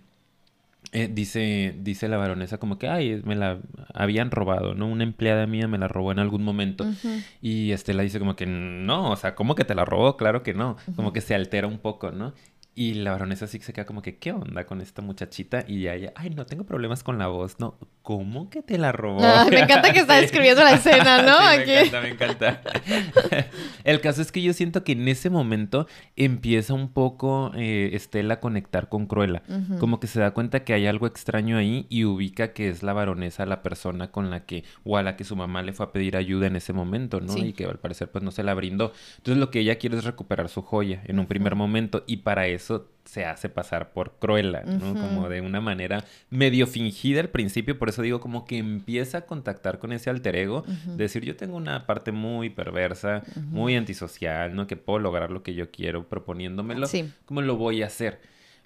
eh, 0.96 1.10
dice, 1.12 1.74
dice 1.78 2.08
la 2.08 2.16
baronesa 2.16 2.56
como 2.56 2.78
que, 2.78 2.88
ay, 2.88 3.20
me 3.22 3.36
la 3.36 3.58
habían 3.92 4.30
robado, 4.30 4.74
¿no? 4.74 4.86
Una 4.86 5.04
empleada 5.04 5.46
mía 5.46 5.68
me 5.68 5.76
la 5.76 5.88
robó 5.88 6.10
en 6.10 6.18
algún 6.18 6.42
momento. 6.42 6.84
Ujú. 6.84 7.20
Y 7.42 7.72
Estela 7.72 8.02
dice 8.02 8.18
como 8.18 8.34
que 8.34 8.46
no, 8.46 9.10
o 9.10 9.16
sea, 9.16 9.34
¿cómo 9.34 9.54
que 9.54 9.66
te 9.66 9.74
la 9.74 9.84
robó? 9.84 10.16
Claro 10.16 10.42
que 10.42 10.54
no. 10.54 10.78
Como 10.94 11.12
que 11.12 11.20
se 11.20 11.34
altera 11.34 11.66
un 11.66 11.80
poco, 11.80 12.12
¿no? 12.12 12.32
Y 12.78 12.92
la 12.92 13.12
baronesa 13.12 13.46
sí 13.46 13.58
se 13.58 13.72
queda 13.72 13.86
como 13.86 14.02
que, 14.02 14.18
¿qué 14.18 14.32
onda 14.32 14.66
con 14.66 14.82
esta 14.82 15.00
muchachita? 15.00 15.64
Y 15.66 15.80
ya 15.80 15.94
ella, 15.94 16.12
ay, 16.14 16.28
no 16.28 16.44
tengo 16.44 16.64
problemas 16.64 17.02
con 17.02 17.16
la 17.16 17.26
voz, 17.26 17.58
¿no? 17.58 17.78
¿Cómo 18.02 18.50
que 18.50 18.60
te 18.60 18.76
la 18.76 18.92
robó? 18.92 19.18
Ay, 19.24 19.48
me 19.48 19.60
encanta 19.60 19.94
que 19.94 20.00
está 20.00 20.16
describiendo 20.20 20.62
la 20.62 20.72
escena, 20.74 21.22
¿no? 21.22 21.36
Sí, 21.46 21.60
Aquí. 21.62 21.70
me 21.70 21.80
encanta, 21.80 22.00
me 22.02 22.08
encanta. 22.10 22.60
El 23.84 24.02
caso 24.02 24.20
es 24.20 24.30
que 24.30 24.42
yo 24.42 24.52
siento 24.52 24.84
que 24.84 24.92
en 24.92 25.08
ese 25.08 25.30
momento 25.30 25.86
empieza 26.16 26.74
un 26.74 26.92
poco 26.92 27.50
eh, 27.56 27.90
Estela 27.94 28.34
a 28.34 28.40
conectar 28.40 28.90
con 28.90 29.06
Cruella. 29.06 29.42
Como 29.80 29.98
que 29.98 30.06
se 30.06 30.20
da 30.20 30.32
cuenta 30.32 30.62
que 30.64 30.74
hay 30.74 30.86
algo 30.86 31.06
extraño 31.06 31.56
ahí 31.56 31.86
y 31.88 32.04
ubica 32.04 32.52
que 32.52 32.68
es 32.68 32.82
la 32.82 32.92
baronesa 32.92 33.46
la 33.46 33.62
persona 33.62 34.10
con 34.10 34.28
la 34.28 34.44
que, 34.44 34.64
o 34.84 34.98
a 34.98 35.02
la 35.02 35.16
que 35.16 35.24
su 35.24 35.34
mamá 35.34 35.62
le 35.62 35.72
fue 35.72 35.86
a 35.86 35.92
pedir 35.92 36.18
ayuda 36.18 36.46
en 36.46 36.56
ese 36.56 36.74
momento, 36.74 37.20
¿no? 37.22 37.32
Sí. 37.32 37.46
Y 37.46 37.52
que 37.54 37.64
al 37.64 37.78
parecer 37.78 38.10
pues 38.10 38.22
no 38.22 38.32
se 38.32 38.42
la 38.42 38.52
brindó. 38.52 38.92
Entonces 39.16 39.40
lo 39.40 39.50
que 39.50 39.60
ella 39.60 39.78
quiere 39.78 39.96
es 39.96 40.04
recuperar 40.04 40.50
su 40.50 40.60
joya 40.60 41.00
en 41.06 41.18
un 41.18 41.26
primer 41.26 41.54
momento 41.54 42.04
y 42.06 42.18
para 42.18 42.46
eso 42.48 42.65
se 43.04 43.24
hace 43.24 43.48
pasar 43.48 43.92
por 43.92 44.14
Cruella, 44.18 44.62
¿no? 44.64 44.92
Ujú. 44.92 45.00
Como 45.00 45.28
de 45.28 45.40
una 45.40 45.60
manera 45.60 46.04
medio 46.30 46.66
fingida 46.66 47.20
al 47.20 47.28
principio, 47.28 47.78
por 47.78 47.88
eso 47.88 48.02
digo 48.02 48.20
como 48.20 48.44
que 48.44 48.58
empieza 48.58 49.18
a 49.18 49.20
contactar 49.22 49.78
con 49.78 49.92
ese 49.92 50.10
alter 50.10 50.34
ego, 50.36 50.64
Ujú. 50.66 50.96
de 50.96 51.04
decir 51.04 51.24
yo 51.24 51.36
tengo 51.36 51.56
una 51.56 51.86
parte 51.86 52.10
muy 52.12 52.50
perversa, 52.50 53.22
muy 53.50 53.76
antisocial, 53.76 54.54
¿no? 54.56 54.66
Que 54.66 54.76
puedo 54.76 54.98
lograr 54.98 55.30
lo 55.30 55.42
que 55.42 55.54
yo 55.54 55.70
quiero 55.70 56.08
proponiéndomelo, 56.08 56.86
Sí. 56.88 57.12
¿cómo 57.26 57.42
lo 57.42 57.56
voy 57.56 57.82
a 57.82 57.86
hacer? 57.86 58.20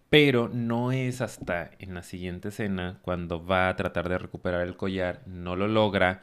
Pero 0.08 0.48
no 0.52 0.90
es 0.90 1.20
hasta 1.20 1.70
en 1.78 1.94
la 1.94 2.02
siguiente 2.02 2.48
escena, 2.48 2.98
cuando 3.02 3.44
va 3.46 3.68
a 3.68 3.76
tratar 3.76 4.08
de 4.08 4.18
recuperar 4.18 4.62
el 4.66 4.76
collar, 4.76 5.20
no 5.26 5.54
lo 5.54 5.68
logra 5.68 6.22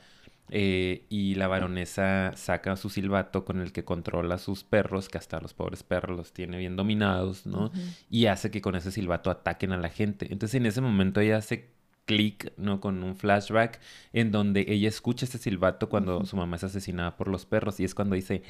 eh, 0.49 1.05
y 1.09 1.35
la 1.35 1.47
baronesa 1.47 2.31
saca 2.35 2.75
su 2.77 2.89
silbato 2.89 3.43
con 3.43 3.61
el 3.61 3.71
que 3.71 3.83
controla 3.83 4.35
a 4.35 4.37
sus 4.37 4.63
perros, 4.63 5.09
que 5.09 5.17
hasta 5.17 5.39
los 5.39 5.53
pobres 5.53 5.83
perros 5.83 6.15
los 6.15 6.33
tiene 6.33 6.57
bien 6.57 6.75
dominados, 6.75 7.45
¿no? 7.45 7.71
Y 8.09 8.27
hace 8.27 8.51
que 8.51 8.61
con 8.61 8.75
ese 8.75 8.91
silbato 8.91 9.29
ataquen 9.29 9.71
a 9.71 9.77
la 9.77 9.89
gente. 9.89 10.27
Entonces 10.31 10.55
en 10.55 10.65
ese 10.65 10.81
momento 10.81 11.19
ella 11.19 11.37
hace 11.37 11.69
clic, 12.05 12.53
¿no? 12.57 12.79
Con 12.79 13.03
un 13.03 13.15
flashback 13.15 13.79
en 14.13 14.31
donde 14.31 14.65
ella 14.69 14.87
escucha 14.87 15.25
ese 15.25 15.37
silbato 15.37 15.89
cuando 15.89 16.25
su 16.25 16.37
mamá 16.37 16.55
es 16.55 16.63
asesinada 16.63 17.17
por 17.17 17.27
los 17.27 17.45
perros 17.45 17.79
y 17.79 17.83
es 17.83 17.93
cuando 17.93 18.15
dice... 18.15 18.41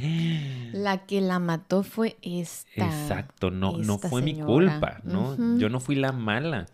La 0.72 1.06
que 1.06 1.20
la 1.20 1.40
mató 1.40 1.84
fue 1.84 2.18
esta. 2.22 2.86
Exacto, 2.86 3.50
no, 3.52 3.78
no 3.78 3.98
fue 3.98 4.22
mi 4.22 4.40
culpa, 4.40 5.02
¿no? 5.04 5.58
Yo 5.58 5.68
no 5.68 5.80
fui 5.80 5.96
la 5.96 6.14
mala. 6.14 6.68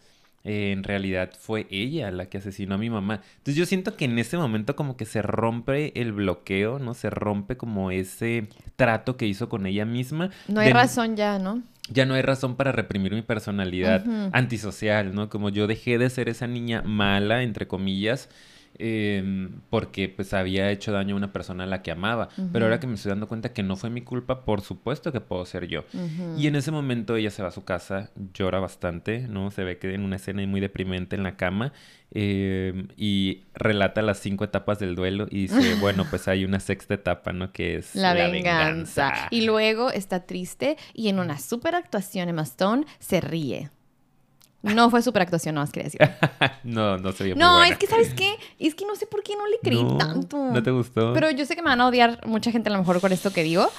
Eh, 0.46 0.74
en 0.74 0.84
realidad 0.84 1.32
fue 1.40 1.68
ella 1.70 2.12
la 2.12 2.26
que 2.26 2.38
asesinó 2.40 2.76
a 2.76 2.78
mi 2.78 2.90
mamá. 2.90 3.22
Entonces 3.38 3.56
yo 3.56 3.66
siento 3.66 3.96
que 3.96 4.06
en 4.06 4.20
ese 4.20 4.38
momento 4.38 4.76
como 4.76 4.98
que 4.98 5.06
se 5.06 5.22
rompe 5.22 6.00
el 6.02 6.12
bloqueo, 6.12 6.80
¿no? 6.80 6.94
Se 6.94 7.10
rompe 7.10 7.56
como 7.56 7.92
ese 7.92 8.48
trato 8.76 9.16
que 9.16 9.26
hizo 9.26 9.48
con 9.48 9.66
ella 9.66 9.86
misma. 9.86 10.32
No 10.50 10.60
hay 10.60 10.68
de- 10.68 10.74
razón 10.74 11.16
ya, 11.16 11.40
¿no? 11.40 11.62
ya 11.90 12.06
no 12.06 12.14
hay 12.14 12.22
razón 12.22 12.56
para 12.56 12.72
reprimir 12.72 13.14
mi 13.14 13.22
personalidad 13.22 14.06
antisocial, 14.34 15.14
¿no? 15.16 15.30
Como 15.30 15.50
yo 15.50 15.68
dejé 15.68 15.98
de 15.98 16.10
ser 16.10 16.28
esa 16.30 16.48
niña 16.48 16.82
mala, 16.82 17.44
entre 17.44 17.68
comillas, 17.68 18.30
eh, 18.78 19.50
porque 19.70 20.10
pues 20.10 20.34
había 20.34 20.70
hecho 20.72 20.92
daño 20.92 21.16
a 21.16 21.18
una 21.18 21.34
persona 21.34 21.64
a 21.64 21.68
la 21.68 21.82
que 21.82 21.92
amaba. 21.92 22.30
Pero 22.52 22.66
ahora 22.66 22.80
que 22.80 22.88
me 22.88 22.96
estoy 22.96 23.10
dando 23.10 23.28
cuenta 23.28 23.54
que 23.54 23.64
no 23.64 23.76
fue 23.76 23.90
mi 23.90 24.02
culpa, 24.02 24.46
por 24.46 24.62
supuesto 24.62 25.12
que 25.12 25.22
puedo 25.22 25.46
ser 25.46 25.68
yo. 25.68 25.84
Y 26.38 26.48
en 26.48 26.56
ese 26.56 26.72
momento 26.72 27.16
ella 27.16 27.32
se 27.32 27.42
va 27.42 27.50
a 27.50 27.52
su 27.52 27.64
casa, 27.64 28.12
llora 28.34 28.60
bastante, 28.60 29.28
¿no? 29.28 29.52
Se 29.52 29.64
ve 29.64 29.78
que 29.78 29.94
en 29.94 30.04
una 30.04 30.18
escena 30.18 30.46
muy 30.48 30.62
deprimente 30.62 31.16
en 31.16 31.24
la 31.24 31.36
cama 31.36 31.74
eh, 32.12 32.86
y 32.96 33.44
relata 33.56 34.02
las 34.02 34.20
cinco 34.20 34.44
etapas 34.44 34.80
del 34.80 34.96
duelo 34.96 35.28
y 35.30 35.48
dice, 35.48 35.76
bueno, 35.82 36.06
pues 36.10 36.28
hay 36.28 36.46
una 36.46 36.60
sexta 36.60 36.94
etapa, 36.94 37.34
¿no? 37.34 37.52
Que 37.52 37.78
es 37.78 37.96
La, 37.96 38.14
venganza. 38.14 39.28
Y 39.32 39.46
luego 39.46 39.92
está 39.92 40.26
triste 40.26 40.78
y 40.94 41.10
en 41.10 41.20
una 41.20 41.40
super 41.40 41.76
actuación 41.76 42.30
Emma 42.30 42.44
Stone 42.44 42.86
se 43.00 43.22
ríe. 43.22 43.70
No 44.64 44.90
fue 44.90 45.02
super 45.02 45.22
actuación, 45.22 45.56
no 45.56 45.62
más 45.62 45.72
quería 45.72 45.90
decir. 45.90 46.02
no, 46.64 46.98
no 46.98 47.12
se 47.12 47.26
vio 47.26 47.36
muy 47.36 47.42
No, 47.44 47.58
buena. 47.58 47.68
es 47.74 47.78
que 47.78 47.86
¿sabes 47.88 48.14
qué? 48.14 48.36
Es 48.60 48.74
que 48.76 48.86
no 48.86 48.96
sé 48.96 49.06
por 49.06 49.22
qué 49.22 49.36
no 49.36 49.46
le 49.46 49.60
creí 49.62 49.84
No, 49.84 49.98
tanto. 49.98 50.38
¿No 50.38 50.64
te 50.64 50.72
gustó? 50.72 51.12
Pero 51.14 51.30
yo 51.32 51.46
sé 51.46 51.56
que 51.56 51.62
me 51.62 51.70
van 51.70 51.82
a 51.82 51.88
odiar 51.88 52.26
mucha 52.26 52.50
gente 52.52 52.70
a 52.70 52.72
lo 52.74 52.80
mejor 52.80 53.00
con 53.02 53.12
esto 53.12 53.32
que 53.34 53.44
digo. 53.44 53.70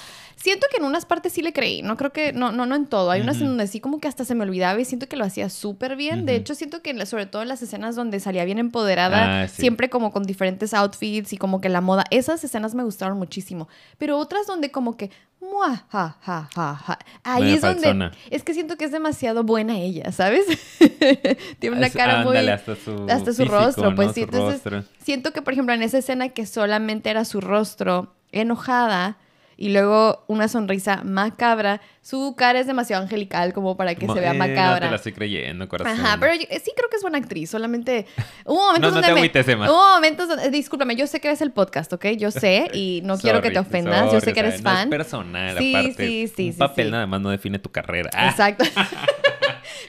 Siento 0.45 0.67
que 0.69 0.77
en 0.77 0.83
unas 0.83 1.07
partes 1.07 1.33
sí 1.33 1.41
le 1.41 1.53
creí, 1.53 1.81
no 1.81 1.97
creo 1.97 2.13
que, 2.13 2.31
no, 2.31 2.51
no, 2.51 2.67
no 2.67 2.75
en 2.75 2.85
todo. 2.85 3.09
Hay 3.09 3.21
unas 3.21 3.41
en 3.41 3.47
donde 3.47 3.65
sí 3.65 3.79
como 3.79 3.99
que 3.99 4.07
hasta 4.07 4.25
se 4.25 4.35
me 4.35 4.43
olvidaba 4.43 4.79
y 4.79 4.85
siento 4.85 5.07
que 5.07 5.15
lo 5.15 5.25
hacía 5.25 5.49
súper 5.49 5.95
bien. 5.95 6.27
De 6.27 6.35
hecho, 6.35 6.53
siento 6.53 6.83
que 6.83 7.03
sobre 7.07 7.25
todo 7.25 7.41
en 7.41 7.47
las 7.47 7.63
escenas 7.63 7.95
donde 7.95 8.19
salía 8.19 8.45
bien 8.45 8.59
empoderada, 8.59 9.41
Ah, 9.41 9.47
sí. 9.47 9.61
siempre 9.63 9.89
como 9.89 10.11
con 10.11 10.21
diferentes 10.21 10.75
outfits 10.75 11.33
y 11.33 11.37
como 11.37 11.61
que 11.61 11.69
la 11.69 11.81
moda, 11.81 12.03
esas 12.11 12.43
escenas 12.43 12.75
me 12.75 12.83
gustaron 12.83 13.17
muchísimo. 13.17 13.67
Pero 13.97 14.19
otras 14.19 14.45
donde 14.45 14.69
como 14.69 14.97
que, 14.97 15.09
¡mua! 15.41 15.83
ja, 15.89 16.17
ja, 16.21 16.47
ja, 16.53 16.75
ja. 16.75 16.99
Ahí 17.23 17.41
Medio 17.45 17.55
es 17.55 17.61
donde, 17.61 18.11
es 18.29 18.43
que 18.43 18.53
siento 18.53 18.77
que 18.77 18.85
es 18.85 18.91
demasiado 18.91 19.43
buena 19.43 19.79
ella, 19.79 20.11
¿sabes? 20.11 20.45
Tiene 21.57 21.75
una 21.77 21.89
cara 21.89 22.23
muy... 22.23 22.37
hasta 22.37 22.75
su, 22.75 23.07
hasta 23.09 23.31
su 23.31 23.37
físico, 23.41 23.55
rostro, 23.57 23.89
¿no? 23.89 23.95
pues 23.95 24.11
sí. 24.13 24.21
Entonces, 24.21 24.63
rostro. 24.63 24.83
siento 24.99 25.33
que, 25.33 25.41
por 25.41 25.53
ejemplo, 25.53 25.73
en 25.73 25.81
esa 25.81 25.97
escena 25.97 26.29
que 26.29 26.45
solamente 26.45 27.09
era 27.09 27.25
su 27.25 27.41
rostro 27.41 28.13
enojada 28.31 29.17
y 29.57 29.69
luego 29.69 30.23
una 30.27 30.47
sonrisa 30.47 31.01
macabra, 31.03 31.81
su 32.01 32.35
cara 32.37 32.59
es 32.59 32.67
demasiado 32.67 33.03
angelical 33.03 33.53
como 33.53 33.77
para 33.77 33.95
que 33.95 34.05
se 34.07 34.13
vea 34.13 34.31
eh, 34.31 34.37
No 34.37 34.43
te 34.45 34.49
macabra. 34.55 34.89
la 34.89 34.95
estoy 34.97 35.13
creyendo, 35.13 35.67
corazón. 35.69 35.93
Ajá, 35.99 36.17
pero 36.19 36.33
yo- 36.35 36.45
eh, 36.49 36.59
sí 36.63 36.71
creo 36.75 36.89
que 36.89 36.97
es 36.97 37.01
buena 37.01 37.17
actriz, 37.17 37.49
solamente 37.49 38.05
hubo 38.45 38.57
momentos 38.67 38.81
No, 38.81 38.87
no 38.89 38.93
donde 38.95 39.07
te 39.07 39.13
me- 39.13 39.19
agüites, 39.19 39.47
hubo 39.71 39.93
momentos 39.95 40.27
donde, 40.27 40.49
discúlpame, 40.49 40.95
yo 40.95 41.07
sé 41.07 41.19
que 41.19 41.27
ves 41.29 41.41
el 41.41 41.51
podcast, 41.51 41.91
¿ok? 41.93 42.05
Yo 42.17 42.31
sé 42.31 42.69
y 42.73 43.01
no 43.03 43.17
quiero 43.19 43.41
que 43.41 43.49
te 43.49 43.55
Sorry, 43.55 43.67
ofendas, 43.67 44.11
yo 44.11 44.19
sé 44.21 44.33
que 44.33 44.41
o 44.41 44.43
sea, 44.43 44.47
eres 44.49 44.61
no 44.63 44.69
fan. 44.69 44.79
es 44.83 44.87
personal, 44.89 45.57
Sí, 45.57 45.75
aparte. 45.75 46.07
sí, 46.07 46.27
sí, 46.35 46.47
Un 46.47 46.53
sí, 46.53 46.59
papel 46.59 46.85
sí. 46.87 46.91
nada 46.91 47.07
más 47.07 47.21
no 47.21 47.29
define 47.29 47.59
tu 47.59 47.71
carrera. 47.71 48.09
Ah, 48.13 48.29
Exacto. 48.29 48.65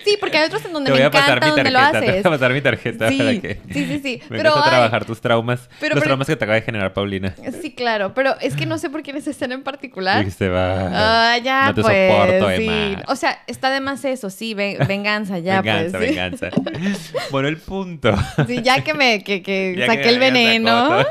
sí, 0.05 0.17
porque 0.21 0.39
hay 0.39 0.47
otros 0.47 0.65
en 0.65 0.73
donde 0.73 0.91
me 0.91 0.97
voy 0.97 1.07
a 1.07 1.11
pasar 1.11 1.39
encanta 1.39 1.47
mi 1.47 1.51
donde 1.57 1.71
lo 1.71 1.79
tarjeta. 1.79 2.01
Te 2.01 2.11
haces. 2.11 2.23
voy 2.23 2.33
a 2.33 2.37
pasar 2.39 2.53
mi 2.53 2.61
tarjeta 2.61 3.09
Sí, 3.09 3.19
para 3.19 3.41
que 3.41 3.61
sí, 3.73 3.85
sí, 3.87 4.01
sí. 4.03 4.23
Pero 4.29 4.57
a 4.57 4.69
trabajar 4.69 5.05
tus 5.05 5.21
traumas. 5.21 5.69
Pero- 5.81 5.95
los 5.95 6.03
pero- 6.03 6.09
traumas 6.11 6.27
que 6.27 6.37
te 6.37 6.45
acaba 6.45 6.55
de 6.57 6.63
generar 6.63 6.93
Paulina. 6.93 7.35
Sí, 7.63 7.75
claro, 7.75 8.15
pero 8.15 8.37
es 8.41 8.55
que 8.55 8.67
no 8.67 8.79
sé 8.79 8.91
por 8.91 9.03
qué 9.03 9.11
en 9.13 9.19
esa 9.19 9.31
escena 9.31 9.55
en 9.55 9.63
particular. 9.63 10.25
Y 10.27 10.31
se 10.31 10.49
va. 10.49 10.91
Ah, 11.35 11.39
ya, 11.39 11.67
no 11.69 11.75
te 11.75 11.83
pues. 11.83 12.11
soporto, 12.13 12.51
sí. 12.57 12.67
Emma. 12.69 13.03
O 13.09 13.17
sea, 13.17 13.43
está 13.47 13.71
de 13.71 13.81
más 13.81 14.05
eso, 14.05 14.31
sí, 14.31 14.55
ve- 14.55 14.79
venganza, 14.89 15.39
ya, 15.39 15.61
venganza, 15.63 15.99
pues. 15.99 16.11
sí. 16.11 16.15
venganza. 16.17 16.51
bueno, 17.31 17.49
el 17.49 17.57
punto. 17.59 18.15
Sí, 18.47 18.63
ya 18.63 18.83
que 18.83 18.95
me 18.95 19.23
que, 19.23 19.43
que 19.43 19.75
Ya 19.79 19.87
saqué 19.87 20.03
que 20.03 20.09
el 20.11 20.19
veneno. 20.19 20.99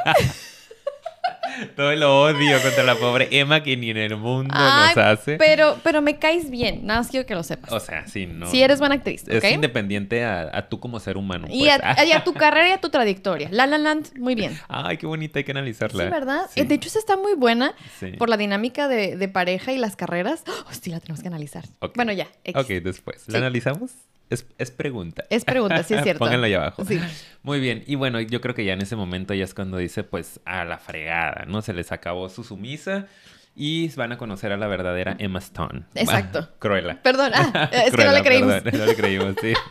Todo, 1.75 1.91
el 1.91 2.03
odio 2.03 2.61
contra 2.61 2.83
la 2.83 2.95
pobre 2.95 3.27
Emma 3.31 3.63
que 3.63 3.75
ni 3.77 3.89
en 3.89 3.97
el 3.97 4.17
mundo 4.17 4.53
Ay, 4.55 4.89
nos 4.95 4.97
hace. 5.05 5.37
pero, 5.37 5.77
pero 5.83 6.01
me 6.01 6.17
caes 6.17 6.49
bien, 6.49 6.85
nada 6.85 6.99
más 7.01 7.09
quiero 7.09 7.25
que 7.25 7.35
lo 7.35 7.43
sepas. 7.43 7.71
O 7.71 7.79
sea, 7.79 8.07
sí, 8.07 8.25
no. 8.27 8.47
Sí 8.49 8.61
eres 8.61 8.79
buena 8.79 8.95
actriz, 8.95 9.23
Es 9.27 9.43
independiente 9.51 10.23
a, 10.23 10.49
a 10.57 10.67
tú 10.69 10.79
como 10.79 10.99
ser 10.99 11.17
humano. 11.17 11.47
Y 11.49 11.59
pues. 11.65 11.79
a, 11.83 12.03
y 12.05 12.11
a 12.11 12.23
tu 12.23 12.33
carrera 12.33 12.69
y 12.69 12.71
a 12.71 12.79
tu 12.81 12.89
trayectoria. 12.89 13.49
La 13.51 13.65
La 13.67 13.77
Land, 13.77 14.17
muy 14.17 14.35
bien. 14.35 14.57
Ay, 14.67 14.97
qué 14.97 15.05
bonita, 15.07 15.39
hay 15.39 15.43
que 15.45 15.51
analizarla. 15.51 16.03
Sí, 16.05 16.09
¿verdad? 16.09 16.41
Sí. 16.53 16.63
De 16.63 16.75
hecho, 16.75 16.87
esa 16.89 16.99
está 16.99 17.17
muy 17.17 17.33
buena 17.35 17.73
Sí. 17.99 18.07
por 18.17 18.29
la 18.29 18.37
dinámica 18.37 18.87
de, 18.87 19.15
de 19.17 19.27
pareja 19.27 19.71
y 19.73 19.77
las 19.77 19.95
carreras. 19.95 20.43
Oh, 20.47 20.71
sí, 20.81 20.89
la 20.91 20.99
tenemos 20.99 21.21
que 21.21 21.27
analizar. 21.27 21.63
Bueno, 21.95 22.11
ya. 22.11 22.27
X. 22.43 22.61
Ok, 22.61 22.67
después. 22.83 23.23
¿La 23.27 23.33
Sí. 23.33 23.37
analizamos? 23.37 23.91
Es, 24.29 24.45
es 24.57 24.71
pregunta. 24.71 25.23
Es 25.29 25.45
pregunta, 25.45 25.83
sí 25.83 25.93
es 25.93 26.03
cierto. 26.03 26.19
Pónganlo 26.19 26.45
ahí 26.45 26.53
abajo. 26.53 26.83
Sí. 26.85 26.99
Muy 27.43 27.59
bien. 27.59 27.83
Y 27.85 27.95
bueno, 27.95 28.19
yo 28.21 28.41
creo 28.41 28.55
que 28.55 28.65
ya 28.65 28.73
en 28.73 28.81
ese 28.81 28.95
momento 28.95 29.33
ya 29.33 29.43
es 29.43 29.53
cuando 29.53 29.77
dice, 29.77 30.03
pues, 30.03 30.39
a 30.45 30.65
la 30.65 30.77
fregada, 30.77 31.45
¿no? 31.47 31.61
Se 31.61 31.73
les 31.73 31.91
acabó 31.91 32.29
su 32.29 32.43
sumisa 32.43 33.07
y 33.55 33.88
van 33.95 34.11
a 34.11 34.17
conocer 34.17 34.51
a 34.51 34.57
la 34.57 34.67
verdadera 34.67 35.15
Emma 35.17 35.39
Stone. 35.39 35.83
Exacto. 35.95 36.39
Ah, 36.41 36.55
Cruella. 36.59 37.01
Perdón, 37.01 37.31
ah, 37.33 37.69
es 37.85 37.93
que 37.93 38.03
no 38.03 38.11
le 38.11 38.21
creímos. 38.21 38.61
perdón, 38.61 38.79
no 38.81 38.85
le 38.88 38.95
creímos, 38.95 39.35
sí. 39.41 39.53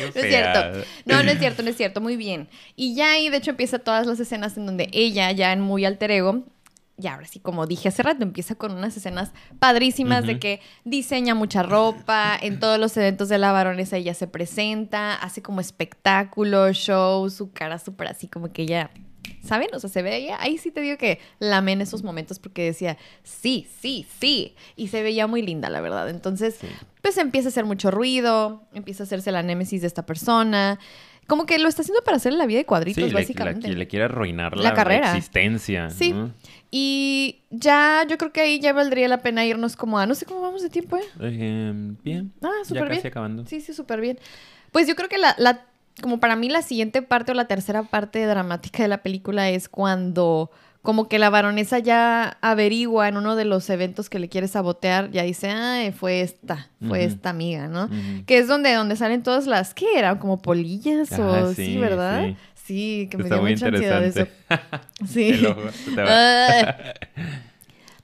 No 0.00 0.20
es 0.20 0.26
cierto. 0.26 0.86
No, 1.04 1.22
no 1.22 1.30
es 1.30 1.38
cierto, 1.38 1.62
no 1.62 1.68
es 1.68 1.76
cierto. 1.76 2.00
Muy 2.00 2.16
bien. 2.16 2.48
Y 2.76 2.94
ya 2.94 3.12
ahí, 3.12 3.28
de 3.28 3.36
hecho, 3.36 3.50
empieza 3.50 3.78
todas 3.78 4.06
las 4.06 4.18
escenas 4.18 4.56
en 4.56 4.64
donde 4.64 4.88
ella, 4.90 5.30
ya 5.32 5.52
en 5.52 5.60
muy 5.60 5.84
alter 5.84 6.10
ego, 6.10 6.44
y 7.02 7.06
ahora 7.08 7.26
sí, 7.26 7.40
como 7.40 7.66
dije 7.66 7.88
hace 7.88 8.02
rato, 8.02 8.22
empieza 8.22 8.54
con 8.54 8.72
unas 8.72 8.96
escenas 8.96 9.32
padrísimas 9.58 10.26
de 10.26 10.38
que 10.38 10.60
diseña 10.84 11.34
mucha 11.34 11.62
ropa, 11.62 12.38
en 12.40 12.60
todos 12.60 12.78
los 12.78 12.96
eventos 12.96 13.28
de 13.28 13.38
la 13.38 13.52
baronesa 13.52 13.96
ella 13.96 14.14
se 14.14 14.26
presenta, 14.26 15.14
hace 15.14 15.42
como 15.42 15.60
espectáculos, 15.60 16.76
shows, 16.76 17.34
su 17.34 17.52
cara 17.52 17.78
súper 17.78 18.08
así 18.08 18.28
como 18.28 18.52
que 18.52 18.62
ella... 18.62 18.90
¿Saben? 19.44 19.68
O 19.72 19.78
sea, 19.80 19.88
se 19.90 20.02
veía, 20.02 20.36
ahí 20.40 20.58
sí 20.58 20.70
te 20.70 20.80
digo 20.80 20.96
que 20.98 21.18
lamé 21.40 21.72
en 21.72 21.80
esos 21.80 22.02
momentos 22.04 22.38
porque 22.38 22.64
decía, 22.64 22.96
sí, 23.24 23.66
sí, 23.80 24.06
sí. 24.20 24.54
Y 24.76 24.88
se 24.88 25.02
veía 25.02 25.26
muy 25.26 25.42
linda, 25.42 25.68
la 25.70 25.80
verdad. 25.80 26.08
Entonces, 26.10 26.56
Sí. 26.60 26.66
pues 27.02 27.18
empieza 27.18 27.48
a 27.48 27.50
hacer 27.50 27.64
mucho 27.64 27.90
ruido, 27.90 28.62
empieza 28.72 29.02
a 29.02 29.06
hacerse 29.06 29.30
la 29.32 29.42
némesis 29.42 29.80
de 29.80 29.86
esta 29.88 30.06
persona. 30.06 30.78
Como 31.26 31.46
que 31.46 31.58
lo 31.58 31.68
está 31.68 31.82
haciendo 31.82 32.02
para 32.04 32.16
hacerle 32.16 32.38
la 32.38 32.46
vida 32.46 32.58
de 32.58 32.66
cuadritos, 32.66 33.02
Sí, 33.04 33.08
le, 33.10 33.14
básicamente. 33.14 33.68
le- 33.68 33.76
le 33.76 33.86
quiere 33.86 34.04
arruinar 34.06 34.56
La 34.56 34.64
la, 34.70 34.74
carrera. 34.74 35.10
existencia. 35.16 35.88
Sí. 35.90 36.12
¿no? 36.12 36.32
Y 36.70 37.42
ya, 37.50 38.04
yo 38.08 38.18
creo 38.18 38.32
que 38.32 38.40
ahí 38.40 38.58
ya 38.60 38.72
valdría 38.72 39.06
la 39.08 39.22
pena 39.22 39.44
irnos 39.44 39.76
como 39.76 39.98
a, 39.98 40.06
no 40.06 40.14
sé 40.14 40.26
cómo 40.26 40.40
vamos 40.40 40.62
de 40.62 40.70
tiempo, 40.70 40.96
¿eh? 40.96 41.02
Eh, 41.20 41.72
bien. 42.02 42.32
Ah, 42.42 42.48
ya 42.62 42.68
súper 42.68 42.88
casi 42.88 43.00
bien. 43.02 43.06
acabando. 43.06 43.46
Sí, 43.46 43.60
sí, 43.60 43.72
súper 43.72 44.00
bien. 44.00 44.18
Pues 44.72 44.86
yo 44.88 44.94
creo 44.96 45.08
que 45.08 45.18
la, 45.18 45.34
la, 45.38 45.64
como 46.00 46.18
para 46.18 46.34
mí 46.34 46.48
la 46.48 46.62
siguiente 46.62 47.02
parte 47.02 47.32
o 47.32 47.34
la 47.34 47.46
tercera 47.46 47.82
parte 47.82 48.24
dramática 48.26 48.82
de 48.82 48.88
la 48.88 49.02
película 49.02 49.48
es 49.50 49.68
cuando 49.68 50.50
como 50.82 51.08
que 51.08 51.18
la 51.20 51.30
baronesa 51.30 51.78
ya 51.78 52.38
averigua 52.40 53.08
en 53.08 53.16
uno 53.16 53.36
de 53.36 53.44
los 53.44 53.70
eventos 53.70 54.10
que 54.10 54.18
le 54.18 54.28
quiere 54.28 54.48
sabotear, 54.48 55.10
ya 55.12 55.22
dice, 55.22 55.48
ay, 55.48 55.92
fue 55.92 56.20
esta, 56.22 56.68
fue 56.86 57.04
esta 57.04 57.30
amiga, 57.30 57.68
¿no? 57.68 57.88
Que 58.26 58.38
es 58.38 58.48
donde, 58.48 58.74
donde 58.74 58.96
salen 58.96 59.22
todas 59.22 59.46
las, 59.46 59.74
¿qué 59.74 59.86
eran? 59.96 60.18
Como 60.18 60.42
polillas 60.42 61.12
o 61.18 61.32
Ah, 61.32 61.52
sí, 61.54 61.66
sí, 61.66 61.78
¿verdad? 61.78 62.26
sí. 62.26 62.36
Sí, 62.64 63.08
que 63.10 63.16
me 63.16 63.24
Está 63.24 63.34
dio 63.36 63.42
muy 63.42 63.52
mucha 63.52 63.66
ansiedad 63.66 64.04
eso. 64.04 64.26
Sí. 65.08 65.42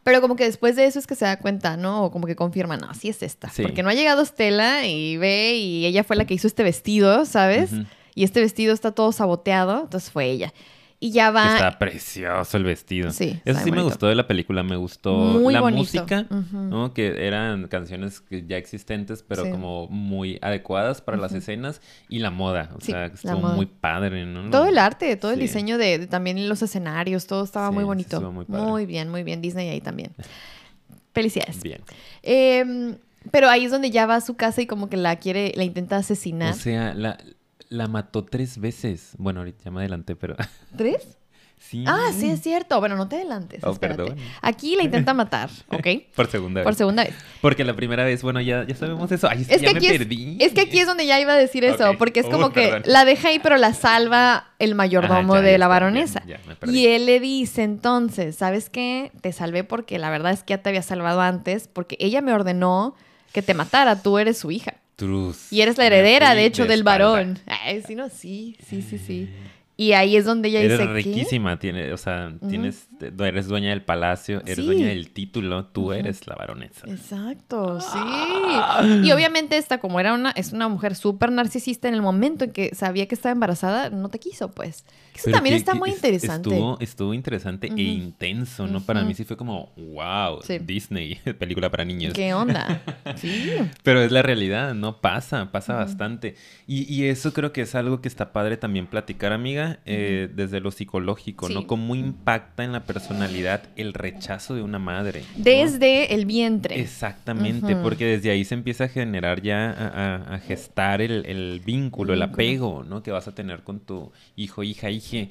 Pero 0.03 0.21
como 0.21 0.37
que 0.37 0.45
después 0.45 0.75
de 0.75 0.87
eso 0.87 0.99
es 0.99 1.07
que 1.07 1.15
se 1.15 1.27
da 1.27 1.39
cuenta, 1.39 1.77
¿no? 1.77 2.05
O 2.05 2.11
como 2.11 2.27
que 2.27 2.35
confirma, 2.35 2.77
no, 2.77 2.93
sí 2.95 3.09
es 3.09 3.23
esta. 3.23 3.51
Sí. 3.51 3.63
Porque 3.63 3.83
no 3.83 3.91
ha 3.91 3.95
llegado 3.95 4.25
Stella 4.25 4.87
y 4.87 5.17
ve 5.17 5.57
y 5.57 5.85
ella 5.85 6.03
fue 6.03 6.17
la 6.17 6.25
que 6.25 6.35
hizo 6.35 6.47
este 6.47 6.63
vestido, 6.63 7.25
¿sabes? 7.27 7.71
Y 8.15 8.25
este 8.25 8.41
vestido 8.41 8.73
está 8.73 8.93
todo 8.93 9.13
saboteado, 9.13 9.83
entonces 9.83 10.11
fue 10.11 10.27
ella. 10.27 10.53
Y 11.01 11.13
ya 11.13 11.31
va... 11.31 11.55
Está 11.55 11.79
precioso 11.79 12.57
el 12.57 12.65
vestido. 12.65 13.13
Sí, 13.13 13.41
Eso 13.45 13.61
sí 13.63 13.71
me 13.71 13.83
gustó 13.83 14.09
de 14.09 14.17
la 14.17 14.27
película. 14.27 14.65
Me 14.65 14.75
gustó 14.75 15.15
Muy 15.15 15.55
la 15.55 15.61
bonito. 15.61 15.79
música. 15.83 16.27
¿no? 16.53 16.93
Que 16.93 17.25
eran 17.27 17.69
canciones 17.69 18.21
que 18.21 18.45
ya 18.47 18.57
existentes, 18.57 19.23
pero 19.23 19.45
Sí. 19.45 19.51
como 19.53 19.87
muy 19.87 20.41
adecuadas 20.43 21.01
para 21.01 21.17
las 21.17 21.33
escenas. 21.35 21.81
Y 22.09 22.19
la 22.19 22.33
moda. 22.33 22.71
O 22.77 22.81
Sí, 22.81 22.91
sea, 22.91 23.05
estuvo 23.07 23.39
muy 23.51 23.67
padre, 23.67 24.27
¿no? 24.27 24.51
Todo 24.51 24.67
el 24.67 24.77
arte, 24.77 25.15
todo 25.17 25.31
el 25.31 25.39
diseño 25.39 25.79
de, 25.79 25.99
de 26.01 26.07
también 26.09 26.49
los 26.49 26.63
escenarios, 26.63 27.29
todo 27.29 27.45
estaba 27.45 27.71
muy 27.71 27.85
bonito. 27.85 28.17
estuvo 28.17 28.33
muy 28.33 28.45
padre. 28.47 28.87
bien, 28.87 29.09
muy 29.09 29.23
bien. 29.23 29.41
Disney 29.41 29.69
ahí 29.69 29.81
también. 29.81 30.11
Felicidades. 31.15 31.63
Bien. 31.63 31.81
Em, 32.23 32.97
pero 33.31 33.49
ahí 33.49 33.65
es 33.65 33.71
donde 33.71 33.91
ya 33.91 34.07
va 34.07 34.17
a 34.17 34.21
su 34.21 34.37
casa 34.37 34.63
y 34.63 34.67
como 34.67 34.89
que 34.89 34.97
la 34.97 35.17
quiere, 35.17 35.53
la 35.57 35.65
intenta 35.65 35.97
asesinar. 35.97 36.55
O 36.55 36.57
sea, 36.57 36.95
la, 36.95 37.19
la 37.69 37.87
mató 37.89 38.25
tres 38.25 38.59
veces. 38.59 39.13
Bueno, 39.19 39.41
ahorita 39.41 39.65
ya 39.65 39.71
me 39.71 39.81
adelanté, 39.81 40.17
pero... 40.17 40.37
¿Tres? 40.77 41.17
Sí. 41.61 41.83
Ah, 41.89 42.11
sí, 42.17 42.31
es 42.31 42.41
cierto. 42.41 42.79
Bueno, 42.79 42.95
no 42.95 43.09
te 43.09 43.17
adelantes. 43.17 43.65
Oh, 43.65 43.73
espérate. 43.73 44.05
perdón. 44.05 44.19
Aquí 44.43 44.77
la 44.77 44.85
intenta 44.85 45.13
matar, 45.13 45.51
¿ok? 45.73 45.87
Por 46.15 46.29
segunda 46.29 46.63
Por 46.63 46.71
vez. 46.71 46.79
segunda 46.79 47.03
vez. 47.03 47.15
Porque 47.41 47.65
la 47.65 47.75
primera 47.75 48.05
vez, 48.05 48.23
bueno, 48.23 48.41
ya, 48.41 48.65
ya 48.65 48.77
sabemos 48.77 49.11
eso. 49.11 49.29
Ay, 49.29 49.41
es 49.43 49.49
que 49.49 49.55
Es 49.57 49.63
ya 49.63 49.69
que, 49.69 49.75
me 49.75 49.79
aquí 49.89 49.99
perdí. 49.99 50.37
es 50.41 50.53
que 50.53 50.61
aquí 50.61 50.79
es 50.79 50.87
donde 50.87 51.05
ya 51.05 51.19
iba 51.21 51.33
a 51.33 51.37
decir 51.37 51.65
eso, 51.65 51.95
porque 51.99 52.21
es 52.21 52.27
como 52.27 52.51
que 52.53 52.69
perdón. 52.69 52.83
la 52.87 53.05
deja 53.05 53.31
ahí, 53.31 53.41
pero 53.41 53.57
la 53.57 53.75
salva 53.75 54.51
el 54.61 54.77
mayordomo 54.77 55.35
Ah, 55.35 55.39
ya, 55.39 55.43
de 55.43 55.51
ya 55.53 55.59
la 55.59 55.67
baronesa. 55.67 56.21
ya, 56.29 56.39
ya, 56.39 56.47
me 56.47 56.55
perdí. 56.55 56.79
y 56.79 56.87
él 56.87 57.07
le 57.07 57.19
dice 57.19 57.65
entonces, 57.65 58.37
¿sabes 58.37 58.71
qué? 58.71 59.11
Te 59.21 59.33
salvé 59.33 59.65
porque 59.65 59.99
la 59.99 60.11
verdad 60.11 60.31
es 60.33 60.45
que 60.45 60.53
ya 60.53 60.63
te 60.63 60.69
había 60.69 60.83
salvado 60.83 61.21
antes, 61.23 61.67
porque 61.67 61.97
ella 61.99 62.21
me 62.23 62.33
ordenó 62.33 62.95
que 63.33 63.43
te 63.43 63.55
matara, 63.55 64.01
tú 64.01 64.19
eres 64.19 64.39
su 64.39 64.53
hija. 64.53 64.75
Truz. 64.99 65.53
Y 65.53 65.61
eres 65.61 65.79
la 65.79 65.87
heredera, 65.87 66.35
de 66.35 66.45
hecho, 66.45 66.65
de 66.65 66.71
del 66.71 66.83
varón. 66.83 67.39
Ay, 67.47 67.83
sí, 67.87 67.95
no, 67.95 68.09
sí, 68.09 68.57
sí, 68.67 68.83
sí, 68.83 68.99
sí. 68.99 69.29
Y 69.77 69.93
ahí 69.93 70.17
es 70.17 70.25
donde 70.25 70.49
ella 70.49 70.59
Eres 70.59 70.81
dice, 70.81 70.93
riquísima, 70.93 71.57
tiene, 71.57 71.93
o 71.93 71.97
sea, 71.97 72.35
tienes, 72.49 72.88
te- 72.99 73.13
eres 73.27 73.47
dueña 73.49 73.71
del 73.71 73.83
palacio, 73.83 74.41
eres 74.43 74.57
Sí. 74.57 74.63
dueña 74.67 74.89
del 74.89 75.11
título, 75.11 75.67
tú 75.67 75.93
eres 75.93 76.27
la 76.27 76.35
baronesa. 76.35 76.87
Exacto, 76.89 77.79
Ah. 77.81 78.81
sí. 78.83 79.07
Y 79.09 79.13
obviamente 79.13 79.57
esta, 79.57 79.79
como 79.79 80.01
era 80.01 80.15
una, 80.15 80.31
es 80.33 80.53
una 80.53 80.69
mujer 80.69 80.95
súper 80.95 81.31
narcisista 81.33 81.89
en 81.89 81.95
el 81.95 82.03
momento 82.03 82.45
en 82.45 82.53
que 82.53 82.75
sabía 82.75 83.07
que 83.09 83.15
estaba 83.15 83.33
embarazada, 83.33 83.91
no 83.91 84.09
te 84.09 84.19
quiso, 84.19 84.51
pues. 84.51 84.85
Eso 85.15 85.25
Pero 85.25 85.37
también 85.37 85.55
que- 85.55 85.59
está 85.59 85.73
que 85.73 85.79
muy 85.79 85.91
es- 85.91 85.97
interesante. 85.97 86.51
Estuvo, 86.51 86.79
estuvo 86.81 87.15
interesante 87.15 87.69
e 87.77 87.83
intenso, 87.83 88.67
¿no? 88.69 88.81
Para 88.81 89.03
mí 89.03 89.15
sí 89.15 89.25
fue 89.25 89.37
como, 89.37 89.73
wow, 89.77 90.41
Sí. 90.43 90.59
Disney, 90.61 91.17
película 91.39 91.71
para 91.71 91.85
niños. 91.85 92.13
¿Qué 92.15 92.35
onda? 92.35 92.83
Sí. 93.17 93.53
Pero 93.83 94.01
es 94.03 94.13
la 94.13 94.23
realidad, 94.23 94.75
¿no? 94.75 95.01
Pasa, 95.01 95.51
pasa 95.51 95.75
bastante. 95.75 96.37
Y, 96.67 96.93
y 96.93 97.07
eso 97.07 97.33
creo 97.33 97.53
que 97.53 97.63
es 97.63 97.75
algo 97.75 98.01
que 98.01 98.07
está 98.09 98.33
padre 98.33 98.57
también 98.57 98.87
platicar, 98.87 99.33
amiga, 99.33 99.81
eh, 99.87 100.29
desde 100.33 100.61
lo 100.61 100.71
psicológico, 100.71 101.49
Sí. 101.49 101.55
¿no? 101.55 101.67
Cómo 101.67 101.97
impacta 101.97 102.63
en 102.65 102.73
la 102.73 102.85
personalidad 102.89 103.63
el 103.77 103.95
rechazo 103.95 104.57
de 104.57 104.63
una 104.63 104.81
madre. 104.81 105.23
¿no? 105.37 105.45
Desde 105.45 106.13
el 106.15 106.27
vientre. 106.27 106.81
Exactamente, 106.81 107.77
porque 107.77 108.07
desde 108.07 108.31
ahí 108.31 108.45
se 108.45 108.55
empieza 108.55 108.85
a 108.85 108.89
generar 108.89 109.41
ya, 109.43 110.25
a, 110.35 110.39
gestar 110.41 111.01
el, 111.01 111.25
el 111.27 111.61
vínculo, 111.65 112.15
el 112.15 112.19
Vínculo. 112.19 112.35
apego, 112.35 112.85
¿no? 112.85 113.03
Que 113.05 113.13
vas 113.13 113.29
a 113.29 113.35
tener 113.35 113.63
con 113.63 113.79
tu 113.79 114.11
hijo, 114.35 114.65
hija, 114.65 114.91
hije. 114.91 115.31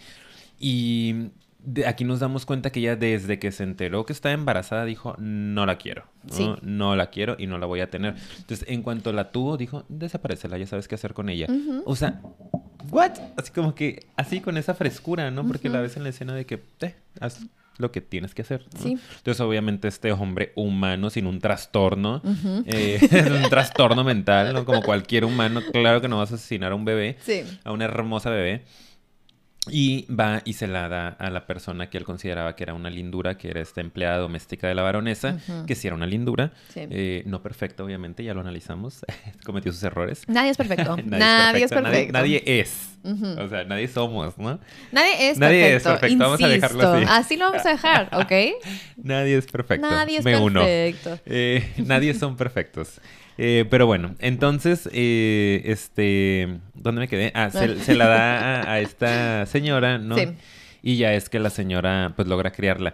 Y 0.59 1.29
de- 1.59 1.85
aquí 1.87 2.03
nos 2.05 2.19
damos 2.19 2.45
cuenta 2.45 2.69
que 2.71 2.79
ella 2.79 2.95
desde 2.95 3.39
que 3.39 3.51
se 3.51 3.63
enteró 3.63 4.05
que 4.05 4.13
estaba 4.13 4.33
embarazada 4.33 4.85
dijo, 4.85 5.15
no 5.19 5.65
la 5.65 5.77
quiero, 5.77 6.05
¿no? 6.23 6.33
Sí. 6.33 6.49
No 6.61 6.95
la 6.95 7.09
quiero 7.09 7.35
y 7.37 7.47
no 7.47 7.57
la 7.57 7.65
voy 7.65 7.81
a 7.81 7.89
tener. 7.89 8.15
Entonces, 8.37 8.65
en 8.69 8.81
cuanto 8.83 9.11
la 9.11 9.31
tuvo, 9.31 9.57
dijo, 9.57 9.83
desaparecela, 9.89 10.57
ya 10.57 10.67
sabes 10.67 10.87
qué 10.87 10.95
hacer 10.95 11.13
con 11.13 11.27
ella. 11.29 11.47
O 11.85 11.95
sea, 11.95 12.21
¿what? 12.91 13.11
Así 13.37 13.51
como 13.51 13.75
que, 13.75 14.07
así 14.15 14.39
con 14.41 14.57
esa 14.57 14.73
frescura, 14.73 15.31
¿no? 15.31 15.45
Porque 15.47 15.69
la 15.69 15.75
Ujú. 15.79 15.83
ves 15.83 15.97
en 15.97 16.03
la 16.03 16.09
escena 16.09 16.33
de 16.35 16.45
que, 16.45 16.61
"Eh, 16.81 16.95
haz 17.19 17.39
lo 17.77 17.91
que 17.91 18.01
tienes 18.01 18.33
que 18.33 18.41
hacer. 18.41 18.65
¿no? 18.73 18.79
Sí. 18.81 18.97
Entonces, 19.17 19.39
obviamente, 19.39 19.87
este 19.87 20.11
hombre 20.11 20.51
humano 20.55 21.11
sin 21.11 21.27
un 21.27 21.39
trastorno, 21.39 22.23
eh, 22.65 22.97
un 23.43 23.49
trastorno 23.51 24.03
mental, 24.03 24.51
¿no? 24.53 24.65
Como 24.65 24.81
cualquier 24.81 25.25
humano, 25.25 25.61
claro 25.71 26.01
que 26.01 26.07
no 26.07 26.17
vas 26.17 26.31
a 26.31 26.35
asesinar 26.35 26.71
a 26.71 26.75
un 26.75 26.85
bebé, 26.85 27.17
Sí. 27.21 27.43
a 27.63 27.71
una 27.71 27.85
hermosa 27.85 28.31
bebé. 28.31 28.63
Y 29.71 30.05
va 30.13 30.41
y 30.45 30.53
se 30.53 30.67
la 30.67 30.87
da 30.89 31.07
a 31.09 31.29
la 31.29 31.45
persona 31.45 31.89
que 31.89 31.97
él 31.97 32.03
consideraba 32.03 32.55
que 32.55 32.63
era 32.63 32.73
una 32.73 32.89
lindura, 32.89 33.37
que 33.37 33.49
era 33.49 33.61
esta 33.61 33.81
empleada 33.81 34.17
doméstica 34.17 34.67
de 34.67 34.75
la 34.75 34.81
baronesa, 34.83 35.37
que 35.65 35.75
sí 35.75 35.87
era 35.87 35.95
una 35.95 36.05
lindura. 36.07 36.51
Sí. 36.73 36.81
Eh, 36.89 37.23
no 37.25 37.41
perfecta, 37.41 37.83
obviamente, 37.83 38.23
ya 38.23 38.33
lo 38.33 38.41
analizamos. 38.41 39.05
Cometió 39.45 39.71
sus 39.71 39.83
errores. 39.83 40.23
Nadie 40.27 40.51
es 40.51 40.57
perfecto. 40.57 40.97
nadie, 41.05 41.63
es 41.65 41.71
perfecto. 41.71 42.11
Nadie, 42.13 42.41
nadie 42.41 42.43
es. 42.61 42.97
O 43.03 43.47
sea, 43.47 43.63
nadie 43.63 43.87
somos, 43.87 44.37
¿no? 44.37 44.59
Nadie 44.91 45.29
es 45.29 45.37
Nadie 45.37 45.75
es 45.75 45.83
perfecto. 45.83 46.17
vamos 46.17 46.43
a 46.43 46.47
dejarlo 46.47 46.93
Insisto. 46.95 47.13
así. 47.13 47.37
lo 47.37 47.45
vamos 47.51 47.65
a 47.65 47.69
dejar, 47.69 48.09
¿ok? 48.13 48.31
Nadie 48.97 49.37
es 49.37 49.45
perfecto. 49.45 49.89
Nadie 49.89 50.17
es 50.17 50.25
Me 50.25 50.37
uno. 50.37 50.59
perfecto. 50.61 51.17
Eh, 51.25 51.71
nadie 51.77 52.13
son 52.13 52.35
perfectos. 52.35 52.99
Eh, 53.37 53.65
pero 53.69 53.85
bueno, 53.85 54.15
entonces, 54.19 54.89
eh, 54.93 55.61
este, 55.65 56.59
¿dónde 56.73 57.01
me 57.01 57.07
quedé? 57.07 57.31
Ah, 57.35 57.49
se, 57.51 57.79
se 57.79 57.95
la 57.95 58.07
da 58.07 58.61
a, 58.61 58.71
a 58.73 58.79
esta 58.81 59.45
señora, 59.45 59.97
¿no? 59.97 60.15
Sí. 60.17 60.29
Y 60.81 60.97
ya 60.97 61.13
es 61.13 61.29
que 61.29 61.39
la 61.39 61.49
señora, 61.49 62.13
pues, 62.15 62.27
logra 62.27 62.51
criarla. 62.51 62.93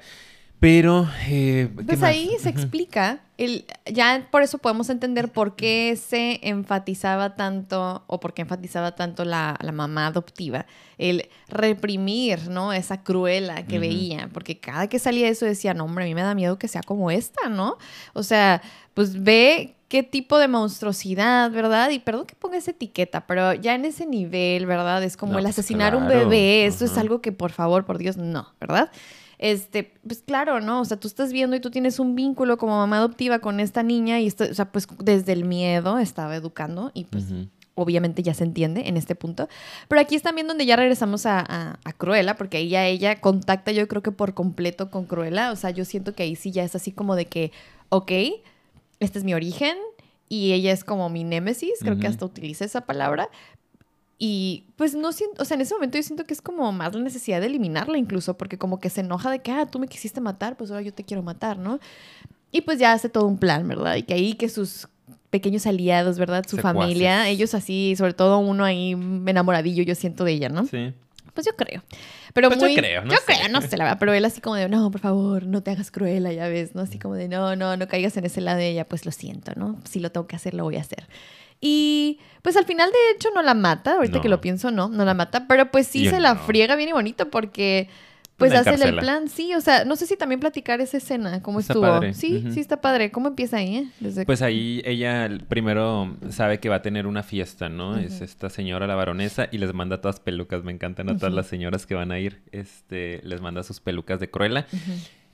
Pero, 0.63 1.09
eh, 1.27 1.67
¿qué 1.75 1.83
Pues 1.83 1.99
más? 1.99 2.11
ahí 2.11 2.31
se 2.39 2.47
explica, 2.47 3.19
el, 3.37 3.65
ya 3.85 4.29
por 4.31 4.43
eso 4.43 4.59
podemos 4.59 4.89
entender 4.89 5.29
por 5.29 5.57
qué 5.57 5.99
se 6.01 6.39
enfatizaba 6.41 7.35
tanto, 7.35 8.05
o 8.07 8.21
por 8.21 8.33
qué 8.33 8.43
enfatizaba 8.43 8.95
tanto 8.95 9.25
la, 9.25 9.57
la 9.59 9.73
mamá 9.73 10.07
adoptiva, 10.07 10.65
el 10.97 11.27
reprimir, 11.49 12.47
¿no? 12.47 12.71
Esa 12.71 13.03
cruela 13.03 13.67
que 13.67 13.77
veía, 13.77 14.29
porque 14.31 14.57
cada 14.57 14.87
que 14.87 14.99
salía 14.99 15.27
eso 15.27 15.45
decía, 15.45 15.73
no, 15.73 15.83
hombre, 15.83 16.05
a 16.05 16.07
mí 16.07 16.15
me 16.15 16.21
da 16.21 16.33
miedo 16.33 16.57
que 16.57 16.69
sea 16.69 16.81
como 16.81 17.11
esta, 17.11 17.49
¿no? 17.49 17.75
O 18.13 18.23
sea, 18.23 18.61
pues 18.93 19.21
ve 19.21 19.75
qué 19.89 20.01
tipo 20.01 20.37
de 20.37 20.47
monstruosidad, 20.47 21.51
¿verdad? 21.51 21.89
Y 21.89 21.99
perdón 21.99 22.25
que 22.25 22.35
ponga 22.35 22.55
esa 22.55 22.71
etiqueta, 22.71 23.27
pero 23.27 23.53
ya 23.53 23.75
en 23.75 23.83
ese 23.83 24.05
nivel, 24.05 24.65
¿verdad? 24.65 25.03
Es 25.03 25.17
como 25.17 25.33
No, 25.33 25.39
el 25.39 25.43
pues 25.43 25.59
asesinar 25.59 25.93
un 25.93 26.05
claro. 26.05 26.29
bebé, 26.29 26.65
esto 26.67 26.85
es 26.85 26.91
Ajá. 26.93 27.01
algo 27.01 27.19
que 27.21 27.33
por 27.33 27.51
favor, 27.51 27.83
por 27.83 27.97
Dios, 27.97 28.15
no, 28.15 28.47
¿verdad? 28.61 28.89
Este, 29.45 29.91
pues 30.07 30.21
claro, 30.25 30.61
¿no? 30.61 30.79
O 30.79 30.85
sea, 30.85 30.97
tú 30.97 31.09
estás 31.09 31.33
viendo 31.33 31.53
y 31.57 31.59
tú 31.59 31.69
tienes 31.69 31.99
un 31.99 32.15
vínculo 32.15 32.57
como 32.57 32.77
mamá 32.77 32.95
adoptiva 32.99 33.39
con 33.39 33.59
esta 33.59 33.83
niña 33.83 34.21
y 34.21 34.27
esto, 34.27 34.45
o 34.49 34.53
sea, 34.53 34.71
pues 34.71 34.87
desde 34.99 35.33
el 35.33 35.43
miedo 35.43 35.99
estaba 35.99 36.33
educando 36.33 36.91
y 36.93 37.03
pues 37.03 37.25
obviamente 37.75 38.23
ya 38.23 38.33
se 38.33 38.45
entiende 38.45 38.87
en 38.87 38.95
este 38.95 39.15
punto. 39.15 39.49
Pero 39.89 39.99
aquí 39.99 40.15
es 40.15 40.21
también 40.21 40.47
donde 40.47 40.65
ya 40.65 40.77
regresamos 40.77 41.25
a, 41.25 41.39
a- 41.41 41.77
a 41.83 41.91
Cruella, 41.91 42.37
porque 42.37 42.55
ahí 42.55 42.69
ya 42.69 42.85
ella 42.87 43.19
contacta 43.19 43.73
yo 43.73 43.85
creo 43.89 44.01
que 44.01 44.13
por 44.13 44.33
completo 44.33 44.89
con 44.89 45.05
Cruella. 45.07 45.51
O 45.51 45.57
sea, 45.57 45.71
yo 45.71 45.83
siento 45.83 46.13
que 46.13 46.23
ahí 46.23 46.37
sí 46.37 46.51
ya 46.51 46.63
es 46.63 46.73
así 46.75 46.93
como 46.93 47.17
de 47.17 47.25
que, 47.25 47.51
ok, 47.89 48.11
este 49.01 49.19
es 49.19 49.25
mi 49.25 49.33
origen 49.33 49.75
y 50.29 50.53
ella 50.53 50.71
es 50.71 50.85
como 50.85 51.09
mi 51.09 51.25
némesis, 51.25 51.73
creo 51.81 51.97
que 51.99 52.07
hasta 52.07 52.25
utiliza 52.25 52.63
esa 52.63 52.81
palabra. 52.81 53.27
Y 54.25 54.63
pues 54.77 54.95
no 54.95 55.11
siento, 55.11 55.41
o 55.41 55.45
sea, 55.45 55.55
en 55.55 55.61
ese 55.61 55.73
momento 55.73 55.97
yo 55.97 56.03
siento 56.03 56.23
que 56.23 56.33
es 56.33 56.41
como 56.41 56.71
más 56.71 56.95
la 56.95 57.01
necesidad 57.01 57.41
de 57.41 57.47
eliminarla 57.47 57.97
incluso, 57.97 58.37
porque 58.37 58.57
como 58.57 58.79
que 58.79 58.89
se 58.89 59.01
enoja 59.01 59.29
de 59.29 59.39
que, 59.39 59.51
ah, 59.51 59.65
tú 59.65 59.79
me 59.79 59.89
quisiste 59.89 60.21
matar, 60.21 60.55
pues 60.55 60.71
ahora 60.71 60.81
yo 60.81 60.93
te 60.93 61.03
quiero 61.03 61.21
matar, 61.23 61.57
¿no? 61.57 61.81
Y 62.49 62.61
pues 62.61 62.79
ya 62.79 62.93
hace 62.93 63.09
todo 63.09 63.27
un 63.27 63.37
plan, 63.37 63.67
¿verdad? 63.67 63.97
Y 63.97 64.03
que 64.03 64.13
ahí 64.13 64.35
que 64.35 64.47
sus 64.47 64.87
pequeños 65.29 65.67
aliados, 65.67 66.19
¿verdad? 66.19 66.45
Su 66.47 66.55
Secuaces. 66.55 66.81
familia, 66.81 67.27
ellos 67.27 67.53
así, 67.53 67.95
sobre 67.97 68.13
todo 68.13 68.39
uno 68.39 68.63
ahí 68.63 68.93
enamoradillo, 68.93 69.83
yo 69.83 69.93
siento 69.93 70.23
de 70.23 70.31
ella, 70.31 70.47
¿no? 70.47 70.67
Sí. 70.67 70.93
Pues 71.33 71.45
yo 71.47 71.55
creo. 71.55 71.81
Pero 72.33 72.49
Pues 72.49 72.61
yo 72.61 72.67
creo, 72.75 73.03
no 73.03 73.11
yo 73.11 73.17
sé. 73.17 73.23
creo, 73.37 73.49
no 73.49 73.61
sé, 73.61 73.75
la 73.77 73.85
verdad. 73.85 73.97
Pero 73.99 74.13
él 74.13 74.23
así 74.25 74.39
como 74.41 74.55
de, 74.55 74.69
no, 74.69 74.91
por 74.91 75.01
favor, 75.01 75.45
no 75.45 75.63
te 75.63 75.71
hagas 75.71 75.89
cruela, 75.91 76.31
ya 76.31 76.47
ves, 76.47 76.75
¿no? 76.75 76.81
Así 76.81 76.99
como 76.99 77.15
de, 77.15 77.27
no, 77.27 77.55
no, 77.55 77.75
no 77.77 77.87
caigas 77.87 78.15
en 78.17 78.25
ese 78.25 78.41
lado 78.41 78.57
de 78.59 78.69
ella, 78.69 78.85
pues 78.85 79.05
lo 79.05 79.11
siento, 79.11 79.51
¿no? 79.55 79.79
Si 79.89 79.99
lo 79.99 80.11
tengo 80.11 80.27
que 80.27 80.35
hacer, 80.35 80.53
lo 80.53 80.63
voy 80.63 80.77
a 80.77 80.81
hacer. 80.81 81.07
Y 81.59 82.19
pues 82.41 82.57
al 82.57 82.65
final, 82.65 82.91
de 82.91 83.15
hecho, 83.15 83.29
no 83.33 83.41
la 83.41 83.53
mata. 83.53 83.93
Ahorita 83.93 84.17
No. 84.17 84.21
que 84.21 84.29
lo 84.29 84.41
pienso, 84.41 84.69
no, 84.71 84.89
no 84.89 85.05
la 85.05 85.13
mata. 85.13 85.47
Pero 85.47 85.71
pues 85.71 85.87
sí 85.87 86.03
Yo 86.03 86.11
se 86.11 86.19
la 86.19 86.33
no. 86.35 86.39
friega 86.41 86.75
bien 86.75 86.89
y 86.89 86.93
bonito 86.93 87.29
porque... 87.29 87.89
Pues 88.37 88.51
La 88.51 88.59
hace 88.61 88.73
el 88.73 88.97
plan, 88.97 89.29
sí, 89.29 89.53
o 89.53 89.61
sea, 89.61 89.85
no 89.85 89.95
sé 89.95 90.07
si 90.07 90.17
también 90.17 90.39
platicar 90.39 90.81
esa 90.81 90.97
escena, 90.97 91.41
cómo 91.41 91.59
Está 91.59 91.73
estuvo. 91.73 91.85
padre, 91.87 92.13
Sí, 92.13 92.43
sí 92.51 92.59
está 92.59 92.81
padre. 92.81 93.11
¿Cómo 93.11 93.27
empieza 93.27 93.57
ahí, 93.57 93.77
eh? 93.77 93.87
Desde... 93.99 94.25
Pues 94.25 94.41
ahí 94.41 94.81
ella 94.85 95.29
primero 95.47 96.15
sabe 96.29 96.59
que 96.59 96.67
va 96.67 96.77
a 96.77 96.81
tener 96.81 97.05
una 97.05 97.21
fiesta, 97.23 97.69
¿no? 97.69 97.97
Es 97.97 98.21
esta 98.21 98.49
señora, 98.49 98.87
la 98.87 98.95
baronesa, 98.95 99.47
y 99.51 99.59
les 99.59 99.73
manda 99.73 100.01
todas 100.01 100.19
pelucas. 100.19 100.63
Me 100.63 100.71
encantan 100.71 101.09
a 101.09 101.17
todas 101.17 101.33
las 101.33 101.45
señoras 101.47 101.85
que 101.85 101.93
van 101.95 102.11
a 102.11 102.19
ir. 102.19 102.41
Este, 102.51 103.21
les 103.23 103.39
manda 103.39 103.61
sus 103.63 103.79
pelucas 103.79 104.19
de 104.19 104.29
Cruella. 104.29 104.65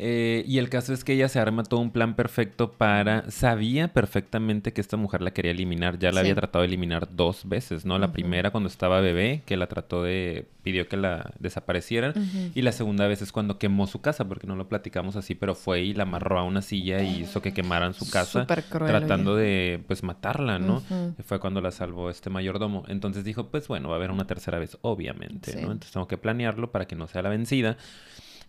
Eh, 0.01 0.45
y 0.47 0.59
el 0.59 0.69
caso 0.69 0.93
es 0.93 1.03
que 1.03 1.11
ella 1.11 1.27
se 1.27 1.39
arma 1.39 1.63
todo 1.63 1.81
un 1.81 1.91
plan 1.91 2.15
perfecto 2.15 2.71
para... 2.71 3.29
Sabía 3.29 3.89
perfectamente 3.89 4.71
que 4.71 4.79
esta 4.79 4.95
mujer 4.95 5.21
la 5.21 5.31
quería 5.31 5.51
eliminar. 5.51 5.99
Ya 5.99 6.07
la 6.09 6.13
Sí. 6.13 6.19
había 6.21 6.35
tratado 6.35 6.61
de 6.61 6.67
eliminar 6.67 7.09
dos 7.13 7.47
veces, 7.49 7.85
¿no? 7.85 7.99
La 7.99 8.05
Ujú. 8.05 8.13
primera 8.13 8.51
cuando 8.51 8.69
estaba 8.69 9.01
bebé, 9.01 9.43
que 9.45 9.57
la 9.57 9.67
trató 9.67 10.01
de... 10.03 10.47
pidió 10.63 10.87
que 10.87 10.95
la 10.95 11.31
desaparecieran. 11.39 12.11
Ujú. 12.11 12.51
Y 12.55 12.61
la 12.61 12.71
segunda 12.71 13.07
vez 13.07 13.21
es 13.21 13.33
cuando 13.33 13.57
quemó 13.59 13.87
su 13.87 13.99
casa, 13.99 14.25
porque 14.25 14.47
no 14.47 14.55
lo 14.55 14.69
platicamos 14.69 15.17
así, 15.17 15.35
pero 15.35 15.53
fue 15.53 15.81
y 15.81 15.93
la 15.93 16.03
amarró 16.03 16.39
a 16.39 16.43
una 16.43 16.61
silla 16.61 17.03
y 17.03 17.21
hizo 17.23 17.41
que 17.41 17.53
quemaran 17.53 17.93
su 17.93 18.09
casa 18.09 18.41
Súper 18.43 18.63
cruel, 18.63 18.89
tratando 18.91 19.33
oye. 19.33 19.41
de 19.43 19.83
pues 19.85 20.01
matarla, 20.03 20.59
¿no? 20.59 20.77
Ujú. 20.77 21.15
Fue 21.25 21.39
cuando 21.41 21.59
la 21.59 21.71
salvó 21.71 22.09
este 22.09 22.29
mayordomo. 22.29 22.85
Entonces 22.87 23.25
dijo, 23.25 23.47
pues 23.49 23.67
bueno, 23.67 23.89
va 23.89 23.95
a 23.95 23.97
haber 23.97 24.11
una 24.11 24.25
tercera 24.27 24.59
vez, 24.59 24.77
obviamente, 24.81 25.51
Sí. 25.51 25.57
¿no? 25.57 25.63
Entonces 25.73 25.91
tengo 25.91 26.07
que 26.07 26.17
planearlo 26.17 26.71
para 26.71 26.85
que 26.87 26.95
no 26.95 27.05
sea 27.07 27.21
la 27.21 27.27
vencida. 27.29 27.75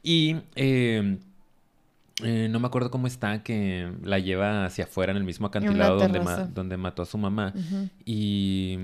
Y 0.02 0.36
eh, 0.54 1.18
eh, 2.22 2.48
no 2.50 2.60
me 2.60 2.66
acuerdo 2.66 2.90
cómo 2.90 3.06
está, 3.06 3.42
que 3.42 3.92
la 4.02 4.18
lleva 4.18 4.64
hacia 4.64 4.84
afuera 4.84 5.12
en 5.12 5.16
el 5.18 5.24
mismo 5.24 5.46
acantilado 5.48 5.96
donde, 6.04 6.18
ma- 6.20 6.36
donde 6.54 6.76
mató 6.76 7.02
a 7.02 7.06
su 7.06 7.18
mamá. 7.18 7.52
Y 8.04 8.78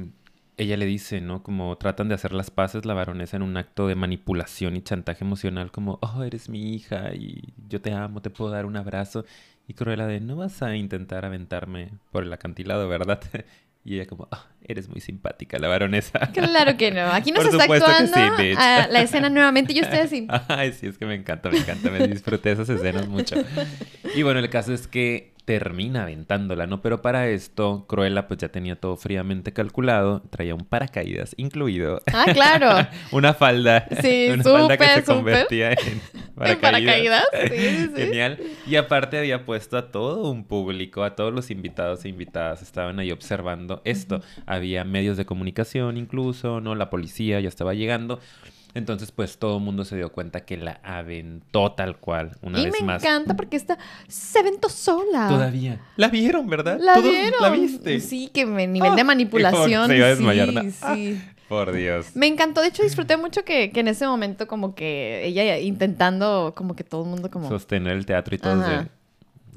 ella 0.56 0.76
le 0.76 0.86
dice, 0.86 1.20
¿no? 1.20 1.42
Como 1.42 1.76
tratan 1.76 2.08
de 2.08 2.14
hacer 2.14 2.32
las 2.32 2.50
paces 2.50 2.84
la 2.86 2.94
baronesa 2.94 3.36
en 3.36 3.42
un 3.42 3.56
acto 3.56 3.88
de 3.88 3.94
manipulación 3.94 4.76
y 4.76 4.82
chantaje 4.82 5.24
emocional, 5.24 5.70
como, 5.70 5.98
oh, 6.02 6.22
eres 6.22 6.48
mi 6.48 6.74
hija 6.74 7.14
y 7.14 7.52
yo 7.68 7.80
te 7.80 7.92
amo, 7.92 8.22
te 8.22 8.30
puedo 8.30 8.50
dar 8.50 8.66
un 8.66 8.76
abrazo. 8.76 9.24
Y 9.68 9.74
Cruella 9.74 10.06
de, 10.06 10.20
no 10.20 10.36
vas 10.36 10.62
a 10.62 10.76
intentar 10.76 11.24
aventarme 11.24 11.90
por 12.12 12.22
el 12.22 12.32
acantilado, 12.32 12.88
¿verdad? 12.88 13.20
Y 13.86 13.94
ella 13.94 14.06
como, 14.06 14.26
ah, 14.32 14.46
eres 14.64 14.88
muy 14.88 15.00
simpática, 15.00 15.60
la 15.60 15.68
baronesa. 15.68 16.18
Claro 16.32 16.76
que 16.76 16.90
no. 16.90 17.06
Aquí 17.12 17.30
nos 17.30 17.44
Por 17.44 17.52
está 17.52 17.64
supuesto 17.64 17.86
que 17.86 17.92
actuando 17.92 18.36
sí, 18.36 18.54
a 18.58 18.88
la 18.88 19.00
escena 19.00 19.30
nuevamente 19.30 19.72
y 19.72 19.76
yo 19.76 19.82
estoy 19.82 20.00
así. 20.00 20.26
Ay, 20.48 20.72
sí, 20.72 20.88
es 20.88 20.98
que 20.98 21.06
me 21.06 21.14
encanta, 21.14 21.50
me 21.50 21.58
encanta. 21.58 21.88
Me 21.90 22.08
disfruté 22.08 22.50
esas 22.50 22.68
escenas 22.68 23.06
mucho. 23.06 23.36
Y 24.16 24.24
bueno, 24.24 24.40
el 24.40 24.50
caso 24.50 24.74
es 24.74 24.88
que 24.88 25.34
termina 25.44 26.02
aventándola, 26.02 26.66
¿no? 26.66 26.82
Pero 26.82 27.00
para 27.00 27.28
esto, 27.28 27.86
Cruella 27.86 28.26
pues 28.26 28.38
ya 28.38 28.48
tenía 28.48 28.74
todo 28.74 28.96
fríamente 28.96 29.52
calculado. 29.52 30.22
Traía 30.30 30.56
un 30.56 30.64
paracaídas 30.64 31.34
incluido. 31.38 32.02
Ah, 32.12 32.26
claro. 32.34 32.88
una 33.12 33.34
falda. 33.34 33.86
Sí, 34.02 34.28
una 34.32 34.42
falda 34.42 34.76
que 34.76 34.84
se 34.84 34.94
súper. 35.02 35.14
convertía 35.14 35.72
en 35.72 36.02
En 36.40 36.60
paracaídas. 36.60 37.24
Sí, 37.48 37.56
sí, 37.58 37.86
sí. 37.86 38.02
Genial. 38.02 38.38
Y 38.66 38.76
aparte 38.76 39.18
había 39.18 39.44
puesto 39.46 39.76
a 39.78 39.90
todo 39.90 40.30
un 40.30 40.44
público, 40.44 41.02
a 41.04 41.14
todos 41.16 41.32
los 41.32 41.50
invitados 41.50 42.04
e 42.04 42.08
invitadas 42.08 42.62
estaban 42.62 42.98
ahí 42.98 43.10
observando 43.10 43.80
esto. 43.84 44.20
Había 44.46 44.84
medios 44.84 45.16
de 45.16 45.24
comunicación 45.26 45.96
incluso, 45.96 46.60
¿no? 46.60 46.74
La 46.74 46.90
policía 46.90 47.40
ya 47.40 47.48
estaba 47.48 47.74
llegando. 47.74 48.20
Entonces, 48.74 49.10
pues 49.10 49.38
todo 49.38 49.56
el 49.56 49.62
mundo 49.64 49.86
se 49.86 49.96
dio 49.96 50.12
cuenta 50.12 50.44
que 50.44 50.58
la 50.58 50.80
aventó 50.84 51.72
tal 51.72 51.96
cual, 51.96 52.32
una 52.42 52.60
y 52.60 52.64
vez 52.66 52.74
me 52.78 52.86
más. 52.86 53.02
encanta 53.02 53.34
porque 53.34 53.56
esta 53.56 53.78
se 54.06 54.38
aventó 54.40 54.68
sola. 54.68 55.28
Todavía. 55.28 55.80
La 55.96 56.08
vieron, 56.08 56.46
¿verdad? 56.46 56.78
La 56.78 57.00
vieron. 57.00 57.40
¿La 57.40 57.48
viste? 57.48 58.00
Sí, 58.00 58.28
que 58.34 58.44
me, 58.44 58.66
nivel 58.66 58.94
de 58.94 59.00
Ah, 59.00 59.04
manipulación. 59.04 59.86
se 59.88 59.96
iba 59.96 60.04
a 60.06 60.10
desmayar, 60.10 60.52
¿no? 60.52 60.60
sí, 60.62 60.70
sí. 60.94 61.20
Por 61.48 61.72
Dios. 61.72 62.14
Me 62.14 62.26
encantó, 62.26 62.60
de 62.60 62.68
hecho 62.68 62.82
disfruté 62.82 63.16
mucho 63.16 63.44
que, 63.44 63.70
que 63.70 63.80
en 63.80 63.88
ese 63.88 64.06
momento 64.06 64.46
como 64.46 64.74
que 64.74 65.24
ella 65.26 65.58
intentando 65.58 66.54
como 66.56 66.74
que 66.74 66.84
todo 66.84 67.04
el 67.04 67.10
mundo 67.10 67.30
como... 67.30 67.48
Sostener 67.48 67.96
el 67.96 68.06
teatro 68.06 68.34
y 68.34 68.38
todo 68.38 68.58
de, 68.58 68.88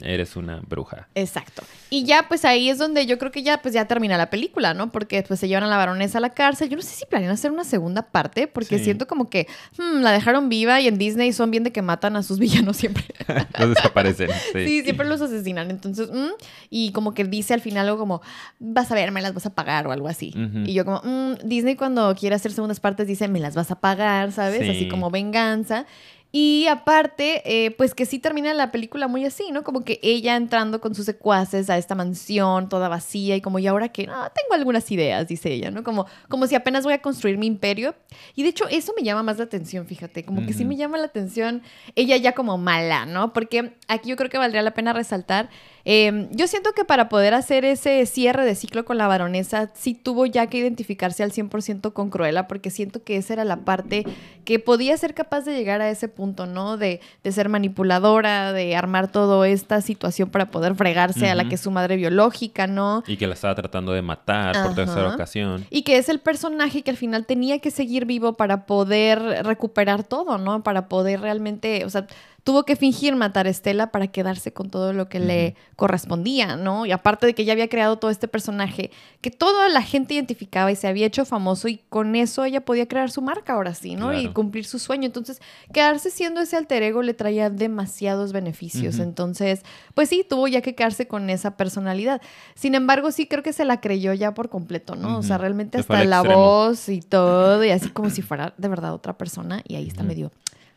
Eres 0.02 0.36
una 0.36 0.62
bruja. 0.68 1.08
Exacto. 1.16 1.64
Y 1.90 2.04
ya 2.06 2.28
pues 2.28 2.46
ahí 2.46 2.70
es 2.70 2.78
donde 2.78 3.06
yo 3.06 3.18
creo 3.18 3.32
que 3.32 3.44
ya 3.44 3.62
pues 3.62 3.74
ya 3.74 3.86
termina 3.86 4.18
la 4.18 4.30
película, 4.30 4.74
¿no? 4.74 4.92
Porque 4.92 5.18
después 5.18 5.40
se 5.40 5.48
llevan 5.48 5.64
a 5.64 5.68
la 5.68 5.78
baronesa 5.78 6.20
a 6.20 6.22
la 6.22 6.30
cárcel. 6.34 6.70
Yo 6.70 6.76
no 6.76 6.82
sé 6.82 6.90
si 6.96 7.06
planean 7.06 7.32
hacer 7.32 7.52
una 7.52 7.64
segunda 7.64 8.04
parte 8.04 8.48
porque 8.48 8.78
Sí. 8.78 8.84
siento 8.86 9.08
como 9.08 9.30
que 9.30 9.48
hmm, 9.78 10.02
la 10.02 10.12
dejaron 10.12 10.50
viva 10.50 10.80
y 10.82 10.88
en 10.88 10.98
Disney 10.98 11.34
son 11.34 11.52
bien 11.52 11.64
de 11.64 11.72
que 11.72 11.82
matan 11.82 12.16
a 12.16 12.24
sus 12.24 12.40
villanos 12.40 12.78
siempre. 12.78 13.04
Los 13.60 13.70
desaparecen. 13.70 14.30
Sí. 14.54 14.66
Sí, 14.66 14.84
siempre 14.84 15.08
los 15.08 15.22
asesinan. 15.22 15.70
Entonces, 15.72 16.10
mm, 16.12 16.30
y 16.70 16.92
como 16.92 17.14
que 17.14 17.24
dice 17.26 17.54
al 17.54 17.62
final 17.62 17.88
algo 17.88 18.00
como, 18.00 18.22
vas 18.60 18.92
a 18.92 18.96
ver, 18.96 19.12
me 19.12 19.22
las 19.22 19.34
vas 19.34 19.46
a 19.46 19.54
pagar 19.54 19.88
o 19.88 19.92
algo 19.92 20.08
así. 20.08 20.34
Y 20.66 20.74
yo 20.74 20.86
como, 20.86 21.02
mm, 21.04 21.48
Disney 21.48 21.76
cuando 21.76 22.14
quiere 22.16 22.36
hacer 22.36 22.52
segundas 22.52 22.80
partes 22.80 23.08
dice, 23.08 23.28
me 23.28 23.40
las 23.40 23.56
vas 23.56 23.72
a 23.72 23.80
pagar, 23.80 24.32
¿sabes? 24.32 24.62
Sí. 24.62 24.70
Así 24.70 24.88
como 24.90 25.10
venganza. 25.12 25.86
Y 26.32 26.68
aparte, 26.68 27.42
eh, 27.44 27.72
pues 27.72 27.96
que 27.96 28.06
sí 28.06 28.20
termina 28.20 28.54
la 28.54 28.72
película 28.72 29.08
muy 29.08 29.26
así, 29.26 29.52
¿no? 29.52 29.64
Como 29.64 29.84
que 29.84 30.00
ella 30.04 30.36
entrando 30.36 30.80
con 30.80 30.94
sus 30.94 31.06
secuaces 31.06 31.72
a 31.72 31.78
esta 31.80 31.96
mansión 31.96 32.70
toda 32.70 32.88
vacía 32.88 33.36
y 33.36 33.42
como, 33.42 33.58
y 33.58 33.66
ahora 33.66 33.90
que, 33.90 34.08
ah, 34.12 34.32
tengo 34.36 34.54
algunas 34.54 34.92
ideas, 34.92 35.28
dice 35.28 35.52
ella, 35.52 35.72
¿no? 35.72 35.84
Como, 35.84 36.06
como 36.28 36.46
si 36.46 36.54
apenas 36.54 36.84
voy 36.84 36.94
a 36.94 37.02
construir 37.02 37.40
mi 37.40 37.48
imperio. 37.48 37.96
Y 38.36 38.44
de 38.44 38.50
hecho, 38.50 38.68
eso 38.70 38.94
me 38.96 39.02
llama 39.02 39.24
más 39.24 39.40
la 39.40 39.46
atención, 39.46 39.88
fíjate, 39.88 40.24
como 40.24 40.46
que 40.46 40.54
sí 40.54 40.66
me 40.66 40.76
llama 40.76 41.00
la 41.00 41.06
atención 41.06 41.64
ella 41.96 42.16
ya 42.18 42.34
como 42.34 42.60
mala, 42.60 43.08
¿no? 43.08 43.34
Porque 43.34 43.74
aquí 43.88 44.10
yo 44.10 44.16
creo 44.16 44.30
que 44.30 44.38
valdría 44.38 44.62
la 44.62 44.76
pena 44.76 44.94
resaltar. 44.94 45.50
Eh, 45.86 46.28
yo 46.32 46.48
siento 46.48 46.74
que 46.74 46.86
para 46.86 47.10
poder 47.10 47.34
hacer 47.34 47.66
ese 47.66 48.06
cierre 48.06 48.46
de 48.46 48.56
ciclo 48.56 48.86
con 48.86 48.98
la 48.98 49.08
baronesa, 49.08 49.72
sí 49.74 49.94
tuvo 49.94 50.26
ya 50.26 50.48
que 50.48 50.58
identificarse 50.58 51.24
al 51.24 51.32
100% 51.32 51.94
con 51.94 52.10
Cruella, 52.10 52.48
porque 52.48 52.70
siento 52.70 53.04
que 53.04 53.18
esa 53.18 53.34
era 53.34 53.46
la 53.46 53.58
parte 53.58 54.06
que 54.46 54.60
podía 54.60 54.98
ser 54.98 55.14
capaz 55.14 55.42
de 55.42 55.56
llegar 55.56 55.82
a 55.82 55.90
ese 55.90 56.08
punto, 56.08 56.46
¿no? 56.46 56.78
De, 56.78 57.02
de 57.24 57.32
ser 57.32 57.50
manipuladora, 57.50 58.54
de 58.54 58.76
armar 58.76 59.12
toda 59.12 59.48
esta 59.48 59.82
situación 59.82 60.30
para 60.30 60.52
poder 60.52 60.76
fregarse 60.76 61.30
a 61.30 61.36
la 61.36 61.48
que 61.48 61.56
es 61.56 61.62
su 61.62 61.72
madre 61.72 61.98
biológica, 61.98 62.68
¿no? 62.68 63.04
Y 63.08 63.18
que 63.18 63.28
la 63.28 63.34
estaba 63.34 63.56
tratando 63.56 63.92
de 63.92 64.02
matar 64.02 64.64
por 64.64 64.76
tercera 64.76 65.14
ocasión. 65.14 65.66
Y 65.70 65.84
que 65.84 65.98
es 65.98 66.10
el 66.10 66.20
personaje 66.20 66.82
que 66.82 66.92
al 66.92 66.98
final 66.98 67.26
tenía 67.26 67.60
que 67.60 67.72
seguir 67.72 68.06
vivo 68.06 68.34
para 68.34 68.66
poder 68.66 69.20
recuperar 69.46 70.04
todo, 70.04 70.38
¿no? 70.38 70.64
Para 70.64 70.88
poder 70.88 71.22
realmente, 71.22 71.86
o 71.86 71.90
sea, 71.90 72.08
tuvo 72.50 72.64
que 72.64 72.76
fingir 72.76 73.16
matar 73.16 73.46
a 73.46 73.52
Estela 73.52 73.92
para 73.92 74.08
quedarse 74.08 74.52
con 74.52 74.72
todo 74.72 74.92
lo 74.92 75.08
que 75.08 75.20
le 75.20 75.56
correspondía, 75.76 76.56
¿no? 76.56 76.88
Y 76.88 76.92
aparte 76.92 77.28
de 77.28 77.36
que 77.36 77.46
ya 77.46 77.54
había 77.54 77.70
creado 77.70 78.00
todo 78.00 78.10
este 78.10 78.28
personaje 78.28 78.90
que 79.22 79.30
toda 79.30 79.70
la 79.70 79.84
gente 79.84 80.16
identificaba 80.16 80.72
y 80.72 80.76
se 80.76 80.88
había 80.88 81.06
hecho 81.06 81.26
famoso 81.26 81.68
y 81.68 81.84
con 81.90 82.16
eso 82.16 82.44
ella 82.46 82.62
podía 82.66 82.88
crear 82.88 83.12
su 83.12 83.22
marca 83.22 83.54
ahora 83.54 83.76
sí, 83.76 83.96
¿no? 83.96 84.20
Y 84.20 84.30
cumplir 84.30 84.66
su 84.66 84.80
sueño. 84.80 85.06
Entonces, 85.06 85.44
quedarse 85.72 86.10
siendo 86.10 86.42
ese 86.42 86.58
alter 86.58 86.82
ego 86.82 87.04
le 87.04 87.14
traía 87.14 87.52
demasiados 87.52 88.32
beneficios. 88.32 88.98
Entonces, 88.98 89.62
pues 89.94 90.10
sí, 90.10 90.26
tuvo 90.28 90.48
ya 90.48 90.62
que 90.62 90.74
quedarse 90.74 91.08
con 91.08 91.30
esa 91.30 91.56
personalidad. 91.56 92.20
Sin 92.56 92.74
embargo, 92.74 93.12
sí 93.12 93.28
creo 93.28 93.44
que 93.44 93.54
se 93.54 93.64
la 93.64 93.80
creyó 93.80 94.12
ya 94.14 94.34
por 94.34 94.50
completo, 94.50 94.96
¿no? 94.96 95.20
O 95.20 95.22
sea, 95.22 95.38
realmente 95.38 95.78
Se 95.78 95.82
hasta 95.82 96.04
la 96.04 96.22
extremo. 96.22 96.42
voz 96.44 96.90
y 96.90 97.02
todo, 97.02 97.64
y 97.64 97.70
así 97.70 97.90
como 97.90 98.10
si 98.10 98.24
fuera 98.24 98.56
de 98.58 98.68
verdad 98.70 98.96
otra 98.96 99.20
persona. 99.20 99.62
Y 99.68 99.76
ahí 99.76 99.88
está 99.88 100.02
medio, 100.02 100.32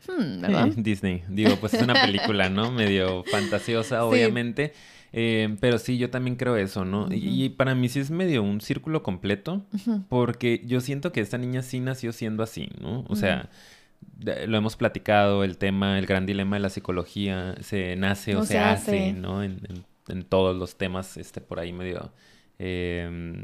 hmm, 0.07 0.41
¿verdad? 0.41 0.67
Disney. 0.77 1.23
Digo, 1.29 1.55
pues 1.57 1.73
es 1.73 1.81
una 1.81 1.93
película, 2.05 2.49
¿no? 2.49 2.71
Medio 2.81 3.23
fantasiosa, 3.25 3.99
Sí. 3.99 4.01
obviamente. 4.05 4.73
Eh, 5.15 5.55
pero 5.59 5.77
sí, 5.77 5.99
yo 5.99 6.09
también 6.09 6.35
creo 6.35 6.57
eso, 6.57 6.85
¿no? 6.85 7.07
Y- 7.13 7.45
Y 7.45 7.49
para 7.49 7.75
mí 7.75 7.87
sí 7.87 7.99
es 7.99 8.09
medio 8.09 8.41
un 8.41 8.61
círculo 8.61 9.03
completo, 9.03 9.63
porque 10.09 10.61
yo 10.65 10.81
siento 10.81 11.11
que 11.11 11.21
esta 11.21 11.37
niña 11.37 11.61
sí 11.61 11.79
nació 11.79 12.11
siendo 12.13 12.41
así, 12.41 12.69
¿no? 12.81 13.05
O 13.07 13.15
sea, 13.15 13.49
lo 14.47 14.57
hemos 14.57 14.75
platicado, 14.75 15.43
el 15.43 15.57
tema, 15.59 15.99
el 15.99 16.07
gran 16.07 16.25
dilema 16.25 16.55
de 16.55 16.61
la 16.61 16.69
psicología, 16.69 17.55
se 17.61 17.95
nace 17.95 18.35
o 18.35 18.41
se, 18.41 18.53
se 18.53 18.57
hace, 18.57 18.99
hace. 19.09 19.13
¿no? 19.13 19.43
En, 19.43 19.59
en- 19.69 19.85
en 20.09 20.23
todos 20.23 20.57
los 20.57 20.77
temas, 20.77 21.15
este, 21.15 21.39
por 21.41 21.59
ahí 21.59 21.71
medio 21.71 22.11
eh, 22.59 23.43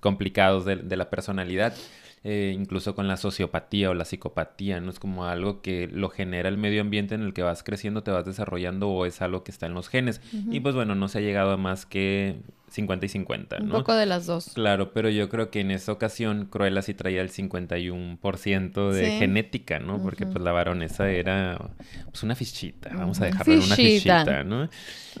complicados 0.00 0.64
de, 0.64 0.76
de 0.76 0.96
la 0.96 1.10
personalidad. 1.10 1.74
Eh, 2.22 2.52
incluso 2.54 2.94
con 2.94 3.08
la 3.08 3.16
sociopatía 3.16 3.88
o 3.88 3.94
la 3.94 4.04
psicopatía, 4.04 4.80
¿no? 4.80 4.90
Es 4.90 4.98
como 4.98 5.24
algo 5.24 5.62
que 5.62 5.88
lo 5.88 6.10
genera 6.10 6.50
el 6.50 6.58
medio 6.58 6.82
ambiente 6.82 7.14
en 7.14 7.22
el 7.22 7.32
que 7.32 7.42
vas 7.42 7.62
creciendo, 7.62 8.02
te 8.02 8.10
vas 8.10 8.26
desarrollando 8.26 8.90
o 8.90 9.06
es 9.06 9.22
algo 9.22 9.42
que 9.42 9.50
está 9.50 9.66
en 9.66 9.74
los 9.74 9.88
genes. 9.88 10.20
Y 10.32 10.60
pues 10.60 10.74
bueno, 10.74 10.94
no 10.94 11.08
se 11.08 11.18
ha 11.18 11.22
llegado 11.22 11.52
a 11.52 11.56
más 11.56 11.86
que 11.86 12.40
50 12.70 13.06
y 13.06 13.08
50, 13.08 13.58
Un 13.60 13.68
¿no? 13.68 13.78
poco 13.78 13.94
de 13.94 14.06
las 14.06 14.26
dos. 14.26 14.50
Claro, 14.54 14.92
pero 14.92 15.10
yo 15.10 15.28
creo 15.28 15.50
que 15.50 15.60
en 15.60 15.70
esa 15.70 15.92
ocasión 15.92 16.46
Cruella 16.46 16.82
sí 16.82 16.94
traía 16.94 17.20
el 17.22 17.30
51% 17.30 18.92
de 18.92 19.10
Sí. 19.10 19.18
genética, 19.18 19.78
¿no? 19.78 20.00
Porque 20.02 20.26
pues 20.26 20.42
la 20.42 20.52
baronesa 20.52 21.10
era 21.10 21.58
pues 22.10 22.22
una 22.22 22.34
fichita, 22.34 22.90
vamos 22.94 23.18
a 23.20 23.24
Ujú. 23.24 23.32
dejarlo 23.32 23.54
en 23.54 23.60
una 23.60 23.76
Fichita. 23.76 24.18
fichita, 24.20 24.44
¿no? 24.44 24.68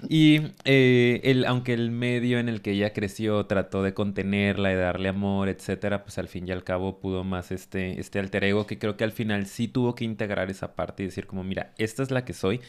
Y 0.08 0.40
eh, 0.64 1.20
el, 1.24 1.44
aunque 1.46 1.72
el 1.74 1.90
medio 1.90 2.38
en 2.38 2.48
el 2.48 2.62
que 2.62 2.72
ella 2.72 2.92
creció 2.92 3.46
trató 3.46 3.82
de 3.82 3.94
contenerla 3.94 4.72
y 4.72 4.76
darle 4.76 5.08
amor, 5.08 5.48
etcétera, 5.48 6.02
pues 6.04 6.18
al 6.18 6.28
fin 6.28 6.48
y 6.48 6.52
al 6.52 6.64
cabo 6.64 7.00
pudo 7.00 7.24
más 7.24 7.50
este, 7.52 7.98
este 8.00 8.18
alter 8.18 8.44
ego 8.44 8.66
que 8.66 8.78
creo 8.78 8.96
que 8.96 9.04
al 9.04 9.12
final 9.12 9.46
sí 9.46 9.68
tuvo 9.68 9.94
que 9.94 10.04
integrar 10.04 10.50
esa 10.50 10.74
parte 10.74 11.02
y 11.02 11.06
decir 11.06 11.26
como, 11.26 11.44
mira, 11.44 11.72
esta 11.78 12.02
es 12.02 12.10
la 12.10 12.24
que 12.24 12.32
soy, 12.32 12.60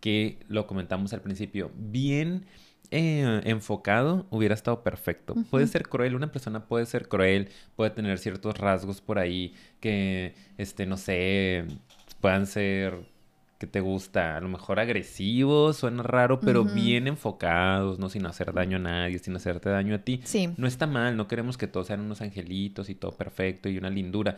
que 0.00 0.38
lo 0.48 0.66
comentamos 0.66 1.12
al 1.12 1.20
principio, 1.22 1.70
bien 1.76 2.44
eh, 2.90 3.40
enfocado 3.44 4.26
hubiera 4.30 4.54
estado 4.54 4.82
perfecto. 4.82 5.34
Puede 5.50 5.66
ser 5.66 5.88
cruel, 5.88 6.14
una 6.14 6.32
persona 6.32 6.66
puede 6.66 6.86
ser 6.86 7.08
cruel, 7.08 7.48
puede 7.76 7.90
tener 7.90 8.18
ciertos 8.18 8.56
rasgos 8.56 9.00
por 9.00 9.18
ahí 9.18 9.54
que, 9.80 10.34
este, 10.56 10.86
no 10.86 10.96
sé, 10.96 11.66
puedan 12.20 12.46
ser 12.46 13.17
que 13.58 13.66
te 13.66 13.80
gusta, 13.80 14.36
a 14.36 14.40
lo 14.40 14.48
mejor 14.48 14.78
agresivos, 14.78 15.78
suena 15.78 16.04
raro, 16.04 16.38
pero 16.38 16.64
bien 16.64 17.08
enfocados, 17.08 17.98
¿no? 17.98 18.08
Sin 18.08 18.24
hacer 18.24 18.52
daño 18.52 18.76
a 18.76 18.80
nadie, 18.80 19.18
sin 19.18 19.34
hacerte 19.34 19.68
daño 19.68 19.96
a 19.96 19.98
ti. 19.98 20.20
Sí. 20.22 20.50
No 20.56 20.68
está 20.68 20.86
mal, 20.86 21.16
no 21.16 21.26
queremos 21.26 21.58
que 21.58 21.66
todos 21.66 21.88
sean 21.88 22.00
unos 22.00 22.20
angelitos 22.20 22.88
y 22.88 22.94
todo 22.94 23.12
perfecto 23.12 23.68
y 23.68 23.76
una 23.76 23.90
lindura. 23.90 24.36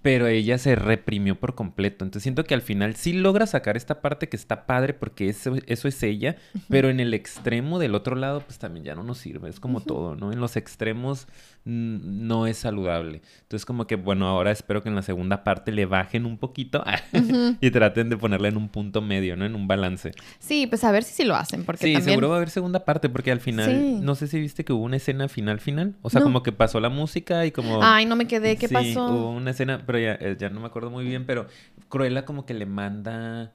Pero 0.00 0.28
ella 0.28 0.58
se 0.58 0.76
reprimió 0.76 1.40
por 1.40 1.56
completo. 1.56 2.04
Entonces 2.04 2.22
siento 2.22 2.44
que 2.44 2.54
al 2.54 2.62
final 2.62 2.94
sí 2.94 3.12
logra 3.12 3.46
sacar 3.48 3.76
esta 3.76 4.00
parte 4.00 4.28
que 4.28 4.36
está 4.36 4.64
padre 4.64 4.94
porque 4.94 5.28
eso, 5.28 5.54
eso 5.66 5.88
es 5.88 6.00
ella. 6.04 6.36
Pero 6.68 6.88
en 6.88 7.00
el 7.00 7.14
extremo 7.14 7.80
del 7.80 7.96
otro 7.96 8.14
lado, 8.14 8.40
pues 8.40 8.58
también 8.58 8.84
ya 8.84 8.94
no 8.94 9.02
nos 9.02 9.18
sirve. 9.18 9.48
Es 9.48 9.58
como 9.58 9.80
todo, 9.80 10.14
¿no? 10.14 10.32
En 10.32 10.40
los 10.40 10.56
extremos 10.56 11.26
no 11.64 12.46
es 12.48 12.58
saludable. 12.58 13.22
Entonces 13.42 13.64
como 13.64 13.86
que, 13.86 13.94
bueno, 13.96 14.26
ahora 14.26 14.50
espero 14.50 14.82
que 14.82 14.88
en 14.88 14.96
la 14.96 15.02
segunda 15.02 15.44
parte 15.44 15.70
le 15.70 15.86
bajen 15.86 16.26
un 16.26 16.36
poquito 16.38 16.82
y 17.60 17.70
traten 17.70 18.08
de 18.10 18.16
ponerla 18.16 18.48
en 18.48 18.56
un 18.56 18.68
punto 18.68 19.00
medio, 19.00 19.36
¿no? 19.36 19.44
En 19.44 19.54
un 19.54 19.68
balance. 19.68 20.10
Sí, 20.40 20.66
pues 20.66 20.82
a 20.84 20.90
ver 20.90 21.04
si 21.04 21.14
sí 21.14 21.24
lo 21.24 21.36
hacen, 21.36 21.64
porque 21.64 21.86
Sí, 21.86 21.92
también... 21.92 22.10
seguro 22.10 22.28
va 22.30 22.34
a 22.34 22.36
haber 22.38 22.50
segunda 22.50 22.84
parte 22.84 23.08
porque 23.08 23.30
al 23.30 23.40
final, 23.40 23.70
Sí. 23.70 23.98
no 24.02 24.14
sé 24.16 24.26
si 24.26 24.40
viste 24.40 24.64
que 24.64 24.72
hubo 24.72 24.82
una 24.84 24.96
escena 24.96 25.28
final 25.28 25.60
final, 25.60 25.94
o 26.02 26.10
sea, 26.10 26.20
No. 26.20 26.26
como 26.26 26.42
que 26.42 26.50
pasó 26.52 26.80
la 26.80 26.88
música 26.88 27.46
y 27.46 27.52
como 27.52 27.78
Ay, 27.82 28.06
no 28.06 28.16
me 28.16 28.26
quedé, 28.26 28.56
¿qué 28.56 28.66
Sí, 28.68 28.74
pasó? 28.74 29.06
hubo 29.06 29.30
una 29.30 29.50
escena, 29.52 29.82
pero 29.86 29.98
ya, 29.98 30.14
eh, 30.20 30.36
ya 30.38 30.48
no 30.50 30.60
me 30.60 30.66
acuerdo 30.66 30.90
muy 30.90 31.04
bien, 31.04 31.26
pero 31.26 31.46
Cruella 31.88 32.24
como 32.24 32.44
que 32.46 32.54
le 32.54 32.66
manda 32.66 33.52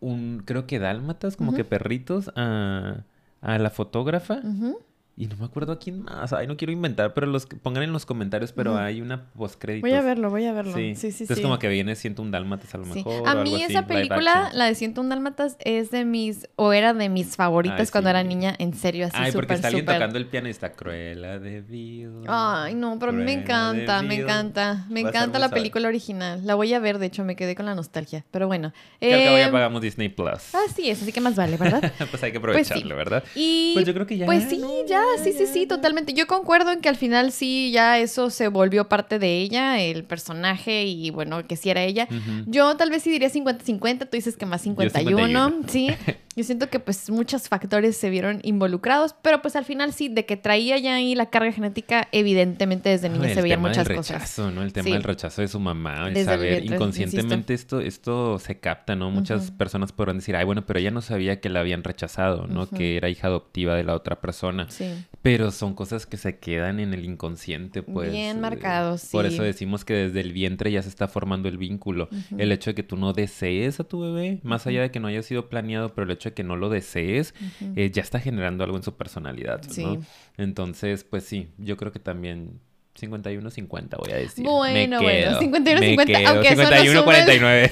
un, 0.00 0.42
creo 0.44 0.66
que 0.66 0.78
dálmatas, 0.78 1.36
como 1.36 1.54
que 1.54 1.64
perritos 1.64 2.30
a, 2.36 3.04
a 3.40 3.58
la 3.58 3.70
fotógrafa 3.70 4.40
Ujú. 4.44 4.78
Y 5.14 5.26
no 5.26 5.36
me 5.36 5.44
acuerdo 5.44 5.72
a 5.72 5.78
quién 5.78 6.02
más. 6.04 6.32
Ay, 6.32 6.46
no 6.46 6.56
quiero 6.56 6.72
inventar, 6.72 7.12
pero 7.12 7.26
los 7.26 7.44
que 7.44 7.56
pongan 7.56 7.82
en 7.82 7.92
los 7.92 8.06
comentarios, 8.06 8.50
pero 8.52 8.78
hay 8.78 9.02
una 9.02 9.24
postcréditos. 9.34 9.88
Voy 9.90 9.98
a 9.98 10.00
verlo, 10.00 10.30
voy 10.30 10.46
a 10.46 10.52
verlo. 10.54 10.72
Sí, 10.72 10.94
Sí, 10.94 11.10
sí, 11.10 11.12
sí. 11.12 11.22
Entonces 11.24 11.42
como 11.44 11.58
que 11.58 11.68
viene 11.68 11.94
Siento 11.96 12.22
un 12.22 12.30
Dálmatas 12.30 12.74
a 12.74 12.78
lo 12.78 12.84
Sí. 12.86 12.92
mejor. 13.04 13.28
A 13.28 13.34
mí 13.34 13.62
esa 13.62 13.86
película, 13.86 14.50
la 14.54 14.64
de 14.64 14.74
Ciento 14.74 15.02
un 15.02 15.10
Dálmatas, 15.10 15.56
es 15.60 15.90
de 15.90 16.06
mis, 16.06 16.48
o 16.56 16.72
era 16.72 16.94
de 16.94 17.10
mis 17.10 17.36
favoritas 17.36 17.78
Ay, 17.80 17.86
cuando 17.92 18.08
era 18.08 18.22
niña, 18.22 18.54
en 18.58 18.72
serio, 18.74 19.04
así 19.06 19.16
Ay, 19.18 19.32
porque 19.32 19.48
súper, 19.48 19.56
está 19.56 19.68
alguien 19.68 19.84
tocando 19.84 20.16
el 20.16 20.26
piano 20.26 20.48
y 20.48 20.50
está 20.50 20.72
Cruella 20.72 21.38
de 21.38 21.60
Vil. 21.60 22.10
Ay, 22.26 22.74
no, 22.74 22.98
pero 22.98 23.12
me 23.12 23.32
encanta, 23.34 24.02
me 24.02 24.14
encanta. 24.14 24.86
Me 24.88 25.02
Va 25.02 25.10
encanta 25.10 25.38
la 25.38 25.50
película 25.50 25.88
original. 25.88 26.40
La 26.46 26.54
voy 26.54 26.72
a 26.72 26.78
ver, 26.78 26.98
de 26.98 27.06
hecho, 27.06 27.22
me 27.22 27.36
quedé 27.36 27.54
con 27.54 27.66
la 27.66 27.74
nostalgia. 27.74 28.24
Pero 28.30 28.46
bueno. 28.46 28.72
Que 28.98 29.14
al 29.14 29.24
cabo 29.24 29.36
ya 29.36 29.46
Em, 29.46 29.52
pagamos 29.52 29.82
Disney 29.82 30.08
Plus. 30.08 30.54
Así 30.54 30.88
es, 30.88 31.02
así 31.02 31.12
que 31.12 31.20
más 31.20 31.36
vale, 31.36 31.58
¿verdad? 31.58 31.80
pues 32.10 32.22
hay 32.22 32.32
que 32.32 32.40
Pues 32.40 32.66
aprovecharlo, 32.66 32.96
¿verdad? 32.96 33.22
Y 33.34 33.72
Pues 33.74 33.86
yo 33.86 33.92
creo 33.92 34.06
que 34.06 34.16
ya, 34.16 34.24
Pues 34.26 34.44
sí, 34.48 34.58
¿no? 34.58 34.86
ya, 34.86 35.01
sí, 35.22 35.32
sí, 35.32 35.46
sí, 35.46 35.62
ya. 35.62 35.68
totalmente. 35.68 36.12
Yo 36.14 36.26
concuerdo 36.26 36.72
en 36.72 36.80
que 36.80 36.88
al 36.88 36.96
final 36.96 37.32
sí, 37.32 37.70
ya 37.72 37.98
eso 37.98 38.30
se 38.30 38.48
volvió 38.48 38.88
parte 38.88 39.18
de 39.18 39.38
ella, 39.38 39.80
el 39.80 40.04
personaje, 40.04 40.84
y 40.84 41.10
bueno, 41.10 41.46
que 41.46 41.56
sí 41.56 41.70
era 41.70 41.82
ella. 41.82 42.08
Ujú. 42.10 42.44
Yo 42.46 42.76
tal 42.76 42.90
vez 42.90 43.02
sí 43.02 43.10
diría 43.10 43.30
50-50, 43.30 44.00
tú 44.00 44.16
dices 44.16 44.36
que 44.36 44.46
más 44.46 44.62
51, 44.62 45.60
sí. 45.68 45.88
Yo 46.34 46.44
siento 46.44 46.70
que 46.70 46.80
pues 46.80 47.10
muchos 47.10 47.46
factores 47.50 47.94
se 47.94 48.08
vieron 48.08 48.40
involucrados, 48.42 49.14
pero 49.20 49.42
pues 49.42 49.54
al 49.54 49.66
final 49.66 49.92
sí, 49.92 50.08
de 50.08 50.24
que 50.24 50.38
traía 50.38 50.78
ya 50.78 50.94
ahí 50.94 51.14
la 51.14 51.26
carga 51.26 51.52
genética, 51.52 52.08
evidentemente 52.10 52.88
desde 52.88 53.10
niña 53.10 53.26
Ay, 53.26 53.34
se 53.34 53.40
el 53.40 53.42
veían 53.42 53.58
tema 53.58 53.68
muchas 53.68 53.86
del 53.86 53.96
cosas. 53.98 54.16
rechazo, 54.16 54.50
¿no? 54.50 54.62
El 54.62 54.72
tema 54.72 54.84
Sí. 54.86 54.92
del 54.92 55.02
rechazo 55.02 55.42
de 55.42 55.48
su 55.48 55.60
mamá, 55.60 56.08
el 56.08 56.14
Desde 56.14 56.20
el 56.20 56.26
saber 56.38 56.50
vientre, 56.52 56.76
inconscientemente 56.76 57.52
esto 57.52 57.80
esto 57.80 58.38
se 58.38 58.58
capta, 58.60 58.96
¿no? 58.96 59.10
Muchas 59.10 59.48
Ujú. 59.48 59.58
personas 59.58 59.92
podrán 59.92 60.16
decir, 60.20 60.34
"Ay, 60.34 60.46
bueno, 60.46 60.64
pero 60.64 60.78
ella 60.78 60.90
no 60.90 61.02
sabía 61.02 61.38
que 61.38 61.50
la 61.50 61.60
habían 61.60 61.84
rechazado, 61.84 62.46
¿no? 62.46 62.62
Ujú. 62.62 62.76
Que 62.76 62.96
era 62.96 63.10
hija 63.10 63.26
adoptiva 63.26 63.74
de 63.74 63.84
la 63.84 63.94
otra 63.94 64.18
persona." 64.22 64.70
Sí. 64.70 64.86
Pero 65.22 65.50
son 65.50 65.74
cosas 65.74 66.06
que 66.06 66.16
se 66.16 66.38
quedan 66.38 66.80
en 66.80 66.94
el 66.94 67.04
inconsciente, 67.04 67.82
pues. 67.82 68.10
Bien 68.10 68.38
eh, 68.38 68.40
marcados, 68.40 69.06
Por 69.12 69.26
sí. 69.26 69.34
eso 69.34 69.42
decimos 69.42 69.84
que 69.84 69.94
desde 69.94 70.20
el 70.20 70.32
vientre 70.32 70.70
ya 70.72 70.82
se 70.82 70.88
está 70.88 71.08
formando 71.08 71.48
el 71.48 71.58
vínculo. 71.58 72.08
El 72.36 72.52
hecho 72.52 72.70
de 72.70 72.74
que 72.74 72.82
tú 72.82 72.96
no 72.96 73.12
desees 73.12 73.80
a 73.80 73.84
tu 73.84 74.00
bebé, 74.00 74.40
más 74.42 74.66
allá 74.66 74.82
de 74.82 74.90
que 74.90 75.00
no 75.00 75.08
haya 75.08 75.22
sido 75.22 75.48
planeado, 75.48 75.94
pero 75.94 76.04
el 76.04 76.10
hecho 76.10 76.30
de 76.30 76.34
que 76.34 76.44
no 76.44 76.56
lo 76.56 76.68
desees, 76.70 77.34
eh, 77.76 77.90
ya 77.92 78.02
está 78.02 78.18
generando 78.20 78.64
algo 78.64 78.76
en 78.76 78.82
su 78.82 78.94
personalidad, 78.96 79.62
¿no? 79.64 79.72
Sí. 79.72 79.98
Entonces, 80.36 81.04
pues 81.04 81.24
sí, 81.24 81.48
yo 81.58 81.76
creo 81.76 81.92
que 81.92 81.98
también 82.00 82.60
51-50 83.00 83.96
voy 83.98 84.12
a 84.12 84.16
decir. 84.16 84.44
Bueno, 84.44 84.98
Me 84.98 85.04
bueno, 85.04 85.30
quedo, 85.30 85.38
51, 85.40 85.80
me 85.80 85.86
50, 85.88 86.18
quedo, 86.18 86.28
aunque 86.28 86.48
eso 86.48 86.62
no 86.62 86.70
51-49. 86.70 87.70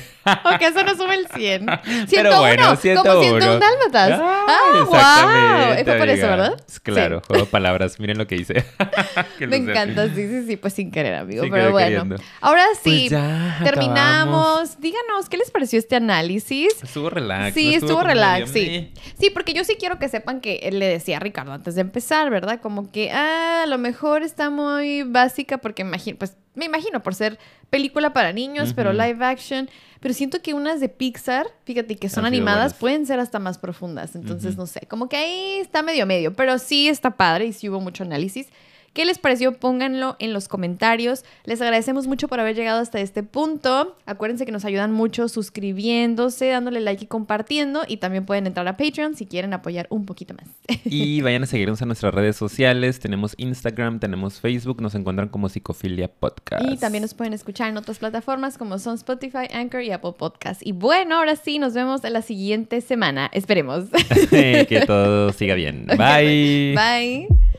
Ok, 0.55 0.61
eso 0.62 0.85
no 0.85 0.95
sube 0.97 1.14
el 1.14 1.27
100. 1.29 1.66
101, 1.66 2.07
Pero 2.11 2.39
bueno, 2.41 2.62
como 2.64 2.77
101. 2.77 3.23
101 3.23 3.59
dálmatas. 3.59 4.21
Ah, 4.23 4.47
Ah, 4.49 5.75
wow. 5.77 5.85
Fue 5.85 5.95
por 5.99 6.09
eso. 6.09 6.27
¿verdad? 6.27 6.61
Claro, 6.83 7.21
Sí. 7.21 7.25
juego 7.29 7.45
de 7.45 7.51
palabras, 7.51 7.99
miren 8.01 8.18
lo 8.18 8.27
que 8.27 8.37
hice. 8.37 8.64
Qué 9.39 9.47
Me 9.47 9.57
encanta, 9.57 10.07
sí, 10.09 10.27
sí, 10.29 10.47
sí, 10.47 10.57
pues 10.57 10.75
sin 10.75 10.91
querer, 10.91 11.14
amigo. 11.14 11.43
Sin 11.43 11.51
pero 11.51 11.62
querer 11.62 11.73
bueno. 11.73 11.87
queriendo. 12.05 12.16
Ahora 12.41 12.64
Pues 12.83 12.95
sí, 12.99 13.07
acabamos. 13.14 13.64
terminamos. 13.64 14.81
Díganos, 14.81 15.29
¿qué 15.29 15.37
les 15.39 15.51
pareció 15.51 15.79
este 15.79 15.97
análisis? 15.97 16.83
Estuvo 16.83 17.11
relax. 17.11 17.55
Sí, 17.55 17.71
¿no? 17.71 17.77
estuvo 17.77 17.93
como 17.97 18.03
relax, 18.05 18.51
sí. 18.51 18.93
Sí, 19.18 19.31
porque 19.31 19.53
yo 19.53 19.64
sí 19.64 19.77
quiero 19.79 19.99
que 19.99 20.09
sepan 20.09 20.41
que 20.41 20.68
le 20.73 20.87
decía 20.87 21.16
a 21.16 21.21
Ricardo 21.21 21.53
antes 21.53 21.75
de 21.75 21.81
empezar, 21.83 22.31
¿verdad? 22.31 22.61
Como 22.61 22.91
que, 22.91 23.11
ah, 23.11 23.62
a 23.64 23.66
lo 23.66 23.79
mejor 23.79 24.23
está 24.23 24.51
muy 24.51 25.03
básica 25.13 25.59
porque 25.59 25.83
imagino, 25.83 26.19
pues 26.19 26.37
me 26.55 26.65
imagino 26.65 27.03
por 27.03 27.15
ser 27.15 27.39
película 27.71 28.13
para 28.13 28.33
niños, 28.33 28.73
pero 28.75 28.93
live 28.93 29.25
action. 29.25 29.69
Pero 30.01 30.15
siento 30.15 30.43
que 30.43 30.55
unas 30.55 30.81
de 30.81 30.89
Pixar, 30.89 31.47
fíjate 31.65 31.97
que 31.97 32.09
son 32.09 32.25
animadas, 32.25 32.73
buenas. 32.73 32.79
pueden 32.79 33.07
ser 33.07 33.21
hasta 33.21 33.39
más 33.39 33.59
profundas. 33.59 34.17
Entonces, 34.17 34.57
no 34.57 34.67
sé, 34.67 34.87
como 34.89 35.09
que 35.09 35.17
ahí 35.17 35.59
está 35.61 35.83
medio 35.83 36.07
medio, 36.07 36.35
pero 36.35 36.59
sí 36.59 36.89
está 36.89 37.17
padre 37.17 37.47
y 37.47 37.53
sí 37.53 37.69
hubo 37.69 37.81
mucho 37.81 38.05
análisis. 38.05 38.49
¿Qué 38.93 39.05
les 39.05 39.18
pareció? 39.18 39.53
Pónganlo 39.53 40.16
en 40.18 40.32
los 40.32 40.49
comentarios. 40.49 41.24
Les 41.45 41.61
agradecemos 41.61 42.07
mucho 42.07 42.26
por 42.26 42.41
haber 42.41 42.57
llegado 42.57 42.80
hasta 42.80 43.01
este 43.01 43.22
punto. 43.22 43.97
Acuérdense 44.05 44.47
que 44.47 44.53
nos 44.53 44.64
ayudan 44.64 44.93
mucho 44.93 45.28
suscribiéndose, 45.28 46.49
dándole 46.49 46.80
like 46.80 47.05
y 47.05 47.07
compartiendo. 47.07 47.82
Y 47.86 47.99
también 47.99 48.26
pueden 48.26 48.47
entrar 48.47 48.66
a 48.66 48.76
Patreon 48.76 49.14
si 49.14 49.26
quieren 49.26 49.53
apoyar 49.53 49.86
un 49.91 50.07
poquito 50.07 50.34
más. 50.34 50.49
Y 50.84 51.20
vayan 51.22 51.45
a 51.45 51.47
seguirnos 51.47 51.80
en 51.82 51.88
nuestras 51.88 52.12
redes 52.12 52.36
sociales. 52.36 52.99
Tenemos 52.99 53.34
Instagram, 53.36 54.01
tenemos 54.01 54.41
Facebook. 54.41 54.82
Nos 54.82 54.95
encuentran 54.95 55.28
como 55.28 55.49
Psicofilia 55.49 56.09
Podcast. 56.09 56.64
Y 56.68 56.76
también 56.76 57.03
nos 57.03 57.14
pueden 57.14 57.32
escuchar 57.32 57.68
en 57.68 57.76
otras 57.76 57.99
plataformas 57.99 58.59
como 58.59 58.78
son 58.78 58.97
Spotify, 58.97 59.47
Anchor 59.53 59.82
y 59.82 59.93
Apple 59.93 60.14
Podcast. 60.18 60.66
Y 60.66 60.72
bueno, 60.72 61.16
ahora 61.16 61.36
sí, 61.36 61.59
nos 61.59 61.74
vemos 61.74 62.03
en 62.05 62.12
la 62.12 62.22
siguiente 62.22 62.80
semana. 62.80 63.30
Esperemos. 63.32 63.84
que 64.30 64.82
todo 64.86 65.32
siga 65.32 65.55
bien. 65.55 65.86
Bye. 65.86 66.74
Bye. 66.74 67.50